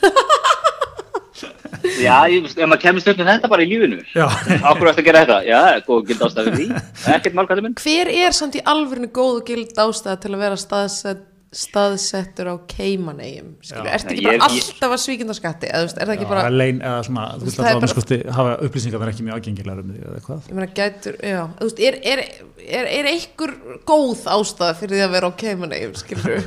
Já, 1.98 2.16
ég 2.30 2.42
veist, 2.42 2.58
ef 2.58 2.66
maður 2.66 2.82
kemur 2.82 3.02
stöfnum 3.04 3.28
þetta 3.28 3.50
bara 3.50 3.62
í 3.62 3.68
lífinu, 3.70 4.00
áhverju 4.18 4.90
ætti 4.90 5.02
að 5.02 5.06
gera 5.06 5.20
þetta? 5.22 5.36
Já, 5.46 5.60
góð 5.86 6.00
gild 6.08 6.24
ástæði 6.26 6.48
fyrir 6.48 6.58
því, 6.58 6.82
ekkert 7.14 7.36
málkvæði 7.38 7.64
minn. 7.64 7.76
Hver 7.78 8.10
er 8.10 8.34
samt 8.34 8.58
í 8.58 8.62
alverðinu 8.74 9.10
góð 9.14 9.38
og 9.38 9.44
gild 9.52 9.82
ástæði 9.84 10.18
til 10.24 10.32
að 10.34 10.42
vera 10.42 10.58
staðsett 10.58 11.22
staðsettur 11.48 12.50
á 12.52 12.54
keimanegjum 12.68 13.54
ertu 13.64 14.12
ekki 14.12 14.24
bara 14.26 14.34
ég, 14.36 14.42
alltaf 14.44 14.92
að 14.92 15.00
svíkjönda 15.00 15.36
skatti 15.36 15.70
eða 15.72 15.86
er 15.86 15.94
það 15.96 16.12
ekki 16.18 16.26
bara 16.28 16.50
lein, 16.52 16.82
eða 16.84 16.98
svona, 17.06 17.22
þú 17.38 17.46
veist 17.48 17.62
að 17.62 17.78
bara... 17.80 18.34
hafa 18.36 18.50
upplýsingar 18.66 19.00
það 19.00 19.06
er 19.06 19.12
ekki 19.14 19.24
mjög 19.24 19.38
aðgengilegar 19.38 19.80
um 19.80 19.88
því 19.88 20.02
eða 20.02 20.18
eitthvað 20.18 20.50
ég 20.50 20.58
meina 20.58 20.68
gætur, 20.76 21.16
já, 21.24 21.40
þú 21.56 21.68
veist, 21.70 21.80
er, 21.88 21.96
er, 22.12 22.22
er, 22.66 22.90
er 22.98 23.08
einhver 23.14 23.54
góð 23.88 24.26
ástæða 24.34 24.76
fyrir 24.82 24.98
því 24.98 25.06
að 25.06 25.14
vera 25.16 25.30
á 25.30 25.32
keimanegjum, 25.40 25.94
skilur 26.02 26.44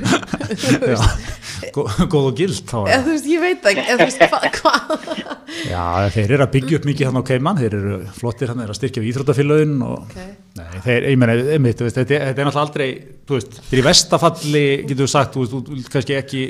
góð 2.14 2.20
og 2.22 2.38
gild 2.38 2.62
þá 2.62 2.78
eða 2.84 3.02
þú 3.02 3.16
veist, 3.16 3.28
ég 3.32 3.42
veit 3.42 3.68
ekki 3.72 3.84
eða 3.88 3.98
þú 3.98 4.06
veist, 4.06 4.22
hvað 4.30 4.46
hva? 4.62 5.36
já, 5.66 5.84
þeir 6.14 6.36
eru 6.38 6.46
að 6.46 6.54
byggja 6.54 6.78
upp 6.78 6.88
mikið 6.92 7.10
hann 7.10 7.18
á 7.18 7.24
keiman 7.32 7.58
þeir 7.58 7.76
eru 7.80 7.98
flottir, 8.20 8.54
hann 8.54 8.62
er 8.62 8.70
að 8.70 8.78
styrkja 8.78 9.02
íþrótafélagin 9.10 9.76
og 9.82 10.06
okay. 10.06 10.30
nei, 10.60 10.80
þeir, 10.86 11.10
ég 11.10 11.18
meina, 11.18 11.36
þetta 11.42 12.06
er 12.06 12.38
náttúrulega 12.38 12.62
aldrei, 12.62 12.88
þú 13.26 13.38
veist, 13.38 13.58
þeir 13.66 13.78
eru 13.78 13.82
í 13.82 13.86
vestafalli 13.88 14.64
getur 14.92 15.08
þú 15.08 15.12
sagt, 15.12 15.34
þú 15.36 15.44
veist, 15.44 15.56
þú 15.70 15.94
kannski 15.94 16.16
ekki 16.18 16.42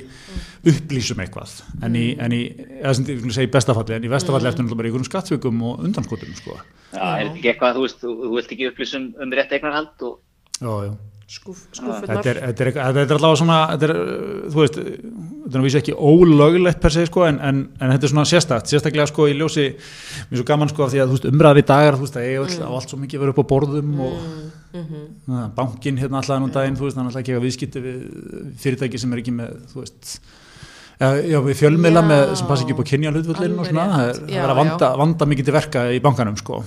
upplýsum 0.72 1.22
eitthvað. 1.24 1.55
En 1.82 1.97
í, 1.99 2.05
en 2.22 2.36
í 2.36 2.43
eða 2.80 2.97
sem 2.99 3.09
ég 3.12 3.38
segi 3.38 3.53
bestafalli 3.55 3.97
en 3.97 4.09
í 4.09 4.12
vestafalli 4.12 4.47
mm. 4.47 4.53
eftir 4.53 4.66
náttúrulega 4.66 4.82
bara 4.82 4.90
í 4.90 4.93
einhverjum 4.93 5.11
skattsveikum 5.11 5.64
og 5.68 5.86
undanskotum 5.86 6.34
sko. 6.38 6.59
Já, 6.93 7.07
er 7.07 7.30
þetta 7.30 7.38
ekki 7.38 7.55
eitthvað, 7.55 7.78
þú 7.78 7.86
veist, 7.86 8.03
þú, 8.03 8.12
þú 8.20 8.34
vilt 8.36 8.53
ekki 8.57 8.68
upplýsum 8.72 9.09
um 9.24 9.34
rétt 9.38 9.57
eignarhald 9.57 10.07
og... 10.11 10.20
Já, 10.59 10.74
já. 10.88 10.93
Skúf, 11.32 11.62
þetta 11.72 12.28
er, 12.28 12.38
þetta, 12.51 12.64
er, 12.66 12.74
þetta 12.76 13.03
er 13.07 13.12
allavega 13.16 13.38
svona 13.40 13.59
þetta 13.70 13.86
er, 13.86 13.93
þú 14.53 14.59
veist, 14.59 14.74
þetta 14.76 14.90
er 14.93 15.47
náttúrulega 15.47 15.80
ekki 15.80 15.95
ólögulegt 15.97 16.80
per 16.82 16.93
se 16.93 17.05
sko 17.09 17.22
en, 17.24 17.38
en, 17.40 17.62
en 17.78 17.93
þetta 17.95 18.05
er 18.05 18.12
svona 18.12 18.24
sérstakt, 18.28 18.68
sérstaklega 18.68 19.07
sko 19.09 19.28
í 19.30 19.36
ljósi 19.38 19.64
mjög 19.70 20.43
svo 20.43 20.47
gaman 20.51 20.72
sko 20.72 20.84
af 20.84 20.93
því 20.93 21.01
að 21.01 21.14
veist 21.14 21.28
umræði 21.30 21.64
dagar, 21.70 21.97
þú 21.97 22.05
veist, 22.05 22.18
það 22.18 22.26
er 22.26 22.43
mm. 22.43 22.74
allt 22.76 22.93
svo 22.93 23.01
mikið 23.01 23.22
verið 23.22 23.32
upp 23.32 23.40
á 23.49 23.51
borðum 23.55 23.95
og 24.05 24.18
mm 24.73 24.85
-hmm. 24.85 25.49
bankin 25.55 25.99
hérna 25.99 26.20
alltaf 26.20 26.37
ennum 26.37 26.53
daginn, 26.53 26.77
þú 26.77 26.89
veist, 26.89 26.97
hann 26.97 27.07
alltaf 27.07 27.20
ekki 27.20 27.37
að 27.37 27.45
viðskipti 27.47 27.81
við 27.81 27.99
fyrirtæki 28.59 28.99
sem 28.99 29.12
er 29.12 29.18
ekki 29.18 29.33
með, 29.33 29.59
þú 29.73 29.81
veist 29.81 30.20
já, 31.03 31.41
við 31.43 31.59
fjölmiðla 31.59 32.05
með, 32.07 32.23
sem 32.39 32.47
passi 32.47 32.66
ekki 32.66 32.77
upp 32.77 32.85
á 32.85 32.91
kynja 32.93 33.12
hlutvöldin 33.12 33.59
og 33.59 33.68
svona, 33.68 33.89
það 33.97 34.39
er 34.39 34.53
að 34.53 34.61
vanda, 34.61 34.95
vanda 35.01 35.29
mikið 35.31 35.49
til 35.49 35.55
verka 35.57 35.85
í 35.93 36.01
bankanum 36.01 36.37
sko. 36.37 36.62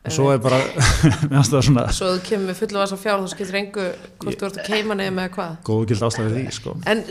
Og 0.00 0.12
svo 0.16 0.30
er 0.32 0.38
bara 0.40 0.58
svona, 1.44 1.90
svo 1.92 2.14
þú 2.14 2.22
kemur 2.24 2.56
þess 2.56 2.94
að 2.94 3.02
fjár 3.02 3.20
þú 3.20 3.26
skilur 3.34 3.58
engu 3.60 3.82
hvort 4.22 4.38
þú 4.40 4.46
ert 4.46 4.60
að 4.62 4.70
keima 4.70 4.96
nefn 4.96 5.18
með 5.18 5.28
hvað. 5.34 5.58
Góðu 5.66 5.90
gild 5.90 6.06
ástæðið 6.08 6.38
því 6.38 6.54
sko. 6.56 6.76
en 6.88 7.02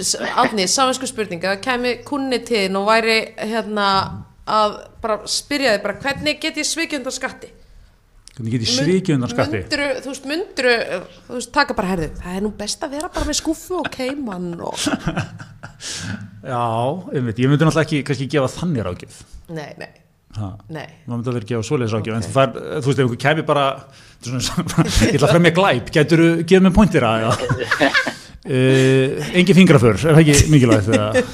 Átni, 0.42 0.66
saminsku 0.66 1.10
spurninga 1.12 1.54
kemur 1.62 2.02
kunni 2.08 2.42
til 2.42 2.66
og 2.80 2.90
væri 2.90 3.20
hérna 3.38 3.86
að 4.50 4.80
bara 5.04 5.20
spyrja 5.30 5.76
þig 5.76 5.86
bara 5.86 6.00
hvernig 6.02 6.42
get 6.42 6.58
ég 6.58 6.66
svikjönda 6.66 7.14
skatti 7.14 7.52
hvernig 8.40 8.56
get 8.56 8.64
ég 8.64 8.72
svikið 8.72 9.18
undan 9.18 9.32
skatti? 9.34 9.62
Mundru, 9.66 9.88
þú 10.00 10.12
veist, 10.14 10.28
mundru, 10.32 10.76
þú 11.28 11.38
veist, 11.38 11.52
taka 11.56 11.76
bara 11.76 11.94
herðu, 11.94 12.10
það 12.24 12.38
er 12.40 12.46
nú 12.46 12.52
best 12.60 12.86
að 12.86 12.94
vera 12.96 13.10
bara 13.12 13.28
með 13.28 13.40
skuffu 13.42 13.80
og 13.82 13.90
keiman 13.94 14.52
og, 14.64 14.76
Já, 16.50 16.64
ég 17.14 17.26
veit, 17.26 17.42
ég 17.44 17.52
myndi 17.52 17.68
náttúrulega 17.68 17.84
ekki 17.84 18.06
kannski 18.08 18.30
gefa 18.32 18.52
þannig 18.54 18.88
rákjöf 18.88 19.24
nei, 19.52 19.74
nei, 19.82 19.92
Ha, 20.40 20.54
nei, 20.72 20.86
maður 21.08 21.18
myndi 21.18 21.32
að 21.32 21.38
vera 21.40 21.50
gefa 21.50 21.66
svoleiðis 21.68 21.96
rákjöf 21.98 22.16
en 22.16 22.24
þú, 22.24 22.32
fær, 22.36 22.54
þú 22.56 22.88
veist, 22.88 23.00
ef 23.00 23.04
einhver 23.04 23.22
kæmi 23.26 23.46
bara 23.48 23.66
er 24.20 24.46
svona, 24.46 24.86
ég 25.10 25.18
ætla 25.18 25.28
að 25.28 25.34
fremja 25.36 25.54
glæp 25.58 25.92
getur 25.96 26.24
þú 26.24 26.30
gefið 26.44 26.66
mér 26.68 26.76
pointira 26.76 27.12
uh, 27.26 27.36
engin 29.40 29.58
fingraför 29.58 29.98
er 29.98 30.06
það 30.06 30.22
ekki 30.24 30.54
mikilvægt 30.54 30.92
eða? 30.96 31.26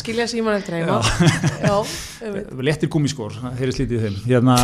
skilja 0.00 0.26
síman 0.30 0.58
eftir 0.58 0.80
einmitt. 0.80 2.50
léttir 2.66 2.90
gúmiskór, 2.92 3.38
þeir 3.38 3.66
eru 3.68 3.76
slítið 3.76 3.96
í 3.96 4.02
þeim. 4.06 4.18
Hérna, 4.26 4.56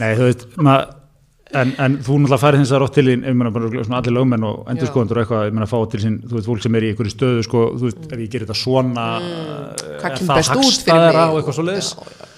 nei, 0.00 0.10
þú 0.18 0.28
veist 0.28 0.46
mað, 0.62 0.80
en, 1.60 1.72
en 1.84 1.96
þú 2.02 2.18
náttúrulega 2.22 2.42
færið 2.42 2.62
þess 2.62 2.74
að 2.76 2.82
rátt 2.82 2.96
til 2.98 3.06
þín 3.08 3.96
allir 3.98 4.16
lögmenn 4.16 4.46
og 4.48 4.66
endurskoðandur 4.72 5.20
og 5.20 5.24
eitthvað, 5.24 5.46
ég 5.48 5.56
meina 5.56 5.68
að 5.68 5.72
fá 5.74 5.78
til 5.92 6.02
sín, 6.02 6.18
þú 6.26 6.38
veist, 6.38 6.50
fólk 6.50 6.66
sem 6.66 6.78
er 6.78 6.86
í 6.86 6.92
einhverju 6.92 7.14
stöðu, 7.14 7.46
sko, 7.48 7.64
þú 7.76 7.88
veist, 7.88 8.04
ef 8.08 8.18
ég 8.18 8.32
gerir 8.32 8.46
þetta 8.48 8.60
svona 8.62 9.08
Mm. 9.22 9.98
hvað 10.02 11.08
er 11.08 11.16
það 11.16 11.26
mig? 11.26 11.32
og 11.32 11.40
eitthvað 11.40 11.58
svoleiðis? 11.58 11.90
Já, 11.96 12.14
já, 12.20 12.30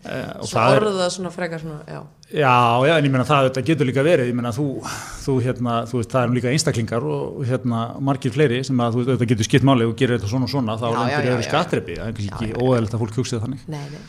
Eh, 0.00 0.28
svona 0.48 0.62
það 0.64 0.74
orða 0.78 0.92
það 0.96 1.10
svona 1.12 1.30
frekar 1.34 1.60
svona, 1.60 1.74
já, 1.84 1.98
já, 2.32 2.52
já, 2.88 2.92
en 2.96 3.04
ég 3.04 3.12
meina 3.12 3.24
það 3.28 3.50
þetta 3.50 3.62
getur 3.68 3.88
líka 3.90 4.04
verið, 4.06 4.30
ég 4.30 4.36
meina 4.38 4.52
þú, 4.56 4.64
þú 5.26 5.34
hérna, 5.44 5.74
þú 5.90 5.98
veist, 6.00 6.14
það 6.14 6.22
er 6.24 6.32
líka 6.38 6.52
einstaklingar 6.54 7.04
og 7.04 7.42
hérna 7.44 7.80
margir 8.00 8.32
fleiri 8.32 8.62
sem 8.64 8.80
að 8.80 8.96
þú 8.96 9.02
veist, 9.02 9.10
þetta 9.12 9.28
getur 9.34 9.48
skipt 9.50 9.66
máli 9.68 9.84
og 9.84 9.92
gerir 10.00 10.16
þetta 10.16 10.30
svona 10.32 10.48
og 10.48 10.52
svona, 10.54 10.78
þá 10.80 10.86
lendur 10.96 11.28
já. 11.28 11.44
skattrepi, 11.50 11.98
það 12.00 12.08
er 12.08 12.24
ekki 12.24 12.48
óæðilegt 12.56 12.96
að 12.96 13.04
fólk 13.04 13.20
hugsið 13.20 13.44
þannig. 13.44 13.66
Nei, 13.68 13.84
nei 13.92 14.00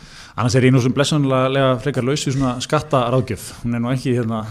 annars 0.41 0.55
er 0.57 0.65
ég 0.65 0.73
nú 0.73 0.81
sem 0.81 0.93
blessunlega 0.95 1.75
frekar 1.83 2.05
laus 2.07 2.23
í 2.25 2.33
svona 2.33 2.55
skattaráðgjöf. 2.63 3.43
Hún 3.63 3.77
er 3.77 3.83
nú 3.83 3.91
ekki 3.93 4.15
hérna 4.17 4.41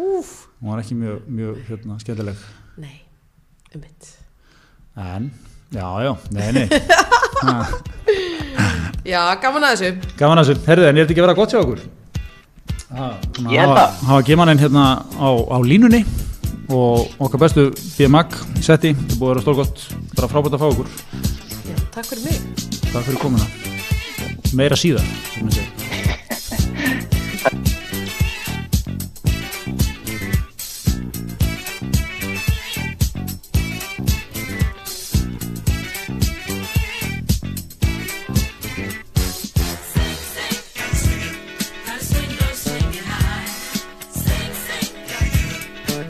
Úf. 0.00 0.32
hún 0.60 0.72
var 0.72 0.82
ekki 0.82 0.96
mjög, 0.98 1.20
mjög 1.30 1.60
hérna, 1.68 1.98
skemmtileg. 2.02 2.40
Nei, 2.80 2.96
um 3.74 3.80
mitt 3.84 4.10
en, 5.00 5.30
já, 5.72 5.86
já, 6.04 6.10
nei, 6.34 6.48
nei. 6.52 6.66
Ha, 7.40 7.54
já, 9.12 9.20
gaman 9.40 9.64
að 9.70 9.76
þessu. 9.78 10.10
Gaman 10.18 10.42
að 10.42 10.50
þessu, 10.50 10.66
herðu, 10.66 10.88
en 10.90 10.98
er 10.98 11.06
þetta 11.06 11.14
ekki 11.14 11.22
að 11.22 11.28
vera 11.28 11.38
gott 11.38 11.54
hjá 11.54 11.60
okkur? 11.62 11.84
Ha, 12.90 13.06
svona 13.38 13.54
Ég 13.54 13.62
held 13.62 13.70
hafa, 13.70 13.86
það. 13.86 14.02
hafa 14.10 14.26
gemaninn 14.26 14.60
hérna 14.64 14.84
á, 15.14 15.28
á 15.30 15.56
línunni 15.62 16.02
og 16.74 17.14
okkar 17.22 17.44
bestu 17.46 17.68
BMAG 17.96 18.34
setti, 18.62 18.92
þetta 18.92 19.14
er 19.14 19.22
búið 19.22 19.30
að 19.30 19.32
vera 19.32 19.46
stórgott. 19.46 19.86
Bara 20.18 20.30
frábært 20.34 20.58
að 20.58 20.62
fá 20.66 20.68
okkur. 20.74 20.92
Já, 21.70 21.76
takk 21.96 22.10
fyrir 22.12 22.26
mig. 22.28 22.70
Takk 22.90 23.04
fyrir 23.06 23.22
komuna 23.22 23.46
meira 24.56 24.78
síðar 24.78 25.06
sem 25.34 25.46
ég 25.46 25.60
segi 25.60 25.79